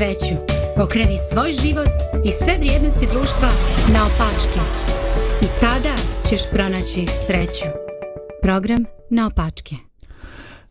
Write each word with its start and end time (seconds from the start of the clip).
sreću. 0.00 0.34
Pokreni 0.76 1.16
svoj 1.32 1.52
život 1.52 1.88
i 2.24 2.30
sve 2.30 2.58
vrijednosti 2.58 3.06
društva 3.12 3.48
na 3.94 4.06
opačke. 4.06 4.60
I 5.42 5.46
tada 5.60 5.94
ćeš 6.28 6.40
pronaći 6.52 7.06
sreću. 7.26 7.64
Program 8.42 8.84
na 9.10 9.26
opačke. 9.26 9.76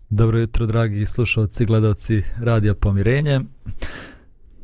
Dobro 0.10 0.40
jutro, 0.40 0.66
dragi 0.66 1.06
slušalci 1.06 1.64
i 1.64 1.66
gledalci 1.66 2.24
Radija 2.42 2.74
Pomirenje. 2.74 3.40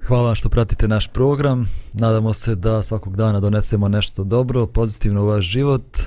Hvala 0.08 0.26
vam 0.26 0.36
što 0.36 0.50
pratite 0.50 0.88
naš 0.88 1.08
program. 1.08 1.70
Nadamo 1.94 2.34
se 2.34 2.56
da 2.56 2.84
svakog 2.84 3.16
dana 3.16 3.40
donesemo 3.40 3.88
nešto 3.88 4.24
dobro, 4.24 4.68
pozitivno 4.68 5.24
u 5.24 5.28
vaš 5.28 5.46
život. 5.46 5.98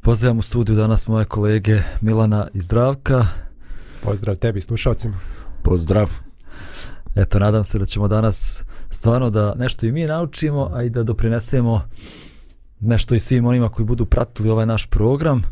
Pozivam 0.00 0.38
u 0.38 0.42
studiju 0.42 0.76
danas 0.76 1.08
moje 1.08 1.24
kolege 1.24 1.82
Milana 2.00 2.48
i 2.54 2.60
Zdravka. 2.60 3.26
Pozdrav 4.02 4.36
tebi 4.36 4.60
slušalcima. 4.60 5.18
Pozdrav. 5.62 6.31
Eto, 7.14 7.38
nadam 7.38 7.64
se 7.64 7.78
da 7.78 7.86
ćemo 7.86 8.08
danas 8.08 8.64
stvarno 8.90 9.30
da 9.30 9.54
nešto 9.58 9.86
i 9.86 9.92
mi 9.92 10.06
naučimo, 10.06 10.70
a 10.74 10.82
i 10.82 10.90
da 10.90 11.02
doprinesemo 11.02 11.82
nešto 12.80 13.14
i 13.14 13.20
svim 13.20 13.46
onima 13.46 13.68
koji 13.68 13.86
budu 13.86 14.06
pratili 14.06 14.50
ovaj 14.50 14.66
naš 14.66 14.86
program. 14.86 15.42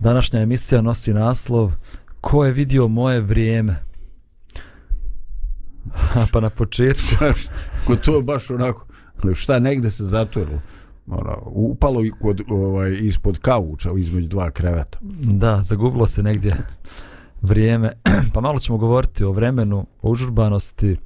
Današnja 0.00 0.40
emisija 0.40 0.82
nosi 0.82 1.14
naslov 1.14 1.72
Ko 2.20 2.44
je 2.44 2.52
vidio 2.52 2.88
moje 2.88 3.20
vrijeme? 3.20 3.76
pa 6.32 6.40
na 6.40 6.50
početku. 6.50 7.06
Ko 7.86 7.96
to 7.96 8.22
baš 8.22 8.50
onako, 8.50 8.86
šta 9.34 9.58
negde 9.58 9.90
se 9.90 10.04
zatvorilo? 10.04 10.60
Ono, 11.06 11.42
upalo 11.44 12.04
i 12.04 12.10
kod, 12.20 12.40
ovaj, 12.48 12.96
ispod 13.00 13.38
kauča 13.38 13.90
između 13.98 14.28
dva 14.28 14.50
kreveta. 14.50 14.98
Da, 15.22 15.62
zagubilo 15.62 16.06
se 16.06 16.22
negdje 16.22 16.56
vrijeme. 17.42 17.92
pa 18.34 18.40
malo 18.40 18.58
ćemo 18.58 18.78
govoriti 18.78 19.24
o 19.24 19.32
vremenu, 19.32 19.86
o 20.02 20.10
užurbanosti. 20.10 20.96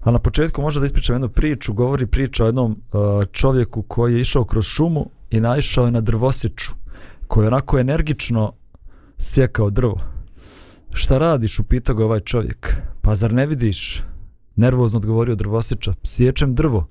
A 0.00 0.10
na 0.10 0.18
početku 0.18 0.62
možda 0.62 0.80
da 0.80 0.86
ispričam 0.86 1.14
jednu 1.14 1.28
priču. 1.28 1.72
Govori 1.72 2.06
priča 2.06 2.44
o 2.44 2.46
jednom 2.46 2.70
uh, 2.92 3.24
čovjeku 3.32 3.82
koji 3.82 4.14
je 4.14 4.20
išao 4.20 4.44
kroz 4.44 4.64
šumu 4.64 5.10
i 5.30 5.40
naišao 5.40 5.84
je 5.84 5.90
na 5.90 6.00
drvosječu 6.00 6.72
koji 7.26 7.44
je 7.44 7.48
onako 7.48 7.78
energično 7.78 8.52
sjekao 9.18 9.70
drvo. 9.70 10.00
Šta 10.92 11.18
radiš? 11.18 11.58
Upita 11.58 11.92
ga 11.92 12.04
ovaj 12.04 12.20
čovjek. 12.20 12.76
Pa 13.02 13.14
zar 13.14 13.32
ne 13.32 13.46
vidiš? 13.46 14.02
Nervozno 14.56 14.98
odgovorio 14.98 15.34
drvosječa. 15.34 15.94
Sječem 16.02 16.54
drvo. 16.54 16.88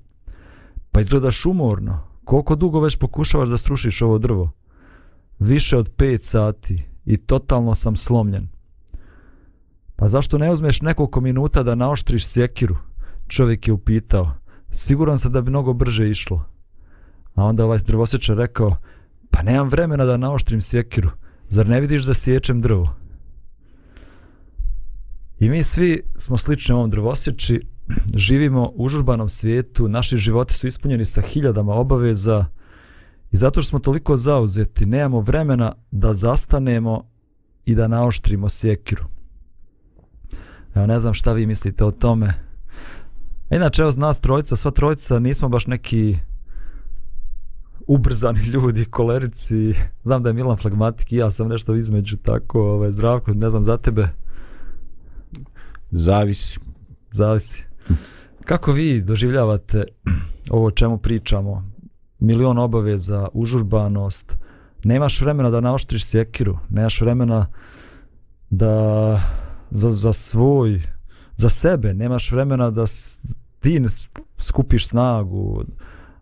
Pa 0.92 1.00
izgledaš 1.00 1.46
umorno. 1.46 2.02
Koliko 2.24 2.56
dugo 2.56 2.80
već 2.80 2.96
pokušavaš 2.96 3.48
da 3.48 3.58
srušiš 3.58 4.02
ovo 4.02 4.18
drvo? 4.18 4.50
Više 5.38 5.76
od 5.76 5.96
5 5.96 6.22
sati 6.22 6.84
i 7.04 7.16
totalno 7.16 7.74
sam 7.74 7.96
slomljen. 7.96 8.48
Pa 10.00 10.08
zašto 10.08 10.38
ne 10.38 10.52
uzmeš 10.52 10.80
nekoliko 10.80 11.20
minuta 11.20 11.62
da 11.62 11.74
naoštriš 11.74 12.26
sjekiru? 12.26 12.76
Čovjek 13.28 13.68
je 13.68 13.72
upitao. 13.72 14.32
Siguran 14.70 15.18
sam 15.18 15.32
da 15.32 15.40
bi 15.40 15.50
mnogo 15.50 15.72
brže 15.72 16.10
išlo. 16.10 16.44
A 17.34 17.44
onda 17.44 17.64
ovaj 17.64 17.78
drvosječar 17.78 18.36
rekao, 18.36 18.76
pa 19.30 19.42
nemam 19.42 19.68
vremena 19.68 20.04
da 20.04 20.16
naoštrim 20.16 20.60
sjekiru. 20.60 21.10
Zar 21.48 21.68
ne 21.68 21.80
vidiš 21.80 22.02
da 22.02 22.14
sječem 22.14 22.60
drvo? 22.60 22.94
I 25.38 25.48
mi 25.50 25.62
svi 25.62 26.02
smo 26.16 26.38
slični 26.38 26.74
ovom 26.74 26.90
drvosječi, 26.90 27.60
živimo 28.26 28.72
u 28.74 28.84
užurbanom 28.84 29.28
svijetu, 29.28 29.88
naši 29.88 30.16
životi 30.16 30.54
su 30.54 30.66
ispunjeni 30.66 31.04
sa 31.04 31.20
hiljadama 31.20 31.74
obaveza 31.74 32.44
i 33.32 33.36
zato 33.36 33.62
što 33.62 33.68
smo 33.68 33.78
toliko 33.78 34.16
zauzeti, 34.16 34.86
nemamo 34.86 35.20
vremena 35.20 35.74
da 35.90 36.14
zastanemo 36.14 37.04
i 37.64 37.74
da 37.74 37.88
naoštrimo 37.88 38.48
sjekiru. 38.48 39.19
Evo, 40.74 40.86
ne 40.86 40.98
znam 40.98 41.14
šta 41.14 41.32
vi 41.32 41.46
mislite 41.46 41.84
o 41.84 41.90
tome. 41.90 42.34
A 43.50 43.56
inače, 43.56 43.82
evo, 43.82 43.92
nas 43.96 44.20
trojica, 44.20 44.56
sva 44.56 44.70
trojica, 44.70 45.18
nismo 45.18 45.48
baš 45.48 45.66
neki 45.66 46.16
ubrzani 47.86 48.40
ljudi, 48.40 48.84
kolerici. 48.84 49.74
Znam 50.04 50.22
da 50.22 50.28
je 50.28 50.32
Milan 50.32 50.56
flagmatik 50.56 51.12
i 51.12 51.16
ja 51.16 51.30
sam 51.30 51.48
nešto 51.48 51.74
između 51.74 52.16
tako, 52.16 52.60
ovaj, 52.60 52.92
zdravko, 52.92 53.34
ne 53.34 53.50
znam 53.50 53.64
za 53.64 53.76
tebe. 53.76 54.08
Zavisi. 55.90 56.60
Zavisi. 57.10 57.64
Kako 58.44 58.72
vi 58.72 59.00
doživljavate 59.00 59.84
ovo 60.50 60.66
o 60.66 60.70
čemu 60.70 60.98
pričamo? 60.98 61.70
Milion 62.18 62.58
obaveza, 62.58 63.28
užurbanost, 63.32 64.36
nemaš 64.84 65.20
vremena 65.20 65.50
da 65.50 65.60
naoštriš 65.60 66.06
sjekiru, 66.06 66.58
nemaš 66.68 67.00
vremena 67.00 67.46
da 68.50 69.20
za, 69.70 69.90
za 69.90 70.12
svoj, 70.12 70.82
za 71.36 71.48
sebe, 71.48 71.94
nemaš 71.94 72.32
vremena 72.32 72.70
da 72.70 72.84
ti 73.60 73.82
skupiš 74.38 74.88
snagu, 74.88 75.64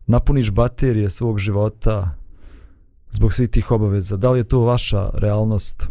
napuniš 0.06 0.50
baterije 0.50 1.10
svog 1.10 1.38
života 1.38 2.14
zbog 3.10 3.34
svih 3.34 3.50
tih 3.50 3.70
obaveza. 3.70 4.16
Da 4.16 4.30
li 4.30 4.38
je 4.38 4.44
to 4.44 4.60
vaša 4.60 5.10
realnost? 5.14 5.88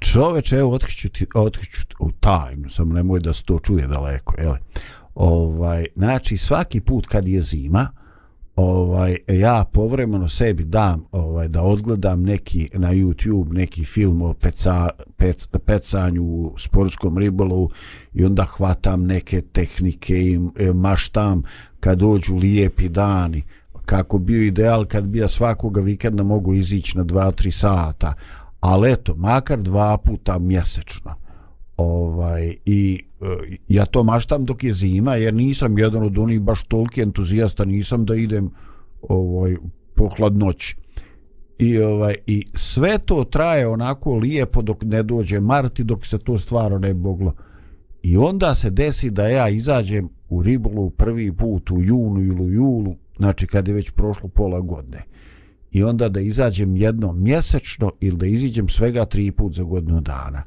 Čoveče, 0.00 0.56
evo, 0.56 0.72
otkriću 0.72 1.08
ti, 1.08 1.26
otkriću 1.34 1.86
u 2.00 2.12
tajnu, 2.12 2.70
samo 2.70 2.94
nemoj 2.94 3.20
da 3.20 3.32
se 3.32 3.44
to 3.44 3.58
čuje 3.58 3.86
daleko, 3.86 4.34
jel? 4.38 4.54
Ovaj, 5.14 5.86
znači, 5.96 6.36
svaki 6.36 6.80
put 6.80 7.06
kad 7.06 7.28
je 7.28 7.42
zima, 7.42 7.88
ovaj 8.56 9.16
ja 9.28 9.64
povremeno 9.72 10.28
sebi 10.28 10.64
dam 10.64 11.04
ovaj 11.12 11.48
da 11.48 11.62
odgledam 11.62 12.22
neki 12.22 12.70
na 12.74 12.92
YouTube 12.92 13.52
neki 13.52 13.84
film 13.84 14.22
o 14.22 14.34
peca, 14.34 14.88
pec, 15.16 15.46
pecanju 15.46 16.22
u 16.22 16.54
sportskom 16.58 17.18
ribolovu 17.18 17.70
i 18.12 18.24
onda 18.24 18.44
hvatam 18.44 19.06
neke 19.06 19.40
tehnike 19.40 20.18
i 20.18 20.40
e, 20.58 20.72
maštam 20.72 21.42
kad 21.80 21.98
dođu 21.98 22.34
lijepi 22.34 22.88
dani. 22.88 23.42
Kako 23.84 24.18
bio 24.18 24.42
ideal 24.42 24.84
kad 24.84 25.04
bi 25.04 25.18
ja 25.18 25.28
svakoga 25.28 25.80
vikenda 25.80 26.22
mogu 26.22 26.54
izići 26.54 26.98
na 26.98 27.04
2-3 27.04 27.50
sata. 27.50 28.14
Ali 28.60 28.92
eto 28.92 29.14
makar 29.14 29.58
dva 29.58 29.96
puta 29.96 30.38
mjesečno 30.38 31.21
ovaj 31.76 32.54
i 32.66 33.04
e, 33.20 33.26
ja 33.68 33.84
to 33.84 34.02
maštam 34.02 34.44
dok 34.44 34.64
je 34.64 34.72
zima 34.72 35.16
jer 35.16 35.34
nisam 35.34 35.78
jedan 35.78 36.02
od 36.02 36.18
onih 36.18 36.40
baš 36.40 36.62
toliki 36.64 37.00
entuzijasta 37.00 37.64
nisam 37.64 38.04
da 38.04 38.14
idem 38.14 38.50
ovaj 39.02 39.56
po 39.94 40.08
hladnoći. 40.08 40.76
I 41.58 41.78
ovaj 41.78 42.14
i 42.26 42.46
sve 42.54 42.98
to 42.98 43.24
traje 43.24 43.68
onako 43.68 44.14
lijepo 44.14 44.62
dok 44.62 44.82
ne 44.82 45.02
dođe 45.02 45.40
mart 45.40 45.80
i 45.80 45.84
dok 45.84 46.06
se 46.06 46.18
to 46.18 46.38
stvarno 46.38 46.78
ne 46.78 46.94
moglo 46.94 47.34
i 48.02 48.16
onda 48.16 48.54
se 48.54 48.70
desi 48.70 49.10
da 49.10 49.28
ja 49.28 49.48
izađem 49.48 50.08
u 50.28 50.42
ribolu 50.42 50.90
prvi 50.90 51.32
put 51.32 51.70
u 51.70 51.82
junu 51.82 52.22
ili 52.22 52.42
u 52.42 52.50
julu 52.50 52.96
znači 53.16 53.46
kad 53.46 53.68
je 53.68 53.74
već 53.74 53.90
prošlo 53.90 54.28
pola 54.28 54.60
godine. 54.60 55.02
I 55.72 55.82
onda 55.82 56.08
da 56.08 56.20
izađem 56.20 56.76
jednom 56.76 57.22
mjesečno 57.22 57.92
ili 58.00 58.16
da 58.16 58.26
iziđem 58.26 58.68
svega 58.68 59.04
tri 59.04 59.30
put 59.30 59.54
za 59.54 59.62
godinu 59.62 60.00
dana. 60.00 60.42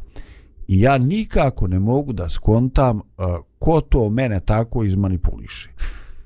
I 0.68 0.82
ja 0.82 0.98
nikako 0.98 1.68
ne 1.68 1.80
mogu 1.80 2.14
da 2.14 2.30
skontam 2.30 2.98
uh, 2.98 3.26
ko 3.60 3.82
to 3.82 4.10
mene 4.10 4.40
tako 4.40 4.84
izmanipuliše. 4.84 5.70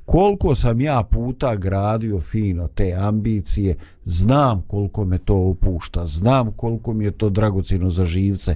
Koliko 0.06 0.56
sam 0.56 0.82
ja 0.82 1.04
puta 1.04 1.56
gradio 1.56 2.20
fino 2.20 2.68
te 2.68 2.94
ambicije, 3.00 3.76
znam 4.06 4.62
koliko 4.68 5.06
me 5.06 5.18
to 5.18 5.36
opušta, 5.36 6.08
znam 6.08 6.52
koliko 6.52 6.94
mi 6.94 7.06
je 7.06 7.12
to 7.12 7.30
dragocino 7.30 7.90
za 7.90 8.06
živce 8.06 8.56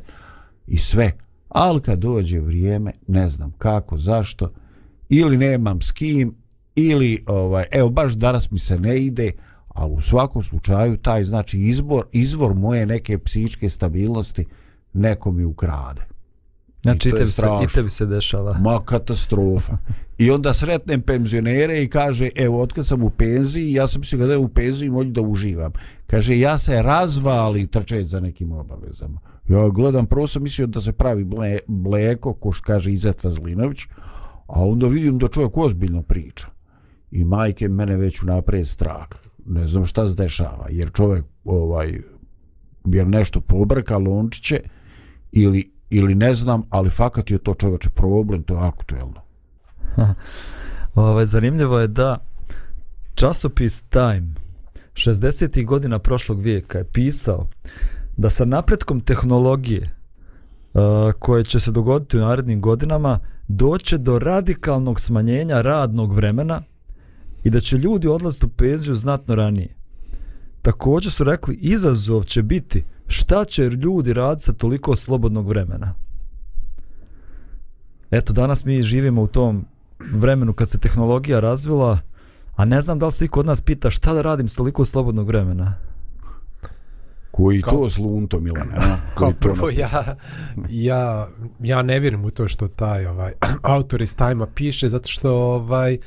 i 0.67 0.77
sve. 0.77 1.11
Ali 1.49 1.81
kad 1.81 1.99
dođe 1.99 2.39
vrijeme, 2.39 2.91
ne 3.07 3.29
znam 3.29 3.51
kako, 3.57 3.97
zašto, 3.97 4.51
ili 5.09 5.37
nemam 5.37 5.81
s 5.81 5.91
kim, 5.91 6.35
ili, 6.75 7.23
ovaj, 7.25 7.65
evo, 7.71 7.89
baš 7.89 8.13
danas 8.13 8.51
mi 8.51 8.59
se 8.59 8.79
ne 8.79 8.97
ide, 8.97 9.31
ali 9.67 9.93
u 9.93 10.01
svakom 10.01 10.43
slučaju 10.43 10.97
taj 10.97 11.23
znači 11.23 11.59
izbor, 11.59 12.05
izvor 12.11 12.53
moje 12.53 12.85
neke 12.85 13.17
psihičke 13.17 13.69
stabilnosti, 13.69 14.45
neko 14.93 15.31
mi 15.31 15.43
ukrade. 15.45 16.01
Znači 16.83 17.09
i, 17.09 17.11
tebi 17.11 17.31
se, 17.31 17.47
i 17.63 17.73
tebi 17.73 17.89
se 17.89 18.05
dešava. 18.05 18.57
Ma 18.59 18.79
katastrofa. 18.85 19.77
I 20.17 20.31
onda 20.31 20.53
sretnem 20.53 21.01
penzionere 21.01 21.83
i 21.83 21.89
kaže, 21.89 22.29
evo, 22.35 22.61
otkad 22.61 22.87
sam 22.87 23.03
u 23.03 23.09
penziji, 23.09 23.73
ja 23.73 23.87
sam 23.87 24.03
se 24.03 24.17
kada 24.17 24.31
je 24.31 24.37
u 24.37 24.47
penziji 24.47 24.89
moći 24.89 25.09
da 25.09 25.21
uživam. 25.21 25.71
Kaže, 26.07 26.39
ja 26.39 26.57
se 26.57 26.81
razvali 26.81 27.67
trčeć 27.67 28.07
za 28.07 28.19
nekim 28.19 28.51
obavezama. 28.51 29.19
Ja 29.49 29.69
gledam, 29.69 30.05
prvo 30.05 30.27
sam 30.27 30.43
mislio 30.43 30.67
da 30.67 30.81
se 30.81 30.91
pravi 30.91 31.23
ble, 31.23 31.57
bleko, 31.67 32.33
ko 32.33 32.51
što 32.51 32.63
kaže 32.65 32.91
Izeta 32.91 33.29
Zlinović, 33.29 33.85
a 34.47 34.63
onda 34.65 34.87
vidim 34.87 35.17
da 35.17 35.27
čovjek 35.27 35.57
ozbiljno 35.57 36.01
priča. 36.01 36.47
I 37.11 37.25
majke 37.25 37.69
mene 37.69 37.97
već 37.97 38.23
unapred 38.23 38.67
strah. 38.67 39.07
Ne 39.45 39.67
znam 39.67 39.85
šta 39.85 40.07
se 40.07 40.15
dešava, 40.15 40.67
jer 40.69 40.91
čovjek 40.91 41.25
ovaj, 41.43 42.01
jer 42.85 43.07
nešto 43.07 43.41
pobrka 43.41 43.97
lončiće, 43.97 44.59
ili, 45.33 45.71
ili 45.89 46.15
ne 46.15 46.35
znam, 46.35 46.63
ali 46.69 46.89
fakat 46.89 47.31
je 47.31 47.37
to 47.37 47.53
čovječe 47.53 47.89
problem, 47.89 48.43
to 48.43 48.53
je 48.53 48.67
aktuelno. 48.67 49.21
Ove, 50.95 51.09
ovaj, 51.09 51.25
zanimljivo 51.25 51.79
je 51.79 51.87
da 51.87 52.17
časopis 53.15 53.81
Time 53.81 54.27
60. 54.93 55.65
godina 55.65 55.99
prošlog 55.99 56.39
vijeka 56.39 56.77
je 56.77 56.83
pisao 56.83 57.47
da 58.17 58.29
sa 58.29 58.45
napretkom 58.45 59.01
tehnologije 59.01 59.95
uh, 60.73 60.81
koje 61.19 61.43
će 61.43 61.59
se 61.59 61.71
dogoditi 61.71 62.17
u 62.17 62.21
narednim 62.21 62.61
godinama 62.61 63.19
doće 63.47 63.97
do 63.97 64.19
radikalnog 64.19 64.99
smanjenja 64.99 65.61
radnog 65.61 66.13
vremena 66.13 66.61
i 67.43 67.49
da 67.49 67.59
će 67.59 67.77
ljudi 67.77 68.07
odlaziti 68.07 68.45
u 68.45 68.49
penziju 68.49 68.95
znatno 68.95 69.35
ranije. 69.35 69.75
Također 70.61 71.11
su 71.11 71.23
rekli 71.23 71.55
izazov 71.55 72.23
će 72.23 72.41
biti 72.41 72.83
šta 73.07 73.45
će 73.45 73.63
ljudi 73.63 74.13
raditi 74.13 74.43
sa 74.43 74.53
toliko 74.53 74.95
slobodnog 74.95 75.47
vremena. 75.47 75.93
Eto, 78.11 78.33
danas 78.33 78.65
mi 78.65 78.81
živimo 78.81 79.21
u 79.21 79.27
tom 79.27 79.65
vremenu 80.11 80.53
kad 80.53 80.69
se 80.69 80.77
tehnologija 80.77 81.39
razvila, 81.39 81.99
a 82.55 82.65
ne 82.65 82.81
znam 82.81 82.99
da 82.99 83.05
li 83.05 83.11
se 83.11 83.25
i 83.25 83.27
kod 83.27 83.45
nas 83.45 83.61
pita 83.61 83.89
šta 83.89 84.13
da 84.13 84.21
radim 84.21 84.49
s 84.49 84.55
toliko 84.55 84.85
slobodnog 84.85 85.27
vremena. 85.27 85.75
Koji 87.31 87.61
Kao- 87.61 87.73
to 87.73 87.89
slunto, 87.89 88.39
Milane? 88.39 88.75
a? 88.77 88.97
Kao 89.15 89.31
to 89.31 89.37
prvo, 89.39 89.69
ja, 89.69 90.15
ja, 90.69 91.29
ja 91.59 91.81
ne 91.81 91.99
vjerujem 91.99 92.25
u 92.25 92.31
to 92.31 92.47
što 92.47 92.67
taj 92.67 93.05
ovaj, 93.05 93.33
autor 93.61 94.01
iz 94.01 94.15
Time-a 94.15 94.45
piše, 94.55 94.89
zato 94.89 95.07
što 95.07 95.31
ovaj, 95.35 95.97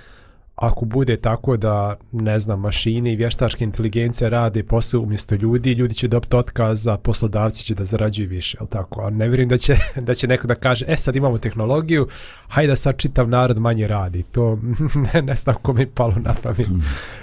ako 0.57 0.85
bude 0.85 1.17
tako 1.17 1.57
da, 1.57 1.97
ne 2.13 2.39
znam, 2.39 2.61
mašine 2.61 3.13
i 3.13 3.17
vještačke 3.17 3.65
inteligencije 3.65 4.31
rade 4.31 4.63
posao 4.63 5.01
umjesto 5.01 5.35
ljudi, 5.35 5.73
ljudi 5.73 5.95
će 5.95 6.09
dobiti 6.09 6.37
otkaz, 6.37 6.87
a 6.87 6.97
poslodavci 6.97 7.65
će 7.65 7.75
da 7.75 7.85
zarađuju 7.85 8.29
više, 8.29 8.57
jel 8.61 8.67
tako? 8.67 9.03
A 9.03 9.11
ne 9.11 9.29
vjerujem 9.29 9.49
da 9.49 9.59
će, 9.59 9.77
da 10.07 10.15
će 10.15 10.27
neko 10.27 10.47
da 10.47 10.55
kaže, 10.55 10.85
e 10.89 10.97
sad 10.97 11.17
imamo 11.17 11.39
tehnologiju, 11.39 12.09
hajde 12.49 12.73
da 12.73 12.77
sad 12.77 12.97
čitav 12.97 13.29
narod 13.29 13.59
manje 13.59 13.89
radi. 13.89 14.23
To 14.23 14.59
ne, 15.15 15.23
ne 15.23 15.35
znam 15.35 15.57
ko 15.63 15.73
mi 15.73 15.87
palo 15.87 16.15
na 16.17 16.35
pamet. 16.43 16.67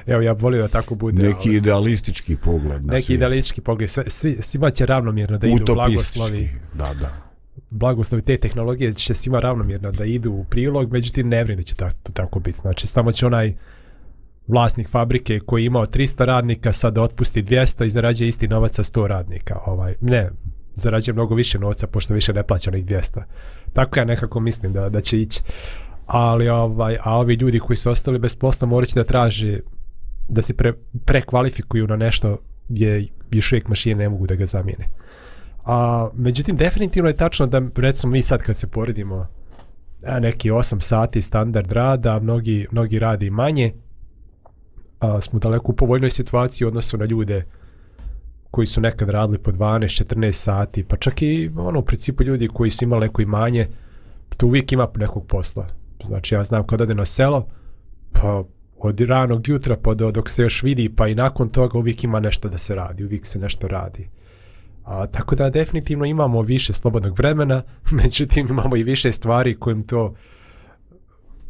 Evo, 0.07 0.21
ja 0.21 0.33
volio 0.33 0.61
da 0.61 0.67
tako 0.67 0.95
bude. 0.95 1.23
Neki 1.23 1.49
ovaj. 1.49 1.57
idealistički 1.57 2.35
pogled 2.35 2.85
na 2.85 2.93
neki 2.93 3.05
svijet. 3.05 3.17
idealistički 3.17 3.61
pogled, 3.61 3.89
sve, 3.89 4.03
svi, 4.07 4.37
svima 4.39 4.71
će 4.71 4.85
ravnomjerno 4.85 5.37
da 5.37 5.47
idu 5.47 5.73
blagoslovi, 5.73 6.49
Utopistički. 6.49 6.77
Da, 6.77 6.93
da 6.93 7.32
blagoslovi 7.69 8.21
te 8.21 8.37
tehnologije 8.37 8.93
će 8.93 9.13
svima 9.13 9.39
ravnomjerno 9.39 9.91
da 9.91 10.05
idu 10.05 10.31
u 10.31 10.43
prilog, 10.43 10.91
međutim 10.91 11.29
ne 11.29 11.37
vjerujem 11.37 11.57
da 11.57 11.63
će 11.63 11.75
tako, 11.75 12.11
tako 12.13 12.39
biti. 12.39 12.57
Znači 12.57 12.87
samo 12.87 13.11
će 13.11 13.25
onaj 13.25 13.53
vlasnik 14.47 14.89
fabrike 14.89 15.39
koji 15.39 15.63
je 15.63 15.65
imao 15.65 15.85
300 15.85 16.25
radnika 16.25 16.71
sad 16.71 16.97
otpusti 16.97 17.43
200 17.43 17.85
i 17.85 17.89
zarađuje 17.89 18.27
isti 18.27 18.47
novac 18.47 18.75
sa 18.75 18.83
100 18.83 19.07
radnika. 19.07 19.59
Ovaj, 19.65 19.95
ne, 20.01 20.29
zarađuje 20.73 21.13
mnogo 21.13 21.35
više 21.35 21.59
novca 21.59 21.87
pošto 21.87 22.13
više 22.13 22.33
ne 22.33 22.43
plaća 22.43 22.71
onih 22.71 22.85
200. 22.85 23.21
Tako 23.73 23.99
ja 23.99 24.05
nekako 24.05 24.39
mislim 24.39 24.73
da, 24.73 24.89
da 24.89 25.01
će 25.01 25.19
ići. 25.19 25.41
Ali 26.05 26.49
ovaj, 26.49 26.97
a 27.03 27.19
ovi 27.19 27.33
ljudi 27.33 27.59
koji 27.59 27.77
su 27.77 27.89
ostali 27.89 28.19
bez 28.19 28.35
posla 28.35 28.67
morat 28.67 28.89
će 28.89 28.99
da 28.99 29.03
traže 29.03 29.59
da 30.27 30.41
se 30.41 30.53
pre, 30.53 30.73
prekvalifikuju 31.05 31.87
na 31.87 31.95
nešto 31.95 32.37
gdje 32.69 33.07
još 33.31 33.51
uvijek 33.51 33.67
mašine 33.67 33.95
ne 33.95 34.09
mogu 34.09 34.27
da 34.27 34.35
ga 34.35 34.45
zamijene. 34.45 34.85
A, 35.65 36.09
međutim, 36.15 36.57
definitivno 36.57 37.09
je 37.09 37.17
tačno 37.17 37.45
da, 37.45 37.61
recimo, 37.75 38.11
mi 38.11 38.23
sad 38.23 38.43
kad 38.43 38.57
se 38.57 38.67
poredimo 38.67 39.27
a, 40.05 40.19
neki 40.19 40.51
8 40.51 40.79
sati 40.79 41.21
standard 41.21 41.71
rada, 41.71 42.19
mnogi, 42.19 42.67
mnogi 42.71 42.99
radi 42.99 43.29
manje, 43.29 43.73
a, 44.99 45.21
smo 45.21 45.39
daleko 45.39 45.71
u 45.71 45.75
povoljnoj 45.75 46.09
situaciji 46.09 46.65
u 46.65 46.67
odnosu 46.67 46.97
na 46.97 47.05
ljude 47.05 47.45
koji 48.51 48.65
su 48.65 48.81
nekad 48.81 49.09
radili 49.09 49.37
po 49.37 49.51
12-14 49.51 50.31
sati, 50.31 50.83
pa 50.83 50.97
čak 50.97 51.21
i 51.21 51.51
ono, 51.57 51.79
u 51.79 51.85
principu 51.85 52.23
ljudi 52.23 52.47
koji 52.47 52.69
su 52.69 52.83
imali 52.83 53.05
neko 53.05 53.21
imanje, 53.21 53.67
tu 54.37 54.47
uvijek 54.47 54.71
ima 54.71 54.87
nekog 54.95 55.27
posla. 55.27 55.67
Znači, 56.07 56.35
ja 56.35 56.43
znam 56.43 56.67
kad 56.67 56.81
odem 56.81 56.97
na 56.97 57.05
selo, 57.05 57.47
pa 58.11 58.43
od 58.77 59.01
ranog 59.01 59.47
jutra 59.47 59.77
pa 59.83 59.93
do, 59.93 60.11
dok 60.11 60.29
se 60.29 60.41
još 60.41 60.63
vidi, 60.63 60.89
pa 60.95 61.07
i 61.07 61.15
nakon 61.15 61.49
toga 61.49 61.77
uvijek 61.77 62.03
ima 62.03 62.19
nešto 62.19 62.49
da 62.49 62.57
se 62.57 62.75
radi, 62.75 63.03
uvijek 63.03 63.25
se 63.25 63.39
nešto 63.39 63.67
radi. 63.67 64.09
A, 64.83 65.07
tako 65.07 65.35
da 65.35 65.49
definitivno 65.49 66.05
imamo 66.05 66.41
više 66.41 66.73
slobodnog 66.73 67.17
vremena, 67.17 67.63
međutim 68.03 68.47
imamo 68.47 68.75
i 68.75 68.83
više 68.83 69.11
stvari 69.11 69.59
kojim 69.59 69.87
to 69.87 70.15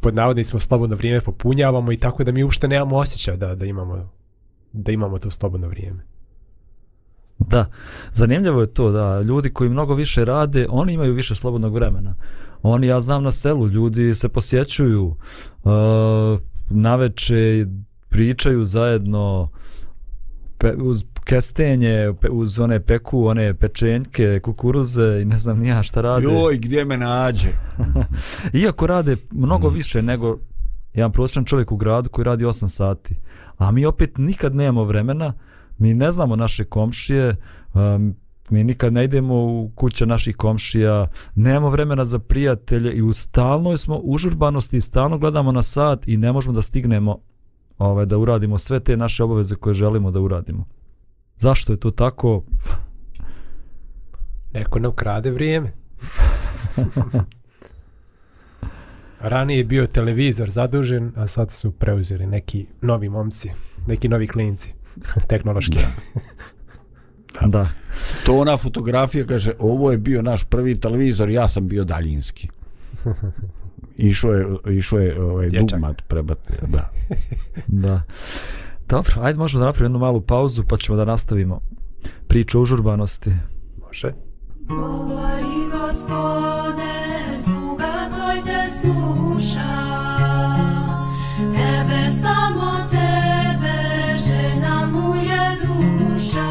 pod 0.02 0.16
navodnicima 0.16 0.60
slobodno 0.60 0.96
vrijeme 0.96 1.22
popunjavamo 1.22 1.92
i 1.92 1.98
tako 1.98 2.24
da 2.24 2.32
mi 2.32 2.44
uopšte 2.44 2.68
nemamo 2.68 2.98
osjećaj 2.98 3.38
da, 3.38 3.56
da 3.56 3.66
imamo 3.66 4.10
da 4.74 4.92
imamo 4.92 5.20
to 5.20 5.32
slobodno 5.32 5.68
vrijeme. 5.68 6.04
Da, 7.40 7.66
zanimljivo 8.12 8.62
je 8.62 8.74
to 8.74 8.92
da 8.92 9.22
ljudi 9.22 9.50
koji 9.50 9.70
mnogo 9.70 9.94
više 9.94 10.26
rade, 10.26 10.68
oni 10.70 10.94
imaju 10.94 11.14
više 11.14 11.36
slobodnog 11.36 11.74
vremena. 11.74 12.16
Oni, 12.62 12.88
ja 12.88 13.02
znam 13.02 13.24
na 13.24 13.32
selu, 13.32 13.68
ljudi 13.68 14.16
se 14.16 14.30
posjećuju, 14.30 15.06
uh, 15.06 15.72
naveče 16.70 17.66
pričaju 18.10 18.66
zajedno 18.66 19.50
pe, 20.64 20.74
uz 20.78 21.04
kestenje, 21.24 22.14
pe, 22.22 22.30
uz 22.30 22.60
one 22.60 22.80
peku, 22.80 23.26
one 23.26 23.54
pečenjke, 23.54 24.40
kukuruze 24.40 25.20
i 25.22 25.26
ne 25.26 25.38
znam 25.38 25.60
ni 25.60 25.68
ja 25.68 25.84
šta 25.84 26.02
rade. 26.02 26.24
Joj, 26.24 26.58
gdje 26.58 26.86
me 26.86 26.98
nađe? 26.98 27.50
Iako 28.62 28.88
rade 28.88 29.18
mnogo 29.32 29.70
više 29.70 30.02
nego 30.02 30.38
jedan 30.94 31.12
prosječan 31.12 31.46
čovjek 31.46 31.72
u 31.72 31.78
gradu 31.78 32.10
koji 32.10 32.26
radi 32.26 32.46
8 32.46 32.68
sati. 32.68 33.16
A 33.58 33.72
mi 33.72 33.86
opet 33.86 34.18
nikad 34.18 34.56
nemamo 34.56 34.84
vremena, 34.84 35.34
mi 35.78 35.94
ne 35.94 36.12
znamo 36.12 36.36
naše 36.36 36.64
komšije, 36.64 37.36
um, 37.74 38.16
mi 38.50 38.64
nikad 38.64 38.94
ne 38.94 39.04
idemo 39.04 39.36
u 39.36 39.72
kuće 39.76 40.06
naših 40.06 40.36
komšija, 40.36 41.08
nemamo 41.36 41.70
vremena 41.70 42.06
za 42.06 42.20
prijatelje 42.20 42.94
i 42.94 43.02
u 43.02 43.14
stalnoj 43.14 43.78
smo 43.78 43.96
užurbanosti 43.96 44.82
stalno 44.82 45.18
gledamo 45.18 45.52
na 45.52 45.62
sat 45.62 46.08
i 46.08 46.18
ne 46.18 46.32
možemo 46.32 46.56
da 46.56 46.62
stignemo 46.62 47.20
ovaj, 47.78 48.06
da 48.06 48.18
uradimo 48.18 48.58
sve 48.58 48.80
te 48.80 48.98
naše 48.98 49.24
obaveze 49.24 49.56
koje 49.56 49.74
želimo 49.74 50.12
da 50.12 50.20
uradimo. 50.20 50.66
Zašto 51.38 51.74
je 51.74 51.80
to 51.80 51.92
tako? 51.92 52.44
Neko 54.54 54.80
ne 54.80 54.88
ukrade 54.88 55.32
vrijeme. 55.32 55.74
Ranije 59.20 59.58
je 59.58 59.64
bio 59.64 59.88
televizor 59.88 60.50
zadužen, 60.50 61.12
a 61.16 61.28
sad 61.28 61.52
su 61.52 61.72
preuzeli 61.72 62.28
neki 62.28 62.66
novi 62.82 63.10
momci, 63.10 63.52
neki 63.88 64.10
novi 64.10 64.28
klinci, 64.28 64.74
tehnološki. 65.28 65.78
Da. 67.46 67.68
To 68.26 68.38
ona 68.38 68.58
fotografija 68.58 69.26
kaže, 69.26 69.52
ovo 69.60 69.92
je 69.92 69.98
bio 69.98 70.22
naš 70.22 70.44
prvi 70.44 70.80
televizor, 70.80 71.30
ja 71.30 71.48
sam 71.48 71.68
bio 71.68 71.84
daljinski. 71.84 72.48
Išao 73.98 74.34
je, 74.34 74.48
išao 74.70 75.00
je 75.00 75.22
ovaj, 75.22 75.50
Dječak. 75.50 75.70
dugmat 75.70 76.02
prebate, 76.08 76.54
da. 76.68 76.90
Da. 77.68 78.02
Dobro, 78.90 79.14
ajde 79.22 79.40
možemo 79.40 79.60
da 79.60 79.66
napravimo 79.66 79.86
jednu 79.86 80.00
malu 80.00 80.22
pauzu 80.22 80.64
pa 80.70 80.78
ćemo 80.78 80.98
da 80.98 81.06
nastavimo 81.06 81.60
priču 82.28 82.60
o 82.60 82.62
užurbanosti. 82.62 83.32
Može. 83.82 84.14
Govori 84.60 85.44
gospode, 85.72 86.94
sluga 87.44 88.10
tvoj 88.10 88.42
te 88.46 88.72
sluša, 88.82 89.70
tebe 91.38 92.12
samo 92.22 92.72
tebe, 92.90 93.78
žena 94.28 94.86
mu 94.88 95.16
je 95.16 95.58
duša. 95.62 96.50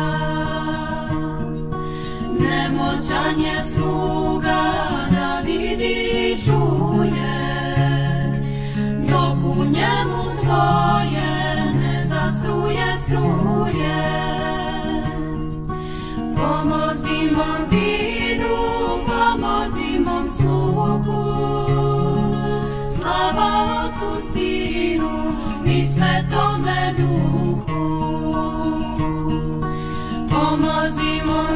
Nemoćan 2.41 3.41
je 3.41 3.63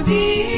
be 0.06 0.55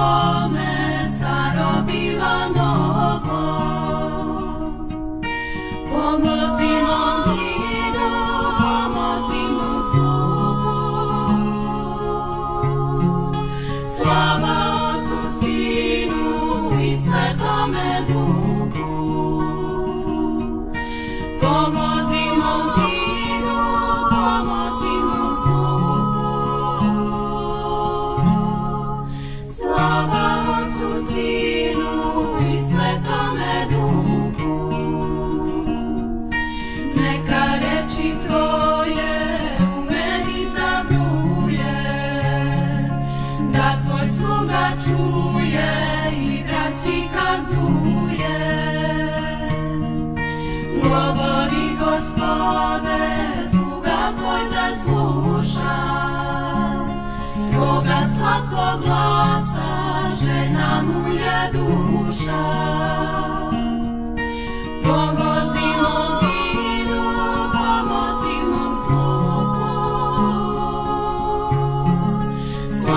Oh. 0.00 0.37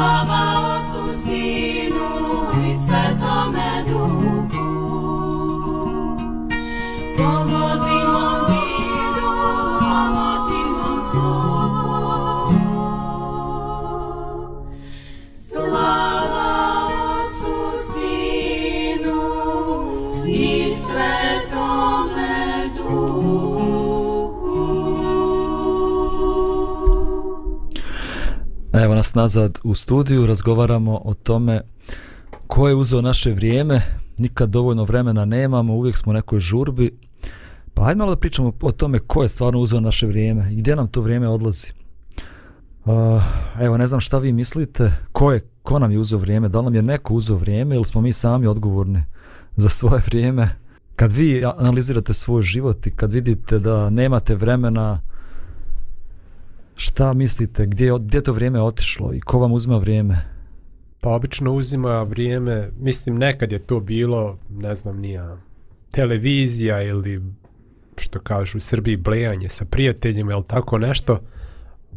Baba. 0.01 0.40
Nas 29.01 29.13
nazad 29.13 29.60
u 29.63 29.75
studiju, 29.75 30.27
razgovaramo 30.27 31.01
o 31.05 31.13
tome 31.13 31.62
ko 32.48 32.67
je 32.67 32.75
uzeo 32.75 33.01
naše 33.01 33.34
vrijeme, 33.34 33.81
nikad 34.17 34.50
dovoljno 34.50 34.84
vremena 34.84 35.25
nemamo, 35.25 35.74
uvijek 35.74 35.98
smo 35.98 36.10
u 36.10 36.13
nekoj 36.13 36.39
žurbi. 36.39 36.98
Pa 37.74 37.86
ajde 37.86 37.98
malo 37.98 38.15
da 38.15 38.20
pričamo 38.20 38.51
o 38.62 38.72
tome 38.72 39.00
ko 39.00 39.24
je 39.24 39.29
stvarno 39.29 39.60
uzeo 39.60 39.79
naše 39.79 40.08
vrijeme 40.08 40.53
i 40.53 40.55
gdje 40.55 40.75
nam 40.75 40.88
to 40.88 41.01
vrijeme 41.01 41.27
odlazi. 41.27 41.67
Uh, 42.86 42.93
evo, 43.60 43.77
ne 43.77 43.88
znam 43.88 44.00
šta 44.00 44.17
vi 44.17 44.31
mislite, 44.31 44.93
ko 45.12 45.31
je, 45.31 45.41
ko 45.63 45.79
nam 45.79 45.91
je 45.91 46.00
uzeo 46.00 46.20
vrijeme, 46.20 46.50
da 46.50 46.60
li 46.60 46.65
nam 46.65 46.75
je 46.75 46.81
neko 46.81 47.13
uzeo 47.13 47.38
vrijeme 47.38 47.75
ili 47.75 47.86
smo 47.86 48.01
mi 48.01 48.13
sami 48.13 48.48
odgovorni 48.48 49.03
za 49.55 49.70
svoje 49.70 50.01
vrijeme. 50.05 50.55
Kad 50.96 51.12
vi 51.12 51.46
analizirate 51.46 52.13
svoj 52.13 52.43
život 52.43 52.88
i 52.88 52.91
kad 52.91 53.12
vidite 53.12 53.60
da 53.60 53.89
nemate 53.89 54.36
vremena, 54.36 55.01
šta 56.81 57.13
mislite, 57.13 57.65
gdje, 57.65 57.85
je- 57.85 58.00
gdje 58.00 58.21
to 58.21 58.33
vrijeme 58.33 58.61
otišlo 58.61 59.13
i 59.13 59.19
ko 59.19 59.39
vam 59.39 59.51
uzima 59.53 59.77
vrijeme? 59.77 60.21
Pa 61.01 61.09
obično 61.09 61.53
uzima 61.53 62.03
vrijeme, 62.03 62.69
mislim 62.79 63.17
nekad 63.17 63.51
je 63.51 63.59
to 63.59 63.79
bilo, 63.79 64.38
ne 64.50 64.75
znam, 64.75 64.97
nija 65.00 65.38
televizija 65.91 66.81
ili 66.83 67.21
što 67.97 68.19
kažu 68.19 68.57
u 68.57 68.61
Srbiji 68.61 68.97
blejanje 68.97 69.50
sa 69.50 69.65
prijateljima 69.65 70.31
ili 70.31 70.43
tako 70.47 70.77
nešto. 70.77 71.19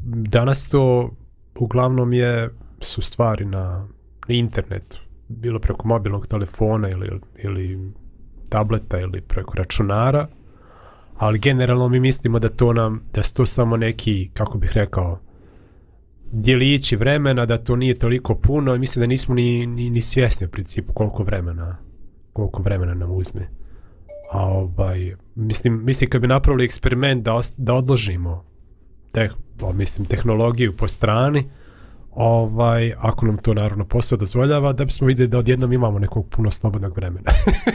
Danas 0.04 0.68
to 0.68 1.10
uglavnom 1.54 2.12
je 2.12 2.50
su 2.80 3.02
stvari 3.02 3.44
na 3.44 3.86
internetu, 4.28 4.98
bilo 5.28 5.58
preko 5.58 5.88
mobilnog 5.88 6.26
telefona 6.26 6.88
ili, 6.90 7.20
ili 7.38 7.92
tableta 8.48 9.00
ili 9.00 9.20
preko 9.20 9.54
računara, 9.56 10.28
ali 11.16 11.38
generalno 11.38 11.88
mi 11.88 12.00
mislimo 12.00 12.38
da 12.38 12.48
to 12.48 12.72
nam, 12.72 13.02
da 13.14 13.22
su 13.22 13.34
to 13.34 13.46
samo 13.46 13.76
neki, 13.76 14.30
kako 14.34 14.58
bih 14.58 14.70
rekao, 14.74 15.20
djelići 16.32 16.96
vremena, 16.96 17.46
da 17.46 17.58
to 17.58 17.76
nije 17.76 17.98
toliko 17.98 18.34
puno 18.34 18.74
i 18.74 18.78
mislim 18.78 19.00
da 19.00 19.06
nismo 19.06 19.34
ni, 19.34 19.66
ni, 19.66 19.90
ni 19.90 20.02
svjesni 20.02 20.46
u 20.46 20.50
principu 20.50 20.92
koliko 20.92 21.22
vremena 21.22 21.76
koliko 22.34 22.62
vremena 22.62 22.94
nam 22.94 23.10
uzme. 23.10 23.48
A 24.32 24.46
ovaj, 24.46 25.14
mislim, 25.34 25.84
mislim 25.84 26.10
kad 26.10 26.20
bi 26.20 26.26
napravili 26.26 26.64
eksperiment 26.64 27.24
da, 27.24 27.34
os, 27.34 27.52
da 27.56 27.74
odložimo 27.74 28.44
te, 29.12 29.30
o, 29.62 29.72
mislim, 29.72 30.06
tehnologiju 30.06 30.76
po 30.76 30.88
strani, 30.88 31.44
ovaj, 32.14 32.92
ako 32.98 33.26
nam 33.26 33.36
to 33.36 33.54
naravno 33.54 33.84
posao 33.84 34.18
dozvoljava, 34.18 34.72
da 34.72 34.84
bismo 34.84 35.06
vidjeli 35.06 35.28
da 35.28 35.38
odjednom 35.38 35.72
imamo 35.72 35.98
nekog 35.98 36.28
puno 36.28 36.50
slobodnog 36.50 36.96
vremena. 36.96 37.30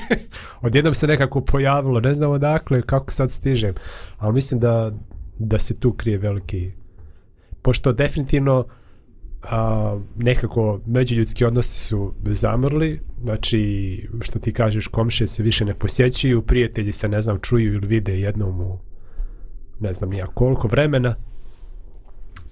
odjednom 0.61 0.93
se 0.93 1.07
nekako 1.07 1.41
pojavilo, 1.41 1.99
ne 1.99 2.13
znamo 2.13 2.37
dakle 2.37 2.81
kako 2.81 3.11
sad 3.11 3.31
stižem, 3.31 3.73
ali 4.17 4.33
mislim 4.33 4.59
da, 4.59 4.91
da 5.39 5.59
se 5.59 5.79
tu 5.79 5.93
krije 5.93 6.17
veliki 6.17 6.71
pošto 7.61 7.93
definitivno 7.93 8.65
a, 9.43 9.99
nekako 10.15 10.79
međuljudski 10.85 11.45
odnosi 11.45 11.79
su 11.79 12.13
zamrli, 12.25 12.99
znači 13.23 14.09
što 14.21 14.39
ti 14.39 14.53
kažeš 14.53 14.87
komšije 14.87 15.27
se 15.27 15.43
više 15.43 15.65
ne 15.65 15.73
posjećuju, 15.73 16.41
prijatelji 16.41 16.91
se 16.91 17.07
ne 17.07 17.21
znam 17.21 17.39
čuju 17.39 17.73
ili 17.73 17.87
vide 17.87 18.19
jednom 18.19 18.61
u 18.61 18.79
ne 19.79 19.93
znam 19.93 20.13
ja 20.13 20.27
koliko 20.27 20.67
vremena, 20.67 21.15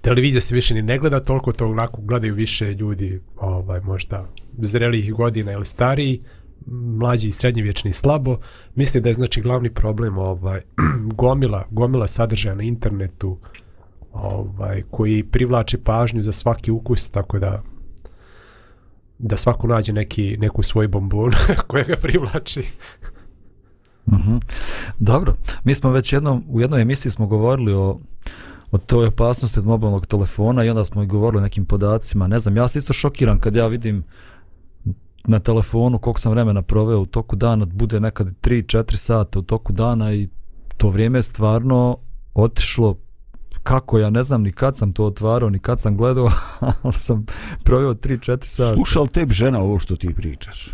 televizija 0.08 0.40
se 0.40 0.54
više 0.54 0.74
ni 0.74 0.82
ne 0.82 0.98
gleda 0.98 1.20
toliko, 1.20 1.52
to 1.52 1.66
onako 1.66 2.00
gledaju 2.02 2.34
više 2.34 2.74
ljudi 2.74 3.20
ovaj, 3.36 3.80
možda 3.80 4.28
zrelih 4.58 5.12
godina 5.12 5.52
ili 5.52 5.66
stariji, 5.66 6.20
mlađi 6.66 7.28
i 7.28 7.32
srednjevječni 7.32 7.92
slabo, 7.92 8.38
misli 8.74 9.00
da 9.00 9.08
je 9.08 9.14
znači 9.14 9.40
glavni 9.40 9.70
problem 9.70 10.18
ovaj 10.18 10.60
gomila, 11.22 11.66
gomila 11.70 12.08
sadržaja 12.08 12.54
na 12.54 12.62
internetu, 12.62 13.38
ovaj, 14.12 14.82
koji 14.90 15.24
privlači 15.24 15.78
pažnju 15.78 16.22
za 16.22 16.32
svaki 16.32 16.70
ukus, 16.70 17.10
tako 17.10 17.38
da 17.38 17.62
da 19.18 19.36
svako 19.36 19.66
nađe 19.66 19.92
neki, 19.92 20.36
neku 20.36 20.62
svoj 20.62 20.88
bombon 20.88 21.32
koja 21.68 21.84
ga 21.84 21.96
privlači. 21.96 22.64
Mhm. 24.12 24.36
Dobro, 24.98 25.34
mi 25.64 25.74
smo 25.74 25.90
već 25.90 26.12
jednom, 26.12 26.44
u 26.48 26.60
jednoj 26.60 26.82
emisiji 26.82 27.12
smo 27.12 27.26
govorili 27.26 27.72
o, 27.72 27.98
o 28.70 28.78
toj 28.78 29.06
opasnosti 29.06 29.58
od 29.58 29.66
mobilnog 29.66 30.06
telefona 30.06 30.64
i 30.64 30.70
onda 30.70 30.84
smo 30.84 31.02
i 31.02 31.06
govorili 31.06 31.38
o 31.38 31.42
nekim 31.42 31.64
podacima. 31.66 32.26
Ne 32.26 32.38
znam, 32.38 32.56
ja 32.56 32.68
sam 32.68 32.78
isto 32.78 32.92
šokiran 32.92 33.38
kad 33.38 33.56
ja 33.56 33.66
vidim 33.66 34.04
na 35.24 35.40
telefonu 35.40 35.98
koliko 35.98 36.20
sam 36.20 36.32
vremena 36.32 36.62
proveo 36.62 37.00
u 37.00 37.06
toku 37.06 37.36
dana, 37.36 37.66
bude 37.66 38.00
nekad 38.00 38.26
3-4 38.42 38.96
sata 38.96 39.38
u 39.38 39.42
toku 39.42 39.72
dana 39.72 40.14
i 40.14 40.28
to 40.76 40.90
vrijeme 40.90 41.18
je 41.18 41.22
stvarno 41.22 41.98
otišlo 42.34 42.96
kako 43.62 43.98
ja 43.98 44.10
ne 44.10 44.22
znam 44.22 44.42
ni 44.42 44.52
kad 44.52 44.76
sam 44.76 44.92
to 44.92 45.04
otvarao 45.04 45.50
ni 45.50 45.58
kad 45.58 45.80
sam 45.80 45.96
gledao 45.96 46.30
ali 46.82 46.94
sam 46.98 47.26
proveo 47.64 47.94
3-4 47.94 48.44
sata 48.44 48.74
Slušal 48.74 49.08
tebi 49.08 49.34
žena 49.34 49.60
ovo 49.60 49.78
što 49.78 49.96
ti 49.96 50.14
pričaš? 50.14 50.70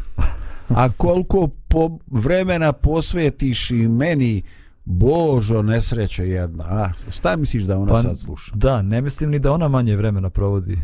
A 0.68 0.88
koliko 0.96 1.48
po 1.68 1.98
vremena 2.06 2.72
posvetiš 2.72 3.70
i 3.70 3.88
meni 3.88 4.42
Božo 4.84 5.62
nesreća 5.62 6.22
jedna. 6.22 6.64
A, 6.64 6.90
šta 7.10 7.36
misliš 7.36 7.62
da 7.62 7.78
ona 7.78 7.92
Pa, 7.92 8.02
sad 8.02 8.18
sluša? 8.18 8.52
Da, 8.54 8.82
ne 8.82 9.00
mislim 9.00 9.30
ni 9.30 9.38
da 9.38 9.52
ona 9.52 9.68
manje 9.68 9.96
vremena 9.96 10.30
provodi. 10.30 10.78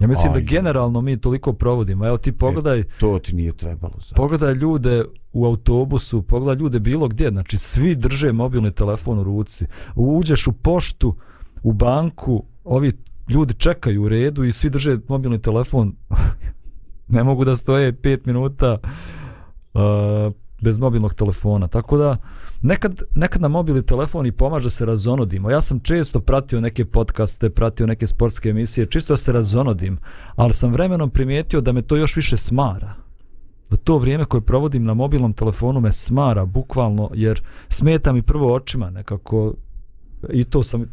Ja 0.00 0.06
mislim 0.06 0.32
da 0.32 0.38
Aj. 0.38 0.44
generalno 0.44 1.00
mi 1.00 1.16
toliko 1.16 1.52
provodimo. 1.52 2.06
Evo 2.06 2.16
ti 2.16 2.32
pogledaj, 2.32 2.84
To 2.98 3.18
ti 3.18 3.34
nije 3.34 3.52
trebalo. 3.52 3.94
Za... 4.08 4.14
pogledaj 4.16 4.54
ljude 4.54 5.04
u 5.32 5.46
autobusu, 5.46 6.22
pogledaj 6.22 6.62
ljude 6.62 6.80
bilo 6.80 7.08
gdje. 7.08 7.30
Znači 7.30 7.58
svi 7.58 7.94
drže 7.94 8.32
mobilni 8.32 8.70
telefon 8.70 9.18
u 9.18 9.24
ruci. 9.24 9.66
Uđeš 9.94 10.46
u 10.46 10.52
poštu, 10.52 11.16
u 11.62 11.72
banku, 11.72 12.44
ovi 12.64 12.92
ljudi 13.28 13.54
čekaju 13.54 14.02
u 14.02 14.08
redu 14.08 14.44
i 14.44 14.52
svi 14.52 14.70
drže 14.70 14.98
mobilni 15.08 15.42
telefon. 15.42 15.96
ne 17.08 17.24
mogu 17.24 17.44
da 17.44 17.56
stoje 17.56 17.92
5 17.92 18.26
minuta 18.26 18.78
uh, 19.74 19.80
bez 20.62 20.78
mobilnog 20.78 21.14
telefona. 21.14 21.68
Tako 21.68 21.98
da 21.98 22.16
nekad, 22.62 23.02
nekad 23.14 23.42
na 23.42 23.48
mobilni 23.48 23.82
telefon 23.82 24.26
i 24.26 24.32
pomaže 24.32 24.66
da 24.66 24.70
se 24.70 24.86
razonodimo. 24.86 25.50
Ja 25.50 25.60
sam 25.60 25.80
često 25.80 26.20
pratio 26.20 26.60
neke 26.60 26.84
podcaste, 26.84 27.50
pratio 27.50 27.86
neke 27.86 28.06
sportske 28.06 28.48
emisije, 28.48 28.86
čisto 28.86 29.12
da 29.12 29.16
se 29.16 29.32
razonodim, 29.32 29.98
ali 30.36 30.54
sam 30.54 30.72
vremenom 30.72 31.10
primijetio 31.10 31.60
da 31.60 31.72
me 31.72 31.82
to 31.82 31.96
još 31.96 32.16
više 32.16 32.36
smara. 32.36 32.94
Da 33.70 33.76
to 33.76 33.98
vrijeme 33.98 34.24
koje 34.24 34.40
provodim 34.40 34.84
na 34.84 34.94
mobilnom 34.94 35.32
telefonu 35.32 35.80
me 35.80 35.92
smara, 35.92 36.44
bukvalno, 36.44 37.10
jer 37.14 37.42
smeta 37.68 38.12
mi 38.12 38.22
prvo 38.22 38.54
očima 38.54 38.90
nekako, 38.90 39.54
i 40.30 40.44
to 40.44 40.62
sam, 40.62 40.84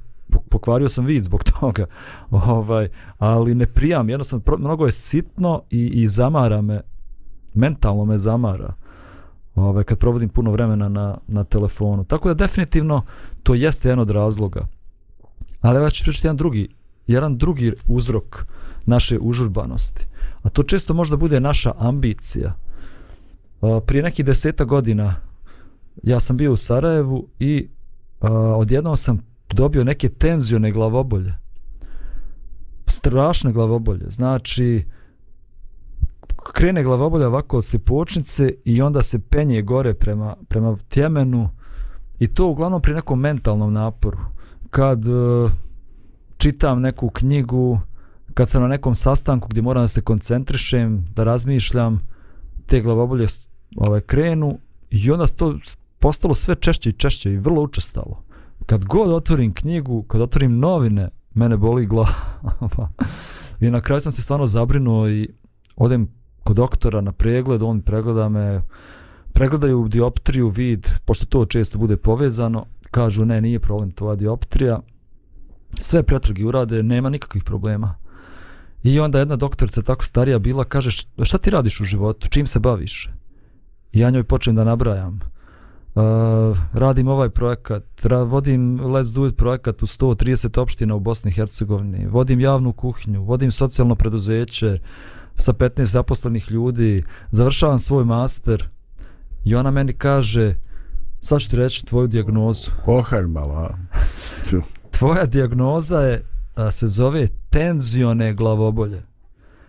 pokvario 0.50 0.89
sam 0.89 1.05
vid 1.05 1.24
zbog 1.24 1.43
toga, 1.60 1.86
ovaj, 2.29 2.89
ali 3.17 3.55
ne 3.55 3.65
prijam, 3.65 4.10
jednostavno, 4.10 4.58
mnogo 4.58 4.86
je 4.86 4.91
sitno 4.91 5.62
i, 5.70 5.88
i 5.88 6.08
zamara 6.08 6.62
me, 6.62 6.82
mentalno 7.53 8.05
me 8.05 8.17
zamara 8.17 8.74
ovaj, 9.55 9.83
kad 9.83 9.98
provodim 9.98 10.29
puno 10.29 10.51
vremena 10.51 10.89
na, 10.89 11.17
na 11.27 11.43
telefonu. 11.43 12.03
Tako 12.03 12.27
da 12.27 12.33
definitivno 12.33 13.01
to 13.44 13.53
jeste 13.53 13.89
jedan 13.89 14.00
od 14.00 14.09
razloga. 14.09 14.68
Ali 15.61 15.83
ja 15.83 15.89
ću 15.89 16.03
pričati 16.03 16.27
jedan 16.27 16.37
drugi, 16.37 16.70
jedan 17.07 17.37
drugi 17.37 17.74
uzrok 17.87 18.46
naše 18.85 19.20
užurbanosti. 19.20 20.05
A 20.44 20.50
to 20.50 20.63
često 20.63 20.94
možda 20.94 21.18
bude 21.18 21.39
naša 21.39 21.74
ambicija. 21.77 22.53
Prije 23.85 24.03
nekih 24.03 24.25
deseta 24.25 24.63
godina 24.63 25.16
ja 26.03 26.20
sam 26.20 26.37
bio 26.37 26.53
u 26.53 26.57
Sarajevu 26.57 27.27
i 27.39 27.68
odjednom 28.55 28.98
sam 28.98 29.25
dobio 29.53 29.83
neke 29.83 30.09
tenzione 30.09 30.72
glavobolje. 30.72 31.33
Strašne 32.87 33.51
glavobolje. 33.51 34.05
Znači, 34.09 34.85
krene 36.51 36.84
glavobolja 36.84 37.27
ovako 37.27 37.58
od 37.58 37.66
slipočnice 37.66 38.53
i 38.66 38.82
onda 38.82 39.01
se 39.01 39.20
penje 39.20 39.62
gore 39.62 39.94
prema, 39.94 40.36
prema 40.50 40.77
tjemenu 40.90 41.50
i 42.20 42.27
to 42.27 42.48
uglavnom 42.48 42.82
pri 42.82 42.94
nekom 42.94 43.20
mentalnom 43.20 43.74
naporu. 43.74 44.18
Kad 44.70 45.08
uh, 45.08 45.51
čitam 46.38 46.82
neku 46.82 47.10
knjigu, 47.10 47.79
kad 48.34 48.50
sam 48.50 48.62
na 48.62 48.68
nekom 48.68 48.96
sastanku 48.96 49.48
gdje 49.48 49.62
moram 49.62 49.84
da 49.84 49.88
se 49.88 50.01
koncentrišem, 50.01 51.06
da 51.16 51.24
razmišljam, 51.24 52.08
te 52.66 52.82
glavobolje 52.82 53.27
ovaj, 53.75 54.01
krenu 54.01 54.60
i 54.90 55.12
onda 55.12 55.25
to 55.25 55.58
postalo 56.00 56.34
sve 56.34 56.56
češće 56.56 56.90
i 56.90 56.94
češće 56.94 57.32
i 57.32 57.38
vrlo 57.38 57.62
učestalo. 57.62 58.24
Kad 58.66 58.86
god 58.86 59.12
otvorim 59.14 59.53
knjigu, 59.53 60.03
kad 60.03 60.22
otvorim 60.22 60.60
novine, 60.60 61.10
mene 61.34 61.58
boli 61.58 61.86
glava. 61.86 62.14
I 63.62 63.72
na 63.72 63.82
kraju 63.82 64.01
sam 64.01 64.12
se 64.12 64.22
stvarno 64.22 64.46
zabrinuo 64.46 65.10
i 65.10 65.29
odem 65.75 66.08
kod 66.44 66.56
doktora 66.56 67.01
na 67.01 67.12
pregled, 67.12 67.62
on 67.62 67.82
pregleda 67.82 68.29
me, 68.29 68.62
pregledaju 69.34 69.88
dioptriju, 69.88 70.50
vid, 70.50 70.88
pošto 71.06 71.25
to 71.25 71.46
često 71.46 71.77
bude 71.77 71.98
povezano, 71.98 72.66
kažu 72.92 73.25
ne, 73.25 73.42
nije 73.42 73.60
problem 73.60 73.92
tvoja 73.92 74.16
dioptrija, 74.16 74.79
sve 75.79 76.03
pretrage 76.03 76.46
urade, 76.46 76.84
nema 76.84 77.10
nikakvih 77.10 77.44
problema. 77.44 77.96
I 78.84 79.00
onda 79.00 79.20
jedna 79.20 79.36
doktorica 79.36 79.82
tako 79.82 80.06
starija 80.06 80.40
bila, 80.40 80.64
kaže 80.64 81.06
šta 81.24 81.38
ti 81.38 81.50
radiš 81.50 81.82
u 81.82 81.86
životu, 81.86 82.27
čim 82.27 82.48
se 82.48 82.60
baviš? 82.60 83.10
I 83.92 84.00
ja 84.00 84.10
njoj 84.10 84.24
počnem 84.24 84.56
da 84.56 84.64
nabrajam. 84.64 85.20
Uh, 85.96 86.03
radim 86.74 87.08
ovaj 87.08 87.29
projekat, 87.29 88.06
ra, 88.06 88.24
vodim 88.24 88.79
Let's 88.79 89.14
Do 89.14 89.27
It 89.27 89.38
projekat 89.38 89.84
u 89.84 89.86
130 89.86 90.60
opština 90.60 90.96
u 90.96 91.00
Bosni 91.00 91.32
i 91.32 91.34
Hercegovini, 91.34 92.08
vodim 92.08 92.40
javnu 92.40 92.74
kuhinju, 92.74 93.24
vodim 93.24 93.51
socijalno 93.51 93.96
preduzeće 93.96 94.79
sa 95.37 95.53
15 95.53 95.83
zaposlenih 95.83 96.51
ljudi, 96.51 97.03
završavam 97.31 97.79
svoj 97.79 98.05
master 98.05 98.69
i 99.43 99.55
ona 99.55 99.72
meni 99.72 99.93
kaže 99.93 100.55
sad 101.22 101.41
ću 101.41 101.50
ti 101.50 101.55
reći 101.55 101.85
tvoju 101.85 102.07
dijagnozu. 102.07 102.72
Oharmala. 102.85 103.77
Tju. 104.50 104.61
Tvoja 104.98 105.25
dijagnoza 105.25 106.00
je, 106.00 106.25
a, 106.55 106.72
se 106.72 106.87
zove 106.87 107.27
tenzione 107.50 108.33
glavobolje. 108.33 109.03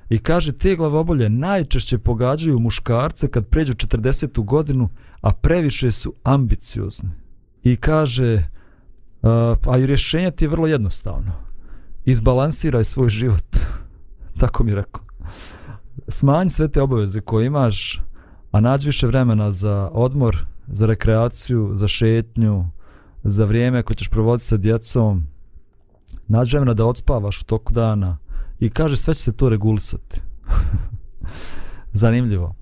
I 0.09 0.19
kaže, 0.19 0.53
te 0.53 0.77
glavobolje 0.77 1.29
najčešće 1.31 1.99
pogađaju 1.99 2.59
muškarce 2.59 3.29
kad 3.29 3.47
pređu 3.47 3.73
40. 3.73 4.45
godinu, 4.45 4.89
a 5.21 5.33
previše 5.33 5.91
su 5.91 6.15
ambiciozne. 6.23 7.11
I 7.63 7.77
kaže, 7.77 8.45
a, 9.23 9.55
a 9.67 9.79
i 9.79 9.87
rješenje 9.87 10.31
ti 10.31 10.45
je 10.45 10.49
vrlo 10.49 10.67
jednostavno. 10.67 11.33
Izbalansiraj 12.05 12.85
svoj 12.85 13.09
život. 13.09 13.57
Tako 14.41 14.65
mi 14.65 14.71
je 14.71 14.75
rekla. 14.75 15.05
Smanj 16.09 16.49
sve 16.49 16.69
te 16.69 16.83
obaveze 16.83 17.21
koje 17.21 17.47
imaš, 17.47 18.03
a 18.53 18.61
nađi 18.61 18.89
više 18.89 19.07
vremena 19.07 19.51
za 19.51 19.91
odmor, 19.93 20.47
za 20.67 20.87
rekreaciju, 20.87 21.71
za 21.75 21.89
šetnju, 21.89 22.65
za 23.25 23.45
vrijeme 23.45 23.83
koje 23.83 23.97
ćeš 23.97 24.09
provoditi 24.09 24.45
sa 24.45 24.57
djecom, 24.57 25.27
nađi 26.29 26.57
vremena 26.57 26.75
da 26.75 26.85
odspavaš 26.85 27.41
u 27.41 27.45
toku 27.45 27.73
dana 27.73 28.19
i 28.61 28.71
kaže 28.71 28.97
sve 28.97 29.15
će 29.15 29.23
se 29.23 29.33
to 29.33 29.49
regulisati. 29.49 30.21
Zanimljivo. 31.93 32.55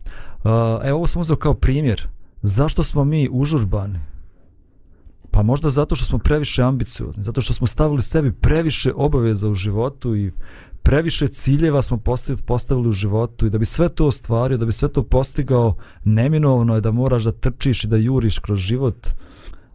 Uh, 0.45 0.51
evo 0.85 0.97
ovo 0.97 1.07
sam 1.07 1.21
uzeo 1.21 1.37
kao 1.37 1.55
primjer. 1.55 2.09
Zašto 2.43 2.83
smo 2.83 3.05
mi 3.05 3.29
užurbani? 3.33 4.01
Pa 5.31 5.43
možda 5.43 5.69
zato 5.69 5.97
što 5.97 6.07
smo 6.07 6.19
previše 6.19 6.63
ambiciozni, 6.63 7.23
zato 7.23 7.41
što 7.41 7.53
smo 7.53 7.67
stavili 7.67 8.03
sebi 8.03 8.33
previše 8.33 8.93
obaveza 8.97 9.49
u 9.49 9.55
životu 9.55 10.17
i 10.17 10.33
previše 10.83 11.29
ciljeva 11.29 11.83
smo 11.83 11.97
postavili, 12.47 12.89
u 12.89 12.93
životu 12.93 13.47
i 13.47 13.51
da 13.51 13.59
bi 13.59 13.67
sve 13.67 13.89
to 13.89 14.07
ostvario, 14.07 14.59
da 14.59 14.67
bi 14.67 14.73
sve 14.73 14.89
to 14.89 15.03
postigao, 15.03 15.77
neminovno 16.05 16.75
je 16.75 16.81
da 16.81 16.91
moraš 16.91 17.23
da 17.23 17.33
trčiš 17.33 17.85
i 17.85 17.89
da 17.89 17.97
juriš 17.97 18.39
kroz 18.39 18.59
život. 18.59 19.09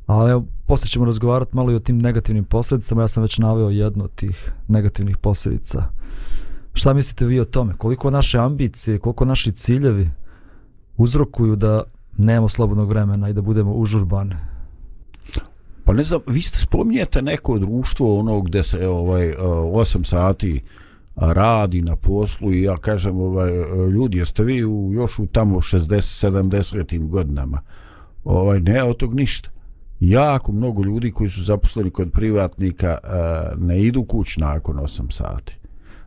Ali 0.05 0.31
evo, 0.31 0.45
poslije 0.65 0.89
ćemo 0.89 1.05
razgovarati 1.05 1.55
malo 1.55 1.71
i 1.71 1.75
o 1.75 1.79
tim 1.79 1.97
negativnim 1.97 2.45
posljedicama, 2.45 3.01
ja 3.01 3.07
sam 3.07 3.23
već 3.23 3.37
naveo 3.37 3.69
jednu 3.69 4.03
od 4.03 4.15
tih 4.15 4.51
negativnih 4.67 5.17
posljedica. 5.17 5.83
Šta 6.73 6.93
mislite 6.93 7.25
vi 7.25 7.39
o 7.39 7.45
tome? 7.45 7.73
Koliko 7.77 8.11
naše 8.11 8.37
ambicije, 8.37 8.99
koliko 8.99 9.25
naši 9.25 9.51
ciljevi 9.51 10.09
uzrokuju 10.97 11.55
da 11.55 11.83
nemamo 12.17 12.49
slobodnog 12.49 12.89
vremena 12.89 13.29
i 13.29 13.33
da 13.33 13.41
budemo 13.41 13.73
užurbani? 13.73 14.35
Pa 15.83 15.93
ne 15.93 16.03
znam, 16.03 16.21
vi 16.27 16.41
ste 16.41 16.57
spominjete 16.57 17.21
neko 17.21 17.59
društvo 17.59 18.19
ono 18.19 18.41
gde 18.41 18.63
se 18.63 18.87
ovaj 18.87 19.35
8 19.37 20.03
sati 20.03 20.61
radi 21.17 21.81
na 21.81 21.95
poslu 21.95 22.53
i 22.53 22.61
ja 22.61 22.77
kažem 22.77 23.19
ovaj 23.19 23.51
ljudi 23.91 24.17
jeste 24.17 24.43
vi 24.43 24.65
u, 24.65 24.89
još 24.93 25.19
u 25.19 25.27
tamo 25.27 25.57
60 25.57 26.29
70 26.29 27.07
godinama? 27.07 27.61
Ovaj 28.23 28.59
ne 28.59 28.83
od 28.83 28.97
tog 28.97 29.15
ništa. 29.15 29.49
Jako 29.99 30.51
mnogo 30.51 30.83
ljudi 30.83 31.11
koji 31.11 31.29
su 31.29 31.43
zaposleni 31.43 31.91
kod 31.91 32.11
privatnika 32.11 32.97
eh, 33.03 33.07
ne 33.57 33.81
idu 33.81 34.03
kuć 34.03 34.37
nakon 34.37 34.75
8 34.75 35.11
sati. 35.11 35.57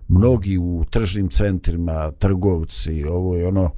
Mnogi 0.08 0.58
u 0.58 0.84
tržnim 0.90 1.28
centrima 1.28 2.10
trgovci 2.10 3.04
ovo 3.04 3.36
je 3.36 3.48
ono 3.48 3.70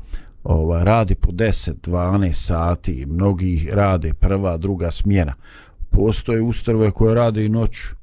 ovaj, 0.44 0.84
radi 0.84 1.14
po 1.14 1.32
10 1.32 1.72
12 1.82 2.32
sati 2.32 3.06
mnogi 3.06 3.68
rade 3.72 4.14
prva 4.14 4.56
druga 4.56 4.90
smjena. 4.90 5.34
Postoje 5.90 6.42
ustanove 6.42 6.90
koje 6.90 7.14
rade 7.14 7.44
i 7.44 7.48
noću 7.48 8.01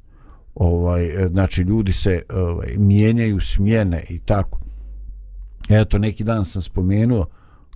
ovaj 0.60 1.06
e, 1.06 1.28
znači 1.32 1.62
ljudi 1.62 1.92
se 1.92 2.22
ovaj 2.30 2.76
mijenjaju 2.78 3.40
smjene 3.40 4.04
i 4.10 4.20
tako. 4.20 4.60
Eto 5.70 5.98
neki 5.98 6.24
dan 6.24 6.46
sam 6.46 6.62
spomenuo 6.62 7.26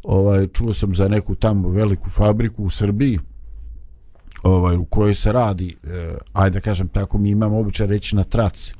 ovaj 0.03 0.47
čuo 0.47 0.73
sam 0.73 0.95
za 0.95 1.07
neku 1.07 1.35
tamo 1.35 1.69
veliku 1.69 2.09
fabriku 2.09 2.63
u 2.63 2.69
Srbiji 2.69 3.19
ovaj 4.43 4.77
u 4.77 4.85
kojoj 4.85 5.15
se 5.15 5.31
radi 5.31 5.77
eh, 5.83 6.15
ajde 6.33 6.53
da 6.53 6.61
kažem 6.61 6.87
tako 6.87 7.17
mi 7.17 7.29
imamo 7.29 7.59
običaj 7.59 7.87
reći 7.87 8.15
na 8.15 8.23
traci 8.23 8.73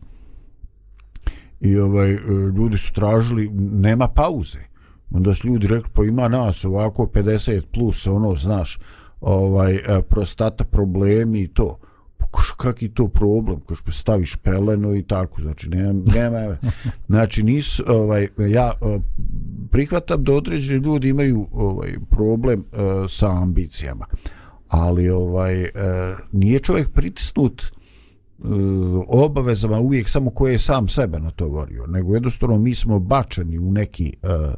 i 1.63 1.77
ovaj 1.77 2.11
e, 2.11 2.17
ljudi 2.57 2.77
su 2.77 2.93
tražili 2.93 3.49
nema 3.59 4.07
pauze. 4.07 4.59
Onda 5.11 5.33
su 5.33 5.47
ljudi 5.47 5.67
rekli, 5.67 5.89
pa 5.93 6.03
ima 6.03 6.27
nas 6.27 6.65
ovako 6.65 7.03
50 7.03 7.61
plus, 7.73 8.07
ono, 8.07 8.35
znaš, 8.35 8.79
ovaj, 9.21 9.75
e, 9.75 10.01
prostata 10.09 10.63
problemi 10.63 11.41
i 11.41 11.47
to. 11.47 11.77
Pa 12.33 12.37
kaš, 12.37 12.51
kak 12.57 12.81
je 12.81 12.93
to 12.93 13.07
problem? 13.07 13.59
Kaš, 13.67 13.81
pa 13.81 13.91
staviš 13.91 14.35
peleno 14.35 14.95
i 14.95 15.03
tako, 15.03 15.41
znači, 15.41 15.69
nema, 15.69 16.01
nema, 16.15 16.57
znači, 17.07 17.43
nisu, 17.43 17.83
ovaj, 17.87 18.27
ja 18.37 18.71
eh, 18.81 18.99
prihvatam 19.71 20.23
da 20.23 20.33
određeni 20.33 20.83
ljudi 20.83 21.09
imaju 21.09 21.47
ovaj 21.51 21.95
problem 22.09 22.59
uh, 22.59 23.09
sa 23.09 23.41
ambicijama, 23.41 24.05
ali 24.67 25.09
ovaj 25.09 25.61
uh, 25.61 25.69
nije 26.31 26.59
čovjek 26.59 26.89
pritisnut 26.89 27.63
uh, 27.63 28.49
obavezama 29.07 29.79
uvijek 29.79 30.09
samo 30.09 30.29
koje 30.29 30.51
je 30.51 30.59
sam 30.59 30.87
sebe 30.87 31.19
natovorio, 31.19 31.87
nego 31.87 32.13
jednostavno 32.13 32.57
mi 32.57 32.75
smo 32.75 32.99
bačeni 32.99 33.59
u 33.59 33.71
neki 33.71 34.13
uh, 34.23 34.53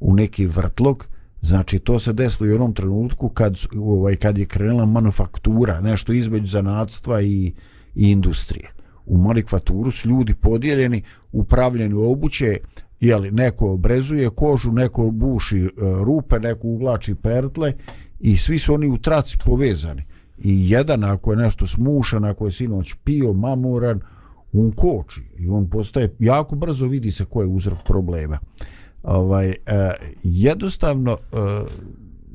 u 0.00 0.14
neki 0.14 0.46
vrtlog, 0.46 1.06
znači 1.46 1.78
to 1.78 1.98
se 1.98 2.12
desilo 2.12 2.48
i 2.48 2.52
u 2.52 2.54
onom 2.56 2.74
trenutku 2.74 3.28
kad, 3.28 3.56
ovaj, 3.76 4.16
kad 4.16 4.38
je 4.38 4.46
krenula 4.46 4.84
manufaktura, 4.86 5.80
nešto 5.80 6.12
između 6.12 6.46
zanatstva 6.46 7.22
i, 7.22 7.52
i 7.94 8.10
industrije. 8.10 8.72
U 9.06 9.18
malikvaturu 9.18 9.90
su 9.90 10.08
ljudi 10.08 10.34
podijeljeni, 10.34 11.02
upravljeni 11.32 11.94
obuće, 11.94 12.56
jeli, 13.00 13.30
neko 13.30 13.72
obrezuje 13.72 14.30
kožu, 14.30 14.72
neko 14.72 15.10
buši 15.10 15.58
e, 15.58 15.68
rupe, 16.04 16.38
neko 16.38 16.66
uvlači 16.66 17.14
pertle 17.14 17.72
i 18.20 18.36
svi 18.36 18.58
su 18.58 18.74
oni 18.74 18.88
u 18.88 18.98
traci 18.98 19.36
povezani. 19.44 20.02
I 20.38 20.70
jedan 20.70 21.04
ako 21.04 21.32
je 21.32 21.36
nešto 21.36 21.66
smušan, 21.66 22.24
ako 22.24 22.46
je 22.46 22.52
sinoć 22.52 22.94
pio, 23.04 23.32
mamuran, 23.32 24.00
on 24.52 24.72
koči 24.72 25.22
i 25.38 25.48
on 25.48 25.70
postaje, 25.70 26.14
jako 26.18 26.56
brzo 26.56 26.86
vidi 26.86 27.10
se 27.10 27.24
ko 27.24 27.40
je 27.40 27.46
uzrok 27.46 27.78
problema 27.86 28.38
ovaj, 29.02 29.48
uh, 29.48 29.54
jednostavno 30.22 31.12
uh, 31.32 31.38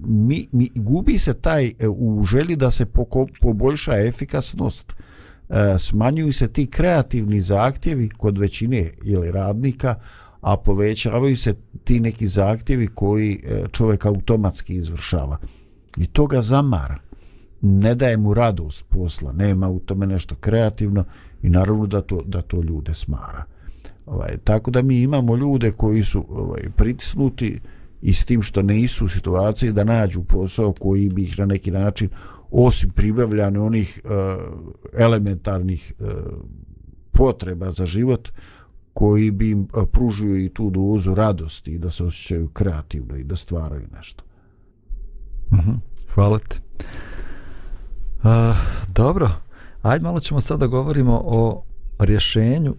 mi, 0.05 0.47
mi 0.51 0.69
gubi 0.75 1.19
se 1.19 1.33
taj 1.33 1.65
uh, 1.65 1.73
u 1.97 2.23
želji 2.23 2.55
da 2.55 2.71
se 2.71 2.85
poko, 2.85 3.27
poboljša 3.41 3.97
efikasnost 3.97 4.93
uh, 4.93 5.55
smanjuju 5.79 6.33
se 6.33 6.47
ti 6.47 6.67
kreativni 6.67 7.41
zahtjevi 7.41 8.09
kod 8.09 8.37
većine 8.37 8.91
ili 9.03 9.31
radnika 9.31 9.95
a 10.41 10.57
povećavaju 10.57 11.37
se 11.37 11.55
ti 11.83 11.99
neki 11.99 12.27
zahtjevi 12.27 12.87
koji 12.87 13.39
uh, 13.43 13.71
čovjek 13.71 14.05
automatski 14.05 14.75
izvršava. 14.75 15.37
I 15.97 16.07
to 16.07 16.27
ga 16.27 16.41
zamara. 16.41 16.97
Ne 17.61 17.95
daje 17.95 18.17
mu 18.17 18.33
radost 18.33 18.83
posla 18.89 19.31
nema 19.31 19.69
u 19.69 19.79
tome 19.79 20.07
nešto 20.07 20.35
kreativno 20.35 21.03
i 21.41 21.49
naravno 21.49 21.87
da 21.87 22.01
to, 22.01 22.21
da 22.25 22.41
to 22.41 22.61
ljude 22.61 22.93
smara. 22.93 23.43
Ovaj, 24.05 24.37
tako 24.43 24.71
da 24.71 24.81
mi 24.81 25.01
imamo 25.01 25.35
ljude 25.35 25.71
koji 25.71 26.03
su 26.03 26.25
ovaj, 26.29 26.61
pritisnuti 26.75 27.59
i 28.01 28.13
s 28.13 28.25
tim 28.25 28.41
što 28.41 28.61
ne 28.61 28.81
isu 28.81 29.05
u 29.05 29.09
situaciji 29.09 29.71
da 29.71 29.83
nađu 29.83 30.23
posao 30.23 30.73
koji 30.73 31.09
bi 31.09 31.23
ih 31.23 31.39
na 31.39 31.45
neki 31.45 31.71
način 31.71 32.09
osim 32.51 32.89
pribavljane 32.89 33.59
onih 33.59 34.01
uh, 34.03 34.11
elementarnih 34.93 35.93
uh, 35.99 36.07
potreba 37.11 37.71
za 37.71 37.85
život 37.85 38.29
koji 38.93 39.31
bi 39.31 39.49
im 39.49 39.61
eh, 39.61 39.85
pružio 39.91 40.37
i 40.37 40.49
tu 40.49 40.69
dozu 40.69 41.15
radosti 41.15 41.71
i 41.71 41.77
da 41.77 41.89
se 41.89 42.03
osjećaju 42.03 42.47
kreativno 42.47 43.15
i 43.17 43.23
da 43.23 43.35
stvaraju 43.35 43.87
nešto. 43.97 44.23
Mm 45.51 45.57
mhm. 45.57 45.71
Hvala 46.13 46.39
ti. 46.39 46.59
Uh, 48.23 48.29
dobro, 48.93 49.29
ajde 49.81 50.03
malo 50.03 50.19
ćemo 50.19 50.41
sada 50.41 50.67
govorimo 50.67 51.21
o 51.25 51.63
rješenju 51.99 52.75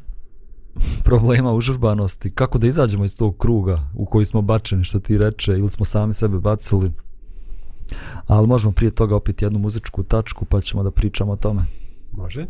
problema 1.04 1.52
užurbanosti, 1.52 2.30
kako 2.30 2.58
da 2.58 2.66
izađemo 2.66 3.04
iz 3.04 3.16
tog 3.16 3.38
kruga 3.38 3.90
u 3.94 4.06
koji 4.06 4.26
smo 4.26 4.42
bačeni, 4.42 4.84
što 4.84 5.00
ti 5.00 5.18
reče, 5.18 5.52
ili 5.52 5.70
smo 5.70 5.84
sami 5.84 6.14
sebe 6.14 6.38
bacili. 6.38 6.92
Ali 8.26 8.46
možemo 8.46 8.72
prije 8.72 8.90
toga 8.90 9.16
opet 9.16 9.42
jednu 9.42 9.58
muzičku 9.58 10.02
tačku, 10.02 10.44
pa 10.44 10.60
ćemo 10.60 10.82
da 10.82 10.90
pričamo 10.90 11.32
o 11.32 11.36
tome. 11.36 11.62
Može. 12.12 12.46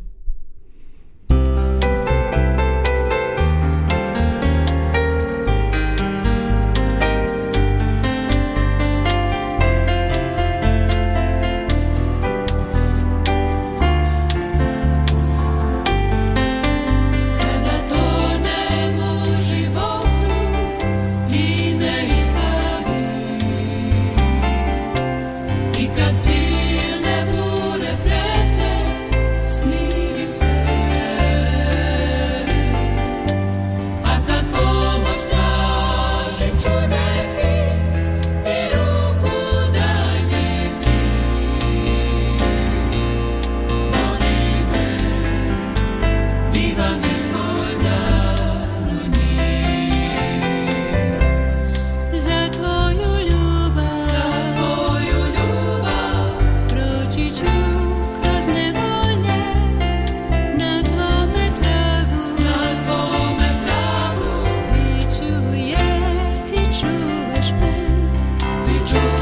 judge 67.42 67.52
me. 67.54 69.21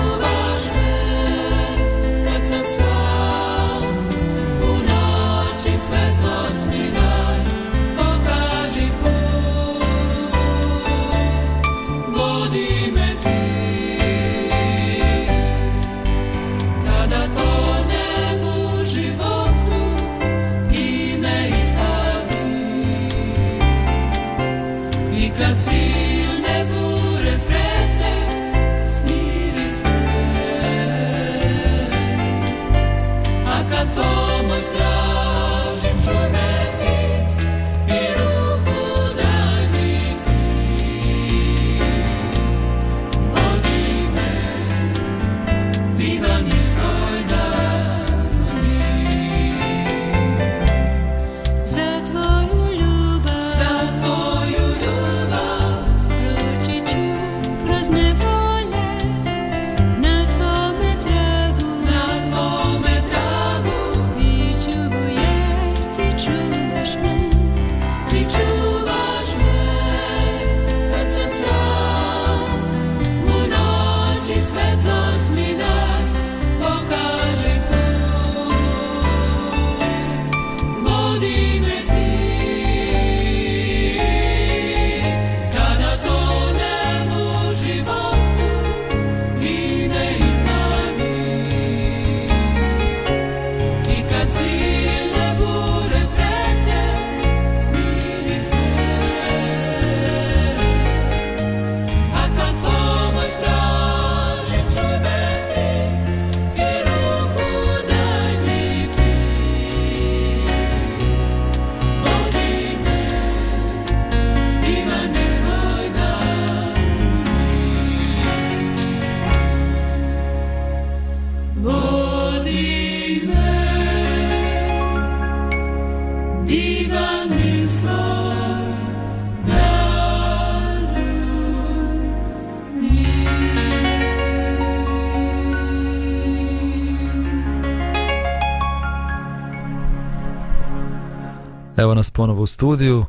Evo 141.90 141.94
nas 141.94 142.10
ponovo 142.10 142.42
u 142.42 142.46
studiju, 142.46 143.04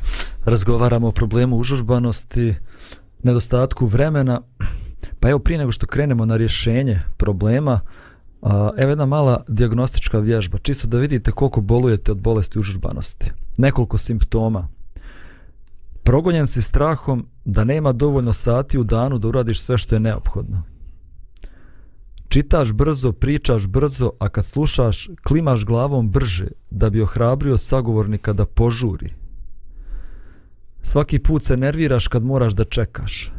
razgovaramo 0.45 1.07
o 1.07 1.11
problemu 1.11 1.57
užurbanosti, 1.57 2.55
nedostatku 3.23 3.85
vremena. 3.85 4.41
Pa 5.19 5.29
evo 5.29 5.39
prije 5.39 5.57
nego 5.57 5.71
što 5.71 5.87
krenemo 5.87 6.25
na 6.25 6.37
rješenje 6.37 7.01
problema, 7.17 7.79
a, 8.41 8.71
evo 8.77 8.91
jedna 8.91 9.05
mala 9.05 9.43
diagnostička 9.47 10.19
vježba, 10.19 10.57
čisto 10.57 10.87
da 10.87 10.97
vidite 10.97 11.31
koliko 11.31 11.61
bolujete 11.61 12.11
od 12.11 12.17
bolesti 12.17 12.59
užurbanosti. 12.59 13.31
Nekoliko 13.57 13.97
simptoma. 13.97 14.67
Progonjen 16.03 16.47
si 16.47 16.61
strahom 16.61 17.27
da 17.45 17.63
nema 17.63 17.91
dovoljno 17.91 18.33
sati 18.33 18.79
u 18.79 18.83
danu 18.83 19.17
da 19.17 19.27
uradiš 19.27 19.61
sve 19.61 19.77
što 19.77 19.95
je 19.95 19.99
neophodno. 19.99 20.63
Čitaš 22.31 22.73
brzo, 22.73 23.11
pričaš 23.11 23.67
brzo, 23.67 24.11
a 24.19 24.29
kad 24.29 24.45
slušaš, 24.45 25.09
klimaš 25.23 25.65
glavom 25.65 26.11
brže 26.11 26.47
da 26.69 26.89
bi 26.89 27.01
ohrabrio 27.01 27.57
sagovornika 27.57 28.33
da 28.33 28.45
požuri. 28.45 29.13
Svaki 30.81 31.19
put 31.19 31.43
se 31.43 31.57
nerviraš 31.57 32.07
kad 32.07 32.23
moraš 32.23 32.53
da 32.53 32.63
čekaš. 32.63 33.33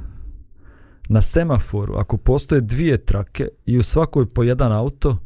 Na 1.09 1.23
semaforu, 1.23 1.95
ako 1.95 2.17
postoje 2.17 2.61
dvije 2.61 3.05
trake 3.05 3.49
i 3.67 3.79
u 3.79 3.83
svakoj 3.83 4.27
po 4.27 4.43
jedan 4.43 4.73
auto, 4.73 5.17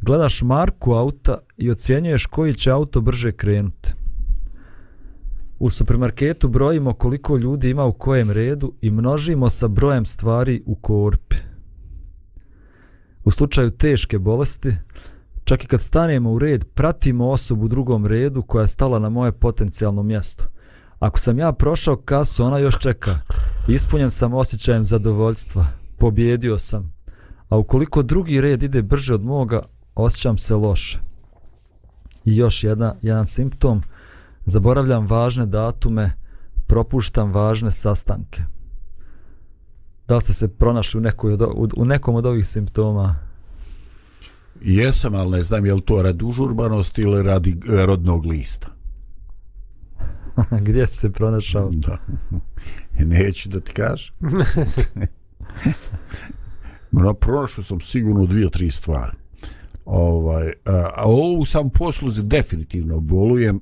gledaš 0.00 0.42
marku 0.42 0.92
auta 0.92 1.38
i 1.56 1.70
ocjenjuješ 1.70 2.26
koji 2.26 2.54
će 2.54 2.70
auto 2.70 3.00
brže 3.00 3.32
krenuti. 3.32 3.94
U 5.58 5.70
supermarketu 5.70 6.48
brojimo 6.48 6.94
koliko 6.94 7.36
ljudi 7.36 7.70
ima 7.70 7.84
u 7.84 7.92
kojem 7.92 8.30
redu 8.30 8.72
i 8.80 8.90
množimo 8.90 9.50
sa 9.50 9.68
brojem 9.68 10.04
stvari 10.04 10.62
u 10.66 10.74
korpi. 10.74 11.49
U 13.24 13.30
slučaju 13.30 13.70
teške 13.70 14.18
bolesti, 14.18 14.76
čak 15.44 15.64
i 15.64 15.66
kad 15.66 15.80
stanemo 15.80 16.32
u 16.32 16.38
red, 16.38 16.64
pratimo 16.74 17.30
osobu 17.30 17.64
u 17.64 17.68
drugom 17.68 18.06
redu 18.06 18.42
koja 18.42 18.62
je 18.62 18.68
stala 18.68 18.98
na 18.98 19.08
moje 19.08 19.32
potencijalno 19.32 20.02
mjesto. 20.02 20.44
Ako 20.98 21.18
sam 21.18 21.38
ja 21.38 21.52
prošao 21.52 21.96
kasu, 21.96 22.44
ona 22.44 22.58
još 22.58 22.78
čeka. 22.78 23.18
Ispunjen 23.68 24.10
sam 24.10 24.34
osjećajem 24.34 24.84
zadovoljstva. 24.84 25.66
Pobjedio 25.98 26.58
sam. 26.58 26.92
A 27.48 27.56
ukoliko 27.56 28.02
drugi 28.02 28.40
red 28.40 28.62
ide 28.62 28.82
brže 28.82 29.14
od 29.14 29.24
moga, 29.24 29.62
osjećam 29.94 30.38
se 30.38 30.54
loše. 30.54 30.98
I 32.24 32.36
još 32.36 32.64
jedna, 32.64 32.94
jedan 33.02 33.26
simptom. 33.26 33.82
Zaboravljam 34.44 35.06
važne 35.06 35.46
datume, 35.46 36.12
propuštam 36.66 37.32
važne 37.32 37.70
sastanke. 37.70 38.42
Da 40.10 40.20
ste 40.20 40.32
se 40.32 40.48
pronašli 40.48 40.98
u, 40.98 41.00
nekoj 41.00 41.32
od, 41.32 41.42
u, 41.42 41.68
u 41.76 41.84
nekom 41.84 42.14
od 42.14 42.26
ovih 42.26 42.46
simptoma? 42.46 43.16
Jesam, 44.60 45.14
ali 45.14 45.30
ne 45.30 45.42
znam 45.42 45.66
je 45.66 45.74
li 45.74 45.80
to 45.80 46.02
radi 46.02 46.24
užurbanosti 46.24 47.02
ili 47.02 47.22
radi 47.22 47.50
e, 47.50 47.86
rodnog 47.86 48.26
lista. 48.26 48.68
Gdje 50.66 50.86
si 50.86 50.96
se 50.96 51.12
pronašao? 51.12 51.70
Da. 51.72 51.98
Neću 53.14 53.48
da 53.48 53.60
ti 53.60 53.72
kažem. 53.72 54.14
no, 56.90 57.14
pronašao 57.14 57.64
sam 57.64 57.80
sigurno 57.80 58.26
dvije, 58.26 58.50
tri 58.50 58.70
stvari. 58.70 59.16
Ovaj, 59.84 60.52
a, 60.64 60.90
a 60.96 61.04
ovu 61.04 61.44
sam 61.44 61.70
posluzi 61.70 62.22
definitivno 62.22 63.00
bolujem, 63.00 63.60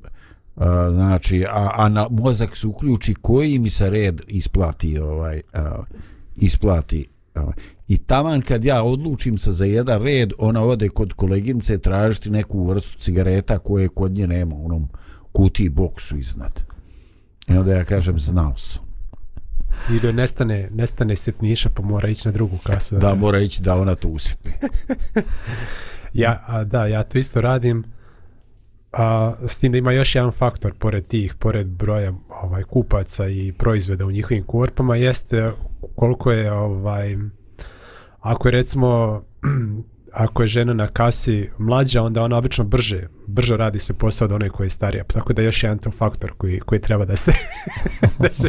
a, 0.57 0.91
znači, 0.93 1.45
a, 1.45 1.71
a 1.75 1.89
na 1.89 2.07
mozak 2.11 2.57
se 2.57 2.67
uključi 2.67 3.15
koji 3.15 3.59
mi 3.59 3.71
se 3.71 3.91
red 3.91 4.21
isplati 4.29 4.99
ovaj, 4.99 5.41
a, 5.53 5.83
isplati 6.40 7.09
i 7.88 7.98
taman 7.98 8.40
kad 8.40 8.64
ja 8.64 8.83
odlučim 8.83 9.38
se 9.38 9.53
za 9.53 9.64
jedan 9.64 10.03
red 10.03 10.33
ona 10.38 10.62
ode 10.62 10.88
kod 10.88 11.12
koleginice 11.12 11.79
tražiti 11.79 12.31
neku 12.31 12.64
vrstu 12.64 12.98
cigareta 12.98 13.59
koje 13.59 13.88
kod 13.88 14.12
nje 14.12 14.27
nema 14.27 14.55
u 14.55 14.66
onom 14.66 14.88
kuti 15.33 15.68
boksu 15.68 16.16
iznad 16.16 16.62
i 17.48 17.53
onda 17.53 17.72
ja 17.72 17.85
kažem 17.85 18.18
znao 18.18 18.57
sam 18.57 18.85
I 19.96 20.01
da 20.01 20.12
nestane, 20.12 20.68
nestane 20.72 21.16
sitniša 21.16 21.68
pa 21.68 21.83
mora 21.83 22.09
ići 22.09 22.29
na 22.29 22.33
drugu 22.33 22.59
kasu. 22.66 22.96
da 22.96 23.14
mora 23.14 23.38
ići 23.38 23.62
da 23.62 23.77
ona 23.77 23.94
to 23.94 24.09
usitne 24.09 24.53
Ja, 26.12 26.44
a, 26.46 26.64
da, 26.64 26.87
ja 26.87 27.03
to 27.03 27.18
isto 27.18 27.40
radim. 27.40 27.85
A, 28.92 29.35
s 29.46 29.59
tim 29.59 29.72
da 29.72 29.79
ima 29.79 29.92
još 29.92 30.14
jedan 30.14 30.33
faktor 30.33 30.74
pored 30.79 31.07
tih, 31.07 31.35
pored 31.35 31.66
broja 31.66 32.12
ovaj 32.29 32.62
kupaca 32.62 33.29
i 33.29 33.53
proizvoda 33.53 34.07
u 34.07 34.11
njihovim 34.11 34.44
korpama 34.44 34.96
jeste 34.96 35.53
koliko 35.95 36.33
je 36.33 36.53
ovaj 36.53 37.17
ako 38.21 38.49
je 38.49 38.53
recimo 38.53 39.23
ako 40.12 40.43
je 40.43 40.47
žena 40.47 40.75
na 40.75 40.87
kasi 40.88 41.51
mlađa 41.59 42.03
onda 42.03 42.23
ona 42.23 42.37
obično 42.37 42.64
brže 42.64 43.09
brže 43.27 43.57
radi 43.57 43.79
se 43.79 43.95
posao 43.95 44.27
od 44.27 44.33
one 44.33 44.51
koje 44.51 44.67
je 44.67 44.71
starija 44.71 45.05
tako 45.05 45.33
da 45.33 45.43
je 45.43 45.47
još 45.47 45.62
jedan 45.62 45.79
to 45.79 45.91
faktor 45.91 46.33
koji 46.37 46.61
koji 46.61 46.81
treba 46.81 47.05
da 47.05 47.17
se 47.17 47.33
da 48.23 48.33
se 48.33 48.49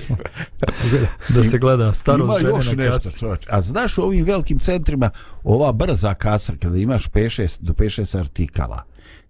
Da 1.29 1.43
se 1.43 1.57
gleda 1.57 1.93
starost 1.93 2.23
Ima 2.23 2.39
žene 2.39 2.49
još 2.49 2.67
na 2.67 2.73
nešto, 2.73 2.93
kasi. 2.93 3.19
čovječ. 3.19 3.45
A 3.49 3.61
znaš 3.61 3.97
u 3.97 4.01
ovim 4.01 4.25
velikim 4.25 4.59
centrima, 4.59 5.09
ova 5.43 5.71
brza 5.71 6.13
kasa, 6.13 6.53
kada 6.61 6.77
imaš 6.77 7.09
5-6 7.09 7.57
do 7.61 7.73
5-6 7.73 8.19
artikala, 8.19 8.83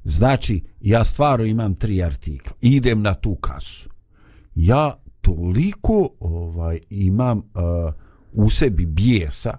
znači 0.03 0.63
ja 0.81 1.03
stvarno 1.03 1.45
imam 1.45 1.75
tri 1.75 2.03
artikla, 2.03 2.51
idem 2.61 3.01
na 3.01 3.13
tu 3.13 3.35
kasu. 3.35 3.89
Ja 4.55 4.95
toliko 5.21 6.09
ovaj 6.19 6.79
imam 6.89 7.37
uh, 7.37 7.93
u 8.33 8.49
sebi 8.49 8.85
bijesa, 8.85 9.57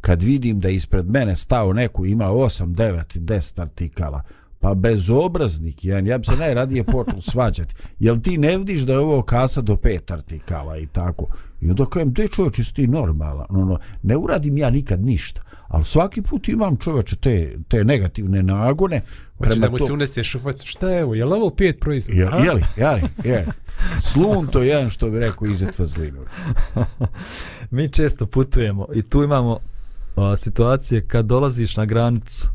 kad 0.00 0.22
vidim 0.22 0.60
da 0.60 0.68
ispred 0.68 1.10
mene 1.10 1.36
stao 1.36 1.72
neko 1.72 2.04
ima 2.04 2.24
8, 2.24 2.66
9, 2.66 3.18
10 3.18 3.62
artikala, 3.62 4.22
pa 4.60 4.74
bezobraznik, 4.74 5.84
jedan, 5.84 6.06
ja 6.06 6.18
bi 6.18 6.26
se 6.26 6.36
najradije 6.36 6.84
počeo 6.84 7.20
svađati. 7.20 7.74
Jel 7.98 8.20
ti 8.20 8.38
ne 8.38 8.58
vidiš 8.58 8.80
da 8.80 8.92
je 8.92 8.98
ovo 8.98 9.22
kasa 9.22 9.60
do 9.60 9.76
pet 9.76 10.10
artikala 10.10 10.78
i 10.78 10.86
tako? 10.86 11.26
I 11.60 11.70
onda 11.70 11.86
kažem, 11.86 12.12
de 12.12 12.28
čovječ, 12.28 12.72
ti 12.72 12.86
normalan? 12.86 13.46
No, 13.50 13.64
no, 13.64 13.78
ne 14.02 14.16
uradim 14.16 14.58
ja 14.58 14.70
nikad 14.70 15.04
ništa. 15.04 15.42
Ali 15.70 15.84
svaki 15.84 16.22
put 16.22 16.48
imam 16.48 16.76
čovječe 16.76 17.16
te, 17.16 17.56
te 17.68 17.84
negativne 17.84 18.42
nagone. 18.42 19.02
Hoće 19.38 19.50
prema 19.50 19.66
da 19.66 19.70
mu 19.70 19.78
to- 19.78 19.86
se 19.86 19.92
unese 19.92 20.24
šufac. 20.24 20.62
Šta 20.64 20.90
je 20.90 21.04
ovo? 21.04 21.14
Je 21.14 21.24
li 21.24 21.32
ovo 21.34 21.50
pet 21.50 21.80
proizvoda? 21.80 22.20
Je, 22.20 22.28
a? 22.32 22.44
jeli, 22.44 22.62
jeli, 22.76 23.00
je. 23.24 23.46
Slun 24.12 24.46
to 24.46 24.62
jedan 24.62 24.90
što 24.90 25.10
bi 25.10 25.18
rekao 25.20 25.46
izet 25.48 25.78
vazlinu. 25.78 26.18
Mi 27.70 27.88
često 27.88 28.26
putujemo 28.26 28.86
i 28.94 29.02
tu 29.02 29.22
imamo 29.22 29.58
a, 30.16 30.36
situacije 30.36 31.06
kad 31.06 31.26
dolaziš 31.26 31.76
na 31.76 31.84
granicu 31.84 32.48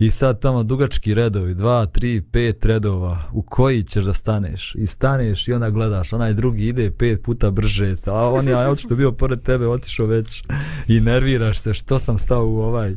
i 0.00 0.10
sad 0.10 0.40
tamo 0.40 0.62
dugački 0.62 1.14
redovi, 1.14 1.54
dva, 1.54 1.86
tri, 1.86 2.22
pet 2.32 2.64
redova, 2.64 3.22
u 3.32 3.42
koji 3.42 3.82
ćeš 3.82 4.04
da 4.04 4.14
staneš? 4.14 4.74
I 4.74 4.86
staneš 4.86 5.48
i 5.48 5.52
onda 5.52 5.70
gledaš, 5.70 6.12
onaj 6.12 6.34
drugi 6.34 6.68
ide 6.68 6.90
pet 6.90 7.22
puta 7.22 7.50
brže, 7.50 7.94
a 8.06 8.30
on 8.30 8.48
je 8.48 8.56
očito 8.56 8.88
što 8.88 8.96
bio 8.96 9.12
pored 9.12 9.42
tebe 9.42 9.68
otišao 9.68 10.06
već 10.06 10.42
i 10.88 11.00
nerviraš 11.00 11.58
se 11.58 11.74
što 11.74 11.98
sam 11.98 12.18
stao 12.18 12.46
u 12.46 12.60
ovaj 12.60 12.96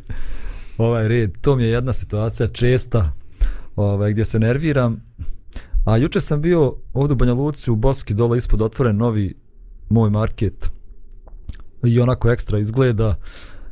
ovaj 0.77 1.07
red. 1.07 1.31
To 1.41 1.55
mi 1.55 1.63
je 1.63 1.69
jedna 1.69 1.93
situacija 1.93 2.47
česta 2.47 3.11
ovaj, 3.75 4.11
gdje 4.11 4.25
se 4.25 4.39
nerviram. 4.39 5.01
A 5.85 5.97
juče 5.97 6.19
sam 6.19 6.41
bio 6.41 6.75
ovdje 6.93 7.13
u 7.13 7.17
Banja 7.17 7.33
Luci 7.33 7.71
u 7.71 7.75
Boski 7.75 8.13
dole 8.13 8.37
ispod 8.37 8.61
otvoren 8.61 8.97
novi 8.97 9.35
moj 9.89 10.09
market 10.09 10.69
i 11.83 11.99
onako 11.99 12.31
ekstra 12.31 12.59
izgleda 12.59 13.15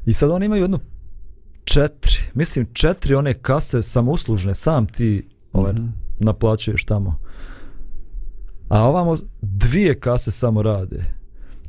i 0.06 0.14
sad 0.14 0.32
oni 0.32 0.46
imaju 0.46 0.62
jednu 0.62 0.80
četiri, 1.64 2.16
mislim 2.34 2.68
četiri 2.74 3.16
one 3.16 3.34
kase 3.34 3.84
samouslužne, 3.84 4.56
sam 4.56 4.88
ti 4.88 5.28
ovaj, 5.54 5.74
mm 5.74 5.78
-hmm. 5.78 5.90
naplaćuješ 6.20 6.86
tamo. 6.86 7.20
A 8.70 8.84
ovamo 8.84 9.16
dvije 9.42 10.00
kase 10.00 10.32
samo 10.32 10.62
rade. 10.62 11.06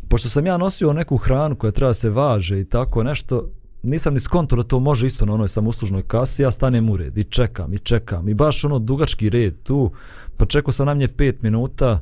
Pošto 0.09 0.29
sam 0.29 0.47
ja 0.47 0.57
nosio 0.57 0.93
neku 0.93 1.17
hranu 1.17 1.57
koja 1.57 1.71
treba 1.71 1.95
se 1.95 2.11
važe 2.11 2.61
i 2.61 2.65
tako 2.65 3.03
nešto, 3.03 3.51
nisam 3.83 4.15
ni 4.15 4.21
skonto 4.21 4.57
da 4.57 4.63
to 4.63 4.81
može 4.81 5.07
isto 5.07 5.27
na 5.27 5.35
onoj 5.35 5.49
samouslužnoj 5.49 6.03
kasi, 6.03 6.43
ja 6.43 6.51
stanem 6.51 6.91
u 6.91 6.97
red 6.97 7.19
i 7.19 7.25
čekam 7.25 7.75
i 7.75 7.79
čekam 7.79 8.29
i 8.29 8.35
baš 8.35 8.65
ono 8.65 8.79
dugački 8.79 9.31
red 9.31 9.63
tu, 9.63 9.93
pa 10.37 10.47
čekao 10.47 10.73
sam 10.73 10.87
na 10.87 10.95
mnje 10.95 11.09
pet 11.09 11.43
minuta 11.43 12.01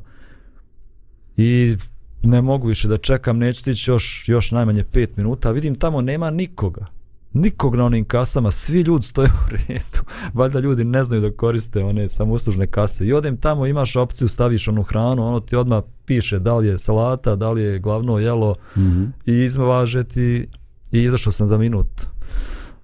i 1.37 1.75
ne 2.23 2.41
mogu 2.41 2.67
više 2.67 2.87
da 2.87 2.97
čekam, 2.97 3.37
neću 3.37 3.63
tići 3.63 3.91
još, 3.91 4.25
još 4.27 4.51
najmanje 4.51 4.83
pet 4.83 5.17
minuta, 5.17 5.51
vidim 5.51 5.75
tamo 5.75 6.01
nema 6.01 6.29
nikoga. 6.29 6.85
Nikog 7.33 7.75
na 7.75 7.85
onim 7.85 8.05
kasama, 8.05 8.51
svi 8.51 8.81
ljudi 8.81 9.05
stoje 9.05 9.27
u 9.29 9.49
redu. 9.49 9.99
Valjda 10.33 10.59
ljudi 10.59 10.83
ne 10.83 11.03
znaju 11.03 11.21
da 11.21 11.31
koriste 11.31 11.83
one 11.83 12.09
samouslužne 12.09 12.67
kase. 12.67 13.05
I 13.05 13.13
odem 13.13 13.37
tamo, 13.37 13.65
imaš 13.65 13.95
opciju, 13.95 14.27
staviš 14.27 14.67
onu 14.67 14.83
hranu, 14.83 15.27
ono 15.27 15.39
ti 15.39 15.55
odmah 15.55 15.83
piše 16.05 16.39
da 16.39 16.55
li 16.55 16.67
je 16.67 16.77
salata, 16.77 17.35
da 17.35 17.51
li 17.51 17.61
je 17.61 17.79
glavno 17.79 18.19
jelo 18.19 18.55
mm 18.75 18.81
-hmm. 18.81 19.11
i 19.25 19.43
izvaže 19.43 20.03
ti 20.03 20.47
i 20.91 21.03
izašao 21.03 21.31
sam 21.31 21.47
za 21.47 21.57
minut. 21.57 22.01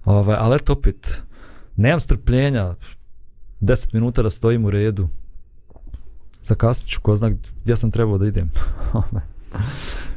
Ovaj, 0.04 0.36
ali 0.40 0.56
eto 0.56 0.72
opet, 0.72 1.22
nemam 1.76 2.00
strpljenja, 2.00 2.74
10 3.60 3.94
minuta 3.94 4.22
da 4.22 4.30
stojim 4.30 4.64
u 4.64 4.70
redu. 4.70 5.08
Zakasnit 6.40 6.90
ću, 6.90 7.00
ko 7.00 7.16
zna 7.16 7.30
gdje 7.62 7.76
sam 7.76 7.90
trebao 7.90 8.18
da 8.18 8.26
idem. 8.26 8.50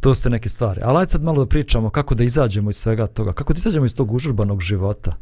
to 0.00 0.14
ste 0.14 0.30
neke 0.30 0.48
stvari. 0.48 0.80
Ali 0.84 0.98
ajde 0.98 1.10
sad 1.10 1.22
malo 1.22 1.44
da 1.44 1.48
pričamo 1.48 1.90
kako 1.90 2.14
da 2.14 2.24
izađemo 2.24 2.70
iz 2.70 2.76
svega 2.76 3.06
toga. 3.06 3.32
Kako 3.32 3.52
da 3.52 3.58
izađemo 3.58 3.86
iz 3.86 3.94
tog 3.94 4.12
užurbanog 4.12 4.60
života. 4.60 5.16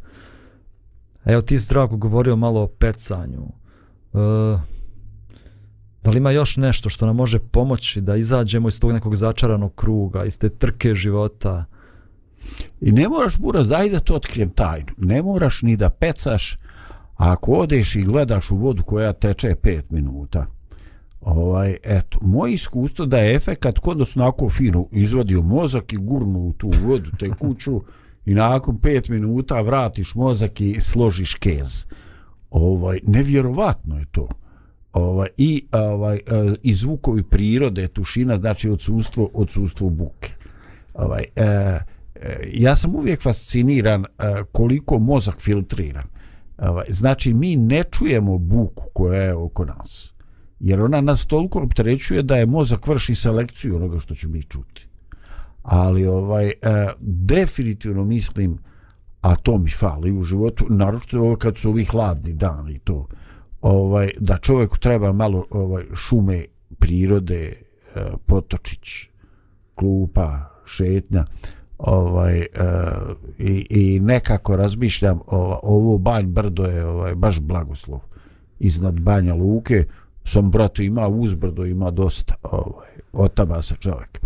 Evo 1.24 1.40
ti 1.40 1.58
si 1.58 1.64
Zdravko 1.64 1.96
govorio 1.96 2.36
malo 2.36 2.62
o 2.62 2.66
pecanju. 2.66 3.42
E, 4.14 4.76
Da 6.06 6.10
li 6.10 6.18
ima 6.18 6.30
još 6.30 6.56
nešto 6.56 6.88
što 6.88 7.06
nam 7.06 7.16
može 7.16 7.38
pomoći 7.38 8.00
da 8.00 8.16
izađemo 8.16 8.68
iz 8.68 8.80
tog 8.80 8.92
nekog 8.92 9.16
začaranog 9.16 9.74
kruga, 9.74 10.24
iz 10.24 10.38
te 10.38 10.48
trke 10.48 10.94
života? 10.94 11.64
I 12.80 12.92
ne 12.92 13.08
moraš, 13.08 13.38
Buraz, 13.38 13.68
daj 13.68 13.90
da 13.90 14.00
to 14.00 14.14
otkrijem 14.14 14.50
tajnu. 14.50 14.92
Ne 14.96 15.22
moraš 15.22 15.62
ni 15.62 15.76
da 15.76 15.90
pecaš, 15.90 16.58
ako 17.16 17.52
odeš 17.52 17.96
i 17.96 18.02
gledaš 18.02 18.50
u 18.50 18.56
vodu 18.56 18.82
koja 18.82 19.12
teče 19.12 19.54
5 19.62 19.82
minuta, 19.90 20.46
ovaj, 21.20 21.76
eto, 21.82 22.18
moje 22.22 22.54
iskustvo 22.54 23.06
da 23.06 23.18
je 23.18 23.34
efekat 23.34 23.78
kod 23.78 23.98
nas 23.98 24.16
onako 24.16 24.48
fino 24.48 24.86
izvadio 24.92 25.42
mozak 25.42 25.92
i 25.92 25.96
gurnu 25.96 26.38
u 26.38 26.52
tu 26.52 26.70
vodu, 26.84 27.10
te 27.18 27.30
kuću 27.30 27.82
i 28.26 28.34
nakon 28.34 28.78
5 28.78 29.10
minuta 29.10 29.60
vratiš 29.60 30.14
mozak 30.14 30.60
i 30.60 30.80
složiš 30.80 31.34
kez. 31.34 31.86
Ovaj, 32.50 33.00
nevjerovatno 33.06 33.98
je 33.98 34.04
to. 34.10 34.28
Ovaj, 34.92 35.28
I 35.36 35.66
ovaj, 35.72 36.16
e, 36.16 36.20
i 36.62 36.74
zvukovi 36.74 37.22
prirode, 37.22 37.88
tušina, 37.88 38.36
znači 38.36 38.70
odsustvo, 38.70 39.30
odsustvo 39.34 39.90
buke. 39.90 40.32
Ovaj, 40.94 41.24
e, 41.36 41.44
e 41.44 41.80
ja 42.52 42.76
sam 42.76 42.94
uvijek 42.94 43.22
fasciniran 43.22 44.04
e, 44.04 44.06
koliko 44.52 44.98
mozak 44.98 45.40
filtrira. 45.40 46.04
Ovaj, 46.58 46.86
znači 46.88 47.34
mi 47.34 47.56
ne 47.56 47.82
čujemo 47.90 48.38
buku 48.38 48.84
koja 48.92 49.22
je 49.22 49.34
oko 49.34 49.64
nas 49.64 50.15
jer 50.60 50.80
ona 50.80 51.00
nas 51.00 51.26
toliko 51.26 51.60
opterećuje 51.62 52.22
da 52.22 52.36
je 52.36 52.46
mozak 52.46 52.86
vrši 52.86 53.14
selekciju 53.14 53.76
onoga 53.76 53.98
što 53.98 54.14
ću 54.14 54.28
mi 54.28 54.42
čuti. 54.42 54.88
Ali 55.62 56.06
ovaj 56.06 56.46
e, 56.46 56.52
definitivno 57.00 58.04
mislim 58.04 58.58
a 59.26 59.36
to 59.36 59.58
mi 59.58 59.70
fali 59.70 60.12
u 60.12 60.22
životu, 60.22 60.66
naročito 60.68 61.20
ovo 61.20 61.36
kad 61.36 61.56
su 61.56 61.70
ovi 61.70 61.84
hladni 61.84 62.32
dani 62.32 62.78
to, 62.78 63.06
ovaj, 63.60 64.10
da 64.18 64.36
čovjeku 64.36 64.78
treba 64.78 65.12
malo 65.12 65.46
ovaj, 65.50 65.84
šume, 65.94 66.44
prirode, 66.78 67.42
e, 67.42 67.56
potočić, 68.26 69.08
klupa, 69.74 70.50
šetnja, 70.64 71.24
ovaj, 71.78 72.38
e, 72.38 72.46
i, 73.38 73.66
i 73.70 74.00
nekako 74.00 74.56
razmišljam, 74.56 75.20
ovo, 75.26 75.60
ovo 75.62 75.98
banj 75.98 76.26
brdo 76.26 76.64
je 76.64 76.86
ovaj, 76.86 77.14
baš 77.14 77.40
blagoslov 77.40 78.00
iznad 78.58 79.00
banja 79.00 79.34
luke, 79.34 79.84
sam 80.26 80.50
brate 80.50 80.84
ima 80.84 81.08
uzbrdo 81.08 81.64
ima 81.64 81.90
dosta 81.90 82.34
ovaj 82.42 82.88
otaba 83.12 83.62
se 83.62 83.74
čovjek. 83.74 84.20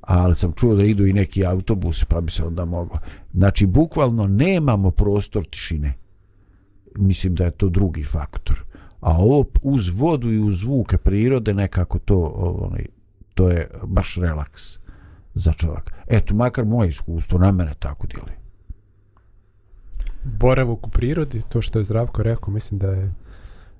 Ali 0.00 0.34
sam 0.34 0.52
čuo 0.52 0.74
da 0.74 0.84
idu 0.84 1.06
i 1.06 1.12
neki 1.12 1.46
autobus 1.46 2.04
pa 2.04 2.20
bi 2.20 2.32
se 2.32 2.44
onda 2.44 2.64
moglo. 2.64 2.98
Znači 3.34 3.66
bukvalno 3.66 4.26
nemamo 4.26 4.90
prostor 4.90 5.44
tišine. 5.44 5.94
Mislim 6.96 7.34
da 7.34 7.44
je 7.44 7.50
to 7.50 7.68
drugi 7.68 8.04
faktor. 8.04 8.64
A 9.00 9.18
ovo 9.18 9.44
uz 9.62 9.88
vodu 9.88 10.32
i 10.32 10.38
uz 10.38 10.58
zvuke 10.58 10.96
prirode 10.96 11.54
nekako 11.54 11.98
to 11.98 12.16
ovaj 12.36 12.86
to 13.34 13.48
je 13.48 13.70
baš 13.86 14.14
relaks 14.14 14.78
za 15.34 15.52
čovjek 15.52 15.96
eto 16.06 16.34
makar 16.34 16.64
moje 16.64 16.88
iskustvo 16.88 17.38
na 17.38 17.52
mene 17.52 17.74
tako 17.78 18.06
djeluje. 18.06 18.36
Boravak 20.24 20.86
u 20.86 20.90
prirodi, 20.90 21.42
to 21.48 21.62
što 21.62 21.78
je 21.78 21.84
Zdravko 21.84 22.22
rekao, 22.22 22.54
mislim 22.54 22.78
da 22.78 22.86
je 22.86 23.12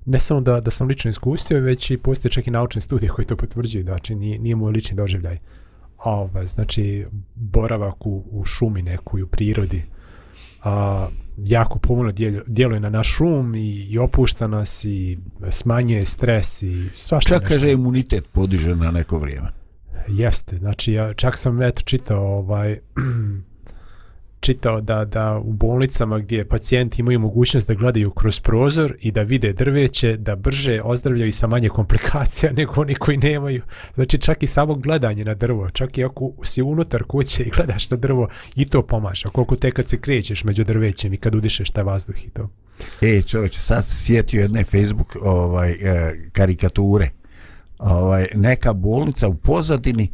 ne 0.07 0.19
samo 0.19 0.41
da, 0.41 0.59
da 0.61 0.71
sam 0.71 0.87
lično 0.87 1.09
iskustio, 1.09 1.59
već 1.59 1.91
i 1.91 1.97
postoje 1.97 2.31
čak 2.31 2.47
i 2.47 2.51
naučne 2.51 2.81
studije 2.81 3.09
koji 3.09 3.25
to 3.25 3.35
potvrđuju, 3.35 3.83
znači 3.83 4.15
nije, 4.15 4.39
nije 4.39 4.55
moj 4.55 4.71
lični 4.71 4.95
doživljaj. 4.95 5.37
Ova, 5.97 6.45
znači, 6.45 7.05
boravak 7.35 8.05
u, 8.05 8.23
u 8.31 8.45
šumi 8.45 8.81
nekoj, 8.81 9.21
u 9.21 9.27
prirodi, 9.27 9.83
a, 10.63 11.07
jako 11.37 11.79
pomno 11.79 12.11
djeluje 12.47 12.79
na 12.79 12.89
naš 12.89 13.07
šum 13.07 13.55
i, 13.55 13.69
i 13.69 13.97
opušta 13.97 14.47
nas 14.47 14.85
i 14.85 15.17
smanjuje 15.49 16.03
stres 16.03 16.61
i 16.61 16.89
svašta 16.95 17.39
Čak 17.39 17.47
kaže 17.47 17.71
imunitet 17.71 18.27
podiže 18.31 18.75
na 18.75 18.91
neko 18.91 19.19
vrijeme. 19.19 19.47
Jeste, 20.07 20.57
znači 20.57 20.93
ja 20.93 21.13
čak 21.13 21.37
sam 21.37 21.61
eto 21.61 21.81
čitao 21.81 22.37
ovaj 22.37 22.79
čitao 24.39 24.81
da, 24.81 25.05
da 25.05 25.41
u 25.43 25.53
bolnicama 25.53 26.19
gdje 26.19 26.47
pacijenti 26.47 27.01
imaju 27.01 27.19
mogućnost 27.19 27.67
da 27.67 27.73
gledaju 27.73 28.11
kroz 28.11 28.39
prozor 28.39 28.95
i 28.99 29.11
da 29.11 29.21
vide 29.21 29.53
drveće, 29.53 30.17
da 30.17 30.35
brže 30.35 30.81
ozdravljaju 30.83 31.29
i 31.29 31.33
sa 31.33 31.47
manje 31.47 31.69
komplikacija 31.69 32.51
nego 32.57 32.81
oni 32.81 32.95
koji 32.95 33.17
nemaju. 33.17 33.63
Znači 33.95 34.17
čak 34.17 34.43
i 34.43 34.47
samo 34.47 34.75
gledanje 34.75 35.25
na 35.25 35.33
drvo, 35.33 35.69
čak 35.69 35.97
i 35.97 36.03
ako 36.03 36.31
si 36.43 36.61
unutar 36.61 37.03
kuće 37.03 37.43
i 37.43 37.49
gledaš 37.49 37.89
na 37.89 37.97
drvo, 37.97 38.29
i 38.55 38.65
to 38.65 38.81
pomaša. 38.81 39.29
Koliko 39.29 39.55
te 39.55 39.71
kad 39.71 39.89
se 39.89 39.97
krećeš 39.97 40.43
među 40.43 40.63
drvećem 40.63 41.13
i 41.13 41.17
kad 41.17 41.35
udišeš 41.35 41.69
taj 41.69 41.83
vazduh 41.83 42.25
i 42.25 42.29
to. 42.29 42.49
E, 43.01 43.21
čovječe, 43.21 43.59
sad 43.59 43.85
se 43.85 44.05
sjetio 44.05 44.41
jedne 44.41 44.63
Facebook 44.63 45.17
ovaj, 45.21 45.71
e, 45.71 46.15
karikature. 46.31 47.09
Ovaj, 47.79 48.27
neka 48.35 48.73
bolnica 48.73 49.27
u 49.27 49.35
pozadini 49.35 50.09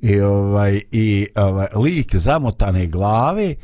i 0.00 0.20
ovaj 0.20 0.80
i 0.92 1.26
ovaj 1.34 1.66
lik 1.76 2.16
zamotane 2.16 2.86
glave 2.86 3.54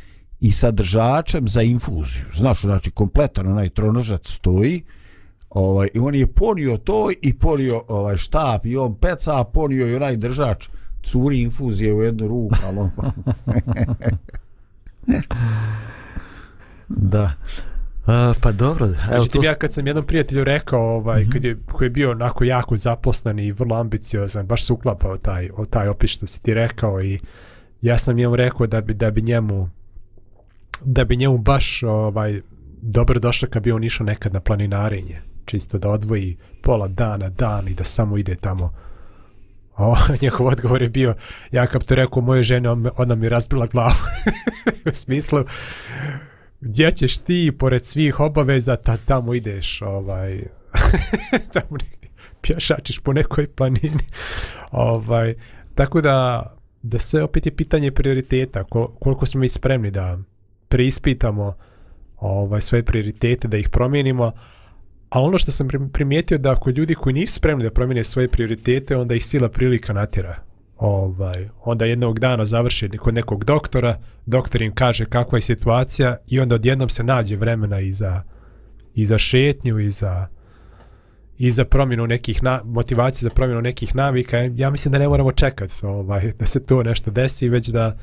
i 0.40 0.52
sa 0.52 0.70
držačem 0.70 1.48
za 1.48 1.62
infuziju. 1.62 2.24
Znaš, 2.34 2.60
znači 2.60 2.90
kompletan 2.90 3.46
onaj 3.46 3.68
tronožac 3.68 4.28
stoji. 4.28 4.82
Ovaj 5.50 5.88
i 5.94 5.98
on 5.98 6.14
je 6.14 6.26
ponio 6.26 6.76
to 6.76 7.10
i 7.22 7.38
ponio 7.38 7.82
ovaj 7.88 8.16
štap 8.16 8.66
i 8.66 8.76
on 8.76 8.94
peca, 8.94 9.44
ponio 9.44 9.86
i 9.86 9.94
onaj 9.94 10.16
držač 10.16 10.68
curi 11.02 11.40
infuzije 11.40 11.94
u 11.94 12.02
jednu 12.02 12.28
ruku, 12.28 12.56
ali 12.64 12.78
on... 12.78 12.90
da. 16.88 17.32
Uh, 18.06 18.36
pa 18.40 18.52
dobro. 18.52 18.86
Evo, 18.86 18.94
znači, 19.08 19.30
to... 19.30 19.42
ja 19.42 19.54
kad 19.54 19.72
sam 19.72 19.86
jednom 19.86 20.06
prijatelju 20.06 20.44
rekao, 20.44 20.80
ovaj, 20.80 21.22
mm 21.22 21.26
-hmm. 21.26 21.32
kad 21.32 21.44
je, 21.44 21.56
koji 21.72 21.86
je 21.86 21.90
bio 21.90 22.10
onako 22.10 22.44
jako 22.44 22.76
zaposlen 22.76 23.38
i 23.38 23.52
vrlo 23.52 23.76
ambiciozan, 23.76 24.46
baš 24.46 24.66
se 24.66 24.72
uklapao 24.72 25.16
taj, 25.16 25.48
taj 25.70 25.88
opis 25.88 26.10
što 26.10 26.26
si 26.26 26.42
ti 26.42 26.54
rekao 26.54 27.02
i 27.02 27.18
ja 27.82 27.98
sam 27.98 28.16
njemu 28.16 28.36
rekao 28.36 28.66
da 28.66 28.80
bi, 28.80 28.94
da 28.94 29.10
bi 29.10 29.22
njemu 29.22 29.70
da 30.84 31.04
bi 31.04 31.16
njemu 31.16 31.38
baš 31.38 31.82
ovaj, 31.82 32.40
dobro 32.82 33.18
došlo 33.20 33.48
kad 33.48 33.62
bi 33.62 33.72
on 33.72 33.84
išao 33.84 34.06
nekad 34.06 34.32
na 34.32 34.40
planinarenje 34.40 35.22
čisto 35.44 35.78
da 35.78 35.90
odvoji 35.90 36.36
pola 36.62 36.88
dana, 36.88 37.28
dan 37.28 37.68
i 37.68 37.74
da 37.74 37.84
samo 37.84 38.16
ide 38.18 38.34
tamo 38.34 38.72
o, 39.76 39.96
njegov 40.22 40.46
odgovor 40.46 40.82
je 40.82 40.88
bio 40.88 41.14
ja 41.52 41.66
kad 41.66 41.84
to 41.84 41.94
rekao 41.94 42.22
moje 42.22 42.42
žene 42.42 42.68
ona 42.96 43.14
mi 43.14 43.28
razbila 43.28 43.66
glavu 43.66 43.94
u 44.90 44.92
smislu 44.92 45.44
gdje 46.64 46.90
ćeš 46.90 47.18
ti 47.18 47.52
pored 47.58 47.84
svih 47.84 48.20
obaveza 48.20 48.76
ta, 48.76 48.96
tamo 48.96 49.34
ideš 49.34 49.82
ovaj? 49.82 50.42
Tamo 51.54 51.70
negdje. 51.70 52.10
Pješačiš 52.40 52.98
po 52.98 53.12
nekoj 53.12 53.46
planini. 53.46 54.04
Ovaj 54.70 55.34
tako 55.74 56.00
da 56.00 56.50
da 56.82 56.98
sve 56.98 57.22
opet 57.22 57.46
je 57.46 57.56
pitanje 57.56 57.90
prioriteta. 57.90 58.64
Kol, 58.64 58.86
koliko 58.86 59.26
smo 59.26 59.40
mi 59.40 59.48
spremni 59.48 59.90
da 59.90 60.18
preispitamo 60.68 61.54
ovaj 62.16 62.60
sve 62.60 62.82
prioritete 62.82 63.48
da 63.48 63.56
ih 63.56 63.68
promijenimo. 63.68 64.32
A 65.10 65.20
ono 65.20 65.38
što 65.38 65.52
sam 65.52 65.68
primijetio 65.92 66.38
da 66.38 66.52
ako 66.52 66.70
ljudi 66.70 66.94
koji 66.94 67.12
nisu 67.12 67.34
spremni 67.34 67.64
da 67.64 67.70
promijene 67.70 68.04
svoje 68.04 68.28
prioritete 68.28 68.96
onda 68.96 69.14
ih 69.14 69.24
sila 69.24 69.48
prilika 69.48 69.92
natjera 69.92 70.42
ovaj, 70.78 71.48
onda 71.64 71.84
jednog 71.84 72.18
dana 72.18 72.44
završi 72.44 72.88
kod 72.88 73.14
nekog 73.14 73.44
doktora, 73.44 73.98
doktor 74.26 74.62
im 74.62 74.74
kaže 74.74 75.04
kakva 75.04 75.38
je 75.38 75.42
situacija 75.42 76.16
i 76.26 76.40
onda 76.40 76.54
odjednom 76.54 76.88
se 76.88 77.02
nađe 77.02 77.36
vremena 77.36 77.80
i 77.80 77.92
za, 77.92 78.22
i 78.94 79.06
za 79.06 79.18
šetnju 79.18 79.78
i 79.78 79.90
za, 79.90 80.26
i 81.38 81.50
za 81.50 81.64
promjenu 81.64 82.06
nekih 82.06 82.42
na, 82.42 82.60
motivacije 82.64 83.28
za 83.28 83.34
promjenu 83.34 83.62
nekih 83.62 83.96
navika. 83.96 84.38
Ja 84.38 84.70
mislim 84.70 84.92
da 84.92 84.98
ne 84.98 85.08
moramo 85.08 85.32
čekati 85.32 85.86
ovaj, 85.86 86.32
da 86.38 86.46
se 86.46 86.66
to 86.66 86.82
nešto 86.82 87.10
desi, 87.10 87.48
već 87.48 87.68
da 87.68 87.96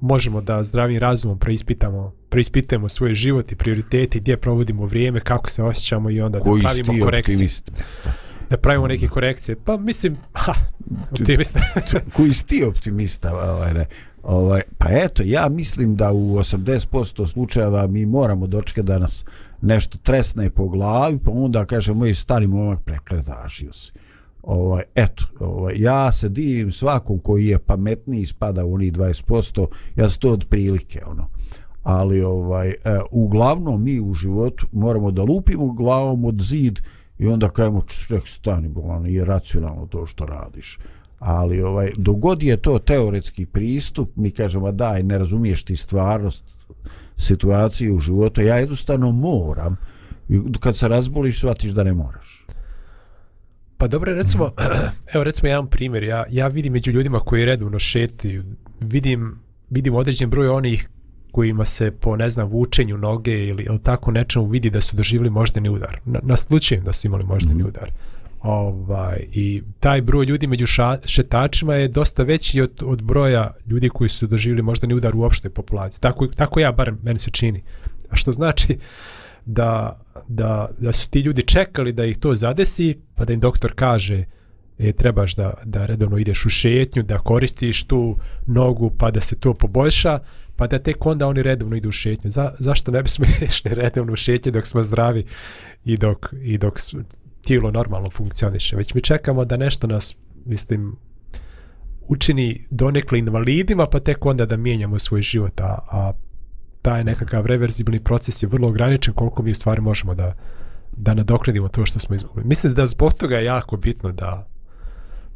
možemo 0.00 0.40
da 0.40 0.62
zdravim 0.62 0.98
razumom 0.98 1.38
preispitamo, 1.38 2.12
preispitamo 2.28 2.88
svoj 2.88 3.14
život 3.14 3.52
i 3.52 3.56
prioritete, 3.56 4.18
gdje 4.18 4.36
provodimo 4.36 4.86
vrijeme, 4.86 5.20
kako 5.20 5.50
se 5.50 5.62
osjećamo 5.62 6.10
i 6.10 6.20
onda 6.20 6.40
Koji 6.40 6.62
da 6.62 6.68
pravimo 6.68 7.04
korekcije. 7.04 7.34
Optimist, 7.34 7.70
da 8.50 8.56
pravimo 8.56 8.86
neke 8.86 9.08
korekcije. 9.08 9.56
Pa 9.64 9.76
mislim, 9.76 10.16
ha, 10.32 10.54
optimista. 11.12 11.60
Koji 12.16 12.32
si 12.32 12.46
ti 12.46 12.64
optimista? 12.64 13.52
Ovaj, 13.52 13.74
ne? 13.74 13.86
Ovaj, 14.22 14.62
pa 14.78 14.86
eto, 14.90 15.22
ja 15.26 15.48
mislim 15.48 15.96
da 15.96 16.12
u 16.12 16.38
80% 16.38 17.26
slučajeva 17.26 17.86
mi 17.86 18.06
moramo 18.06 18.46
dočekati 18.46 18.86
da 18.86 18.98
nas 18.98 19.24
nešto 19.60 19.98
tresne 19.98 20.50
po 20.50 20.68
glavi, 20.68 21.18
pa 21.18 21.30
onda 21.30 21.64
kaže 21.64 21.94
moj 21.94 22.14
stari 22.14 22.46
momak 22.46 22.82
prekletašio 22.84 23.72
se. 23.72 23.92
Ovaj, 24.42 24.82
eto, 24.94 25.24
ovaj, 25.40 25.74
ja 25.76 26.12
se 26.12 26.28
divim 26.28 26.72
svakom 26.72 27.18
koji 27.18 27.46
je 27.46 27.58
pametniji 27.58 28.26
spada 28.26 28.64
u 28.64 28.74
onih 28.74 28.92
20%, 28.92 29.66
ja 29.96 30.08
sam 30.08 30.20
to 30.20 30.30
od 30.30 30.46
prilike, 30.48 31.04
ono. 31.06 31.28
Ali, 31.82 32.22
ovaj, 32.22 32.68
e, 32.68 32.74
uglavnom 33.10 33.84
mi 33.84 34.00
u 34.00 34.14
životu 34.14 34.66
moramo 34.72 35.10
da 35.10 35.22
lupimo 35.22 35.72
glavom 35.72 36.24
od 36.24 36.40
zid, 36.40 36.80
i 37.18 37.26
onda 37.26 37.48
kajemo 37.48 37.80
ček 38.08 38.28
stani 38.28 38.68
bolano, 38.68 39.06
je 39.06 39.24
racionalno 39.24 39.86
to 39.86 40.06
što 40.06 40.26
radiš. 40.26 40.78
Ali 41.18 41.62
ovaj 41.62 41.90
dogod 41.96 42.42
je 42.42 42.56
to 42.56 42.78
teoretski 42.78 43.46
pristup 43.46 44.10
mi 44.16 44.30
kažemo 44.30 44.72
daj 44.72 45.02
ne 45.02 45.18
razumiješ 45.18 45.64
ti 45.64 45.76
stvarnost 45.76 46.44
situacije 47.16 47.92
u 47.92 47.98
životu 47.98 48.40
ja 48.40 48.56
jednostavno 48.56 49.12
moram. 49.12 49.76
I 50.28 50.40
kad 50.60 50.76
se 50.76 50.88
razboliš 50.88 51.38
shvatiš 51.38 51.70
da 51.70 51.84
ne 51.84 51.92
moraš. 51.92 52.46
Pa 53.76 53.86
dobro, 53.86 54.14
recimo, 54.14 54.50
evo 55.14 55.24
recimo 55.24 55.48
jedan 55.48 55.66
primjer, 55.66 56.02
ja, 56.02 56.24
ja 56.30 56.46
vidim 56.46 56.72
među 56.72 56.90
ljudima 56.90 57.20
koji 57.20 57.44
redovno 57.44 57.78
šetaju, 57.78 58.44
vidim, 58.80 59.38
vidim 59.70 59.94
određen 59.94 60.30
broj 60.30 60.48
onih 60.48 60.88
kojima 61.36 61.64
se 61.64 61.90
po, 61.90 62.16
ne 62.16 62.28
znam, 62.30 62.48
vučenju 62.48 62.98
noge 62.98 63.46
ili, 63.46 63.62
ili 63.62 63.78
tako 63.78 64.10
nečemu 64.10 64.46
vidi 64.46 64.70
da 64.70 64.80
su 64.80 64.96
doživjeli 64.96 65.30
moždani 65.30 65.68
udar. 65.68 65.98
Na, 66.04 66.20
naslučujem 66.22 66.84
da 66.84 66.92
su 66.92 67.06
imali 67.06 67.24
moždani 67.24 67.58
Mhm. 67.58 67.68
udar. 67.68 67.90
Ovaj, 68.42 69.26
I 69.32 69.62
taj 69.80 70.00
broj 70.00 70.24
ljudi 70.24 70.46
među 70.46 70.66
ša, 70.66 70.96
šetačima 71.04 71.74
je 71.74 71.88
dosta 71.88 72.22
veći 72.22 72.60
od, 72.60 72.82
od 72.82 73.02
broja 73.02 73.50
ljudi 73.66 73.88
koji 73.88 74.08
su 74.08 74.26
doživjeli 74.26 74.62
moždani 74.62 74.94
udar 74.94 75.16
u 75.16 75.22
opštoj 75.22 75.50
populaciji. 75.50 76.00
Tako, 76.00 76.26
tako 76.26 76.60
ja, 76.60 76.72
bar 76.72 76.92
meni 77.02 77.18
se 77.18 77.30
čini. 77.30 77.62
A 78.10 78.16
što 78.16 78.32
znači 78.32 78.78
da, 79.46 80.00
da, 80.28 80.68
da 80.78 80.92
su 80.92 81.10
ti 81.10 81.20
ljudi 81.20 81.42
čekali 81.42 81.92
da 81.92 82.04
ih 82.04 82.18
to 82.18 82.34
zadesi, 82.34 82.96
pa 83.14 83.24
da 83.24 83.32
im 83.32 83.40
doktor 83.40 83.72
kaže 83.74 84.24
e, 84.78 84.92
trebaš 84.92 85.34
da, 85.34 85.54
da 85.64 85.86
redovno 85.86 86.18
ideš 86.18 86.46
u 86.46 86.48
šetnju, 86.50 87.02
da 87.02 87.18
koristiš 87.18 87.84
tu 87.84 88.16
nogu 88.46 88.90
pa 88.98 89.10
da 89.10 89.20
se 89.20 89.36
to 89.36 89.54
poboljša, 89.54 90.18
pa 90.56 90.66
da 90.66 90.78
tek 90.78 91.06
onda 91.06 91.26
oni 91.26 91.42
redovno 91.42 91.76
idu 91.76 91.88
u 91.88 91.92
šetnju. 91.92 92.30
Za, 92.30 92.54
zašto 92.58 92.90
ne 92.90 93.02
bismo 93.02 93.26
išli 93.48 93.74
redovno 93.74 94.12
u 94.12 94.16
šetnju 94.16 94.52
dok 94.52 94.66
smo 94.66 94.82
zdravi 94.82 95.26
i 95.84 95.96
dok, 95.96 96.26
i 96.42 96.58
dok 96.58 96.78
tijelo 97.44 97.70
normalno 97.70 98.10
funkcioniše. 98.10 98.76
Već 98.76 98.94
mi 98.94 99.02
čekamo 99.02 99.44
da 99.44 99.56
nešto 99.56 99.86
nas, 99.86 100.16
mislim, 100.44 100.96
učini 102.08 102.66
donekle 102.70 103.18
invalidima, 103.18 103.86
pa 103.86 104.00
tek 104.00 104.26
onda 104.26 104.46
da 104.46 104.56
mijenjamo 104.56 104.98
svoj 104.98 105.22
život, 105.22 105.60
a, 105.60 105.78
a 105.90 106.12
taj 106.82 107.04
nekakav 107.04 107.46
reverzibilni 107.46 108.00
proces 108.04 108.42
je 108.42 108.48
vrlo 108.48 108.68
ograničen 108.68 109.14
koliko 109.14 109.42
mi 109.42 109.50
u 109.50 109.54
stvari 109.54 109.80
možemo 109.80 110.14
da, 110.14 110.34
da 110.96 111.14
nadoknadimo 111.14 111.68
to 111.68 111.86
što 111.86 111.98
smo 111.98 112.16
izgubili. 112.16 112.46
Mislim 112.46 112.74
da 112.74 112.86
zbog 112.86 113.14
toga 113.14 113.36
je 113.36 113.44
jako 113.44 113.76
bitno 113.76 114.12
da, 114.12 114.48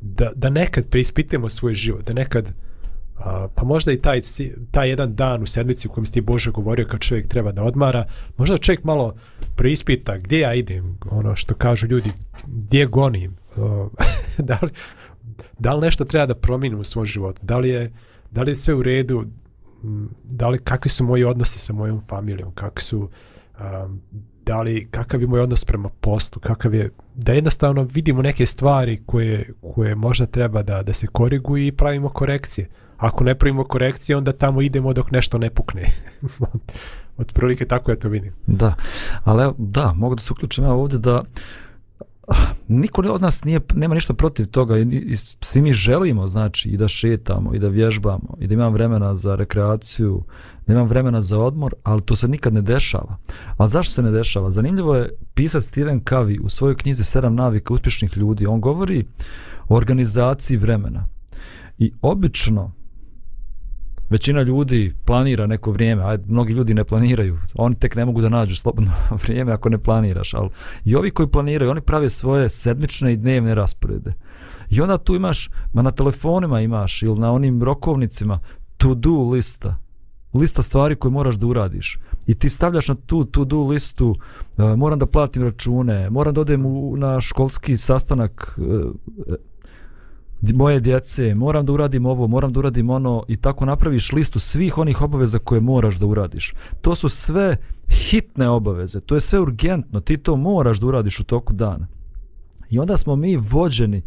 da, 0.00 0.32
da 0.34 0.50
nekad 0.50 0.86
preispitamo 0.86 1.48
svoj 1.48 1.74
život, 1.74 2.06
da 2.06 2.12
nekad 2.12 2.52
a, 3.24 3.48
pa 3.54 3.64
možda 3.64 3.92
i 3.92 4.00
taj, 4.00 4.20
taj 4.70 4.88
jedan 4.88 5.14
dan 5.14 5.42
u 5.42 5.46
sedmici 5.46 5.88
u 5.88 5.90
kojem 5.90 6.06
si 6.06 6.12
ti 6.12 6.20
Bože 6.20 6.50
govorio 6.50 6.86
kao 6.86 6.98
čovjek 6.98 7.28
treba 7.28 7.52
da 7.52 7.62
odmara, 7.62 8.04
možda 8.36 8.58
čovjek 8.58 8.84
malo 8.84 9.14
preispita 9.56 10.18
gdje 10.18 10.38
ja 10.38 10.54
idem, 10.54 10.98
ono 11.10 11.36
što 11.36 11.54
kažu 11.54 11.86
ljudi, 11.86 12.10
gdje 12.46 12.86
gonim, 12.86 13.36
o, 13.56 13.90
da, 14.48 14.58
li, 14.62 14.70
da 15.58 15.74
li 15.74 15.80
nešto 15.80 16.04
treba 16.04 16.26
da 16.26 16.34
promijenim 16.34 16.80
u 16.80 16.84
svom 16.84 17.04
životu, 17.04 17.40
da 17.42 17.58
li 17.58 17.68
je, 17.68 17.92
da 18.30 18.42
li 18.42 18.50
je 18.50 18.56
sve 18.56 18.74
u 18.74 18.82
redu, 18.82 19.24
mm, 19.82 20.06
da 20.24 20.48
li, 20.48 20.58
kakvi 20.58 20.88
su 20.88 21.04
moji 21.04 21.24
odnosi 21.24 21.58
sa 21.58 21.72
mojom 21.72 22.00
familijom, 22.08 22.52
kakvi 22.54 22.82
su, 22.82 23.08
um, 23.60 24.00
da 24.46 24.60
li, 24.60 24.88
kakav 24.90 25.20
je 25.20 25.26
moj 25.26 25.40
odnos 25.40 25.64
prema 25.64 25.88
poslu, 26.00 26.40
kakav 26.40 26.74
je, 26.74 26.90
da 27.14 27.32
jednostavno 27.32 27.82
vidimo 27.82 28.22
neke 28.22 28.46
stvari 28.46 29.02
koje, 29.06 29.52
koje 29.74 29.94
možda 29.94 30.26
treba 30.26 30.62
da, 30.62 30.82
da 30.82 30.92
se 30.92 31.06
koriguju 31.06 31.66
i 31.66 31.72
pravimo 31.72 32.08
korekcije. 32.08 32.68
Ako 33.00 33.24
ne 33.24 33.34
pravimo 33.34 33.64
korekcije, 33.64 34.16
onda 34.16 34.32
tamo 34.32 34.62
idemo 34.62 34.92
dok 34.92 35.10
nešto 35.10 35.38
ne 35.38 35.50
pukne. 35.50 35.82
Otprilike 37.18 37.64
tako 37.64 37.90
ja 37.90 37.96
to 37.96 38.08
vidim. 38.08 38.32
Da, 38.46 38.74
ali 39.24 39.52
da, 39.58 39.92
mogu 39.92 40.14
da 40.14 40.20
se 40.20 40.32
uključim 40.32 40.64
ja 40.64 40.72
ovdje 40.72 40.98
da 40.98 41.24
ah, 42.28 42.34
niko 42.68 43.02
od 43.02 43.20
nas 43.20 43.44
nije, 43.44 43.60
nema 43.74 43.94
ništa 43.94 44.14
protiv 44.14 44.46
toga 44.46 44.78
i, 44.78 44.82
i 44.82 45.16
svi 45.16 45.62
mi 45.62 45.72
želimo 45.72 46.28
znači 46.28 46.68
i 46.68 46.76
da 46.76 46.88
šetamo 46.88 47.54
i 47.54 47.58
da 47.58 47.68
vježbamo 47.68 48.36
i 48.40 48.46
da 48.46 48.54
imam 48.54 48.72
vremena 48.72 49.16
za 49.16 49.34
rekreaciju, 49.34 50.22
da 50.66 50.72
imam 50.72 50.88
vremena 50.88 51.20
za 51.20 51.38
odmor, 51.38 51.74
ali 51.82 52.02
to 52.02 52.16
se 52.16 52.28
nikad 52.28 52.52
ne 52.52 52.62
dešava. 52.62 53.16
Ali 53.56 53.70
zašto 53.70 53.94
se 53.94 54.02
ne 54.02 54.10
dešava? 54.10 54.50
Zanimljivo 54.50 54.96
je 54.96 55.10
pisac 55.34 55.64
Steven 55.64 56.00
Covey 56.00 56.40
u 56.42 56.48
svojoj 56.48 56.76
knjizi 56.76 57.02
7 57.02 57.28
navika 57.28 57.74
uspješnih 57.74 58.16
ljudi. 58.16 58.46
On 58.46 58.60
govori 58.60 59.06
o 59.68 59.76
organizaciji 59.76 60.56
vremena. 60.56 61.08
I 61.78 61.92
obično 62.02 62.72
većina 64.10 64.42
ljudi 64.42 64.94
planira 65.04 65.46
neko 65.46 65.70
vrijeme, 65.70 66.02
a 66.02 66.18
mnogi 66.26 66.52
ljudi 66.52 66.74
ne 66.74 66.84
planiraju, 66.84 67.38
oni 67.54 67.74
tek 67.74 67.96
ne 67.96 68.04
mogu 68.04 68.20
da 68.20 68.28
nađu 68.28 68.56
slobodno 68.56 68.92
vrijeme 69.22 69.52
ako 69.52 69.68
ne 69.68 69.78
planiraš, 69.78 70.34
ali 70.34 70.48
i 70.84 70.96
ovi 70.96 71.10
koji 71.10 71.28
planiraju, 71.28 71.70
oni 71.70 71.80
prave 71.80 72.10
svoje 72.10 72.48
sedmične 72.48 73.12
i 73.12 73.16
dnevne 73.16 73.54
rasporede. 73.54 74.12
I 74.70 74.80
onda 74.80 74.98
tu 74.98 75.14
imaš, 75.14 75.50
ma 75.72 75.82
na 75.82 75.90
telefonima 75.90 76.60
imaš 76.60 77.02
ili 77.02 77.20
na 77.20 77.32
onim 77.32 77.62
rokovnicima 77.62 78.38
to 78.76 78.94
do 78.94 79.30
lista, 79.30 79.76
lista 80.34 80.62
stvari 80.62 80.96
koje 80.96 81.12
moraš 81.12 81.34
da 81.34 81.46
uradiš. 81.46 81.98
I 82.26 82.34
ti 82.34 82.50
stavljaš 82.50 82.88
na 82.88 82.94
tu 82.94 83.24
to 83.24 83.44
do 83.44 83.62
listu, 83.62 84.08
uh, 84.08 84.76
moram 84.76 84.98
da 84.98 85.06
platim 85.06 85.42
račune, 85.42 86.10
moram 86.10 86.34
da 86.34 86.40
odem 86.40 86.66
u, 86.66 86.96
na 86.96 87.20
školski 87.20 87.76
sastanak 87.76 88.58
uh, 88.58 89.34
moje 90.42 90.80
djece, 90.80 91.34
moram 91.34 91.66
da 91.66 91.72
uradim 91.72 92.06
ovo, 92.06 92.26
moram 92.26 92.52
da 92.52 92.58
uradim 92.58 92.90
ono 92.90 93.24
i 93.28 93.36
tako 93.36 93.64
napraviš 93.64 94.12
listu 94.12 94.38
svih 94.38 94.78
onih 94.78 95.02
obaveza 95.02 95.38
koje 95.38 95.60
moraš 95.60 95.96
da 95.96 96.06
uradiš. 96.06 96.54
To 96.80 96.94
su 96.94 97.08
sve 97.08 97.56
hitne 97.88 98.48
obaveze, 98.48 99.00
to 99.00 99.14
je 99.14 99.20
sve 99.20 99.40
urgentno, 99.40 100.00
ti 100.00 100.16
to 100.16 100.36
moraš 100.36 100.80
da 100.80 100.86
uradiš 100.86 101.20
u 101.20 101.24
toku 101.24 101.52
dana. 101.52 101.86
I 102.70 102.78
onda 102.78 102.96
smo 102.96 103.16
mi 103.16 103.36
vođeni 103.36 104.02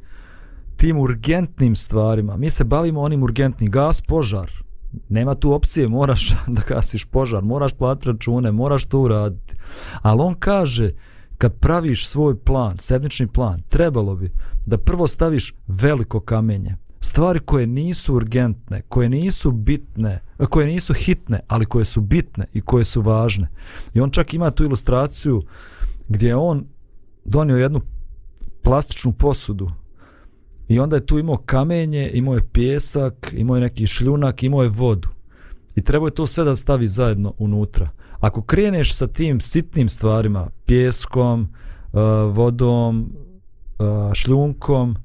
tim 0.77 0.99
urgentnim 0.99 1.75
stvarima. 1.75 2.37
Mi 2.37 2.49
se 2.49 2.63
bavimo 2.63 3.01
onim 3.01 3.23
urgentnim. 3.23 3.71
Gas 3.71 4.01
požar. 4.01 4.51
Nema 5.09 5.35
tu 5.35 5.53
opcije, 5.53 5.87
moraš 5.87 6.35
da 6.55 6.61
gasiš 6.67 7.05
požar, 7.05 7.43
moraš 7.43 7.73
platiti 7.73 8.07
račune, 8.07 8.51
moraš 8.51 8.85
to 8.85 8.99
uraditi. 8.99 9.55
Ali 10.01 10.21
on 10.21 10.35
kaže, 10.35 10.91
kad 11.43 11.59
praviš 11.59 12.07
svoj 12.07 12.39
plan, 12.39 12.77
sedmični 12.79 13.27
plan, 13.27 13.61
trebalo 13.69 14.15
bi 14.15 14.31
da 14.65 14.77
prvo 14.77 15.07
staviš 15.07 15.55
veliko 15.67 16.19
kamenje. 16.19 16.75
Stvari 16.99 17.39
koje 17.39 17.67
nisu 17.67 18.15
urgentne, 18.15 18.81
koje 18.81 19.09
nisu 19.09 19.51
bitne, 19.51 20.21
koje 20.49 20.67
nisu 20.67 20.93
hitne, 20.93 21.39
ali 21.47 21.65
koje 21.65 21.85
su 21.85 22.01
bitne 22.01 22.45
i 22.53 22.61
koje 22.61 22.85
su 22.85 23.01
važne. 23.01 23.47
I 23.93 23.99
on 23.99 24.09
čak 24.09 24.33
ima 24.33 24.51
tu 24.51 24.63
ilustraciju 24.63 25.41
gdje 26.07 26.27
je 26.27 26.35
on 26.35 26.65
donio 27.25 27.57
jednu 27.57 27.81
plastičnu 28.61 29.13
posudu 29.13 29.71
i 30.67 30.79
onda 30.79 30.95
je 30.95 31.05
tu 31.05 31.19
imao 31.19 31.37
kamenje, 31.37 32.11
imao 32.13 32.35
je 32.35 32.47
pjesak, 32.53 33.33
imao 33.37 33.55
je 33.55 33.61
neki 33.61 33.87
šljunak, 33.87 34.43
imao 34.43 34.63
je 34.63 34.69
vodu. 34.69 35.09
I 35.75 35.81
treba 35.81 36.07
je 36.07 36.13
to 36.13 36.27
sve 36.27 36.43
da 36.43 36.55
stavi 36.55 36.87
zajedno 36.87 37.33
unutra. 37.37 37.89
Ako 38.23 38.41
kreneš 38.41 38.95
sa 38.95 39.07
tim 39.07 39.41
sitnim 39.41 39.89
stvarima, 39.89 40.49
pjeskom, 40.65 41.41
e, 41.41 41.99
vodom, 42.31 43.11
e, 43.79 44.15
šljunkom, 44.15 44.95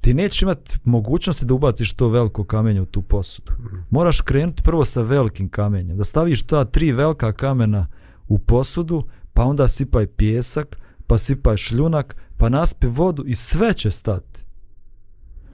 ti 0.00 0.14
nećeš 0.14 0.42
imati 0.42 0.78
mogućnosti 0.84 1.44
da 1.44 1.54
ubaciš 1.54 1.92
to 1.92 2.08
veliko 2.08 2.44
kamenje 2.44 2.80
u 2.80 2.86
tu 2.86 3.02
posudu. 3.02 3.52
Moraš 3.90 4.20
krenuti 4.20 4.62
prvo 4.62 4.84
sa 4.84 5.02
velikim 5.02 5.48
kamenjem, 5.48 5.96
da 5.96 6.04
staviš 6.04 6.42
ta 6.42 6.64
tri 6.64 6.92
velika 6.92 7.32
kamena 7.32 7.86
u 8.28 8.38
posudu, 8.38 9.04
pa 9.32 9.42
onda 9.42 9.68
sipaj 9.68 10.06
pjesak, 10.06 10.76
pa 11.06 11.18
sipaj 11.18 11.56
šljunak, 11.56 12.16
pa 12.36 12.48
naspi 12.48 12.86
vodu 12.86 13.24
i 13.26 13.34
sve 13.34 13.74
će 13.74 13.90
stati. 13.90 14.44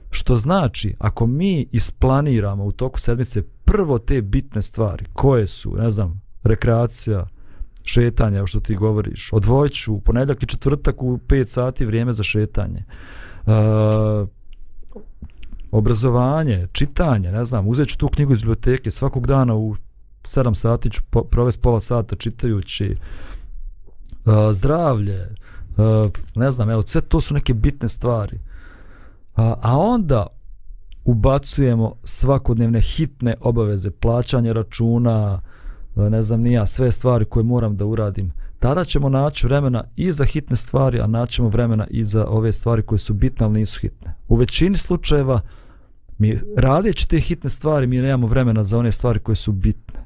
Što 0.09 0.37
znači, 0.37 0.95
ako 0.99 1.27
mi 1.27 1.67
isplaniramo 1.71 2.63
u 2.65 2.71
toku 2.71 2.99
sedmice 2.99 3.43
prvo 3.65 3.99
te 3.99 4.21
bitne 4.21 4.61
stvari, 4.61 5.05
koje 5.13 5.47
su, 5.47 5.75
ne 5.75 5.89
znam, 5.89 6.21
rekreacija, 6.43 7.27
šetanje, 7.83 8.47
što 8.47 8.59
ti 8.59 8.75
govoriš, 8.75 9.29
Odvojiću 9.33 9.83
ću 9.83 9.99
ponedjeljak 9.99 10.43
i 10.43 10.45
četvrtak 10.45 11.03
u 11.03 11.17
5 11.17 11.47
sati 11.47 11.85
vrijeme 11.85 12.13
za 12.13 12.23
šetanje, 12.23 12.83
uh, 13.45 14.27
obrazovanje, 15.71 16.67
čitanje, 16.71 17.31
ne 17.31 17.45
znam, 17.45 17.67
uzet 17.67 17.87
ću 17.87 17.97
tu 17.97 18.07
knjigu 18.07 18.33
iz 18.33 18.39
biblioteke, 18.39 18.91
svakog 18.91 19.27
dana 19.27 19.55
u 19.55 19.75
7 20.23 20.53
sati 20.53 20.89
ću 20.89 21.01
po, 21.09 21.23
provesti 21.23 21.61
pola 21.61 21.79
sata 21.79 22.15
čitajući, 22.15 22.95
uh, 24.25 24.33
zdravlje, 24.51 25.35
uh, 25.77 26.11
ne 26.35 26.51
znam, 26.51 26.69
evo, 26.69 26.83
sve 26.85 27.01
to 27.01 27.21
su 27.21 27.33
neke 27.33 27.53
bitne 27.53 27.89
stvari. 27.89 28.39
A, 29.35 29.55
a 29.61 29.77
onda 29.77 30.27
ubacujemo 31.05 31.95
svakodnevne 32.03 32.81
hitne 32.81 33.35
obaveze, 33.41 33.91
plaćanje 33.91 34.53
računa, 34.53 35.41
e, 35.45 35.50
E, 35.97 36.09
ne 36.09 36.23
znam 36.23 36.41
ni 36.41 36.53
ja, 36.53 36.65
sve 36.65 36.91
stvari 36.91 37.25
koje 37.25 37.43
moram 37.43 37.77
da 37.77 37.85
uradim. 37.85 38.31
Tada 38.59 38.85
ćemo 38.85 39.09
naći 39.09 39.47
vremena 39.47 39.83
i 39.95 40.11
za 40.11 40.25
hitne 40.25 40.55
stvari, 40.55 40.99
a 40.99 41.07
naćemo 41.07 41.49
vremena 41.49 41.87
i 41.89 42.03
za 42.03 42.27
ove 42.27 42.53
stvari 42.53 42.81
koje 42.81 42.99
su 42.99 43.13
bitne, 43.13 43.45
ali 43.45 43.59
nisu 43.59 43.79
hitne. 43.79 44.13
U 44.27 44.35
većini 44.35 44.77
slučajeva, 44.77 45.41
mi 46.17 46.39
radeći 46.57 47.07
te 47.07 47.19
hitne 47.19 47.49
stvari, 47.49 47.87
mi 47.87 47.97
nemamo 47.97 48.27
vremena 48.27 48.63
za 48.63 48.77
one 48.77 48.91
stvari 48.91 49.19
koje 49.19 49.35
su 49.35 49.51
bitne. 49.51 49.99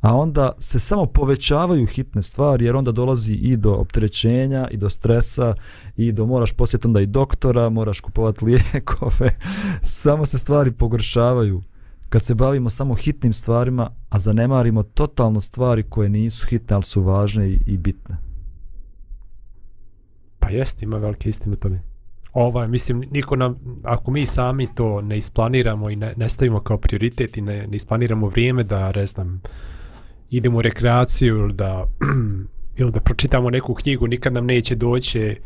A 0.00 0.16
onda 0.16 0.52
se 0.58 0.78
samo 0.78 1.06
povećavaju 1.06 1.86
hitne 1.86 2.22
stvari, 2.22 2.64
jer 2.64 2.76
onda 2.76 2.92
dolazi 2.92 3.34
i 3.34 3.56
do 3.56 3.72
opterećenja, 3.72 4.68
i 4.70 4.76
do 4.76 4.90
stresa, 4.90 5.54
i 5.96 6.12
do 6.12 6.26
moraš 6.26 6.52
posjetiti 6.52 6.86
onda 6.86 7.00
i 7.00 7.06
doktora, 7.06 7.68
moraš 7.68 8.00
kupovati 8.00 8.44
lijekove, 8.44 9.36
samo 9.82 10.26
se 10.26 10.38
stvari 10.38 10.72
pogoršavaju 10.72 11.62
kad 12.12 12.24
se 12.24 12.34
bavimo 12.34 12.70
samo 12.70 12.94
hitnim 12.94 13.32
stvarima, 13.32 13.90
a 14.08 14.18
zanemarimo 14.18 14.82
totalno 14.82 15.40
stvari 15.40 15.82
koje 15.82 16.08
nisu 16.08 16.46
hitne, 16.46 16.74
ali 16.74 16.84
su 16.84 17.02
važne 17.02 17.48
i, 17.48 17.58
i 17.66 17.76
bitne. 17.76 18.16
Pa 20.38 20.48
jest, 20.50 20.82
ima 20.82 20.96
velike 20.96 21.28
istine 21.28 21.52
u 21.52 21.56
tome. 21.56 21.82
Ovaj, 22.32 22.68
mislim, 22.68 23.04
niko 23.10 23.36
nam, 23.36 23.56
ako 23.82 24.10
mi 24.10 24.26
sami 24.26 24.68
to 24.74 25.00
ne 25.00 25.18
isplaniramo 25.18 25.90
i 25.90 25.96
ne, 25.96 26.14
ne 26.16 26.28
stavimo 26.28 26.60
kao 26.60 26.78
prioritet 26.78 27.36
i 27.36 27.40
ne, 27.40 27.66
ne 27.66 27.76
isplaniramo 27.76 28.28
vrijeme 28.28 28.64
da, 28.64 28.92
ne 28.92 29.06
znam, 29.06 29.42
idemo 30.30 30.58
u 30.58 30.62
rekreaciju 30.62 31.36
ili 31.36 31.52
da, 31.52 31.86
ili 32.80 32.90
da 32.90 33.00
pročitamo 33.00 33.50
neku 33.50 33.74
knjigu, 33.74 34.06
nikad 34.06 34.32
nam 34.32 34.46
neće 34.46 34.74
doći 34.74 35.36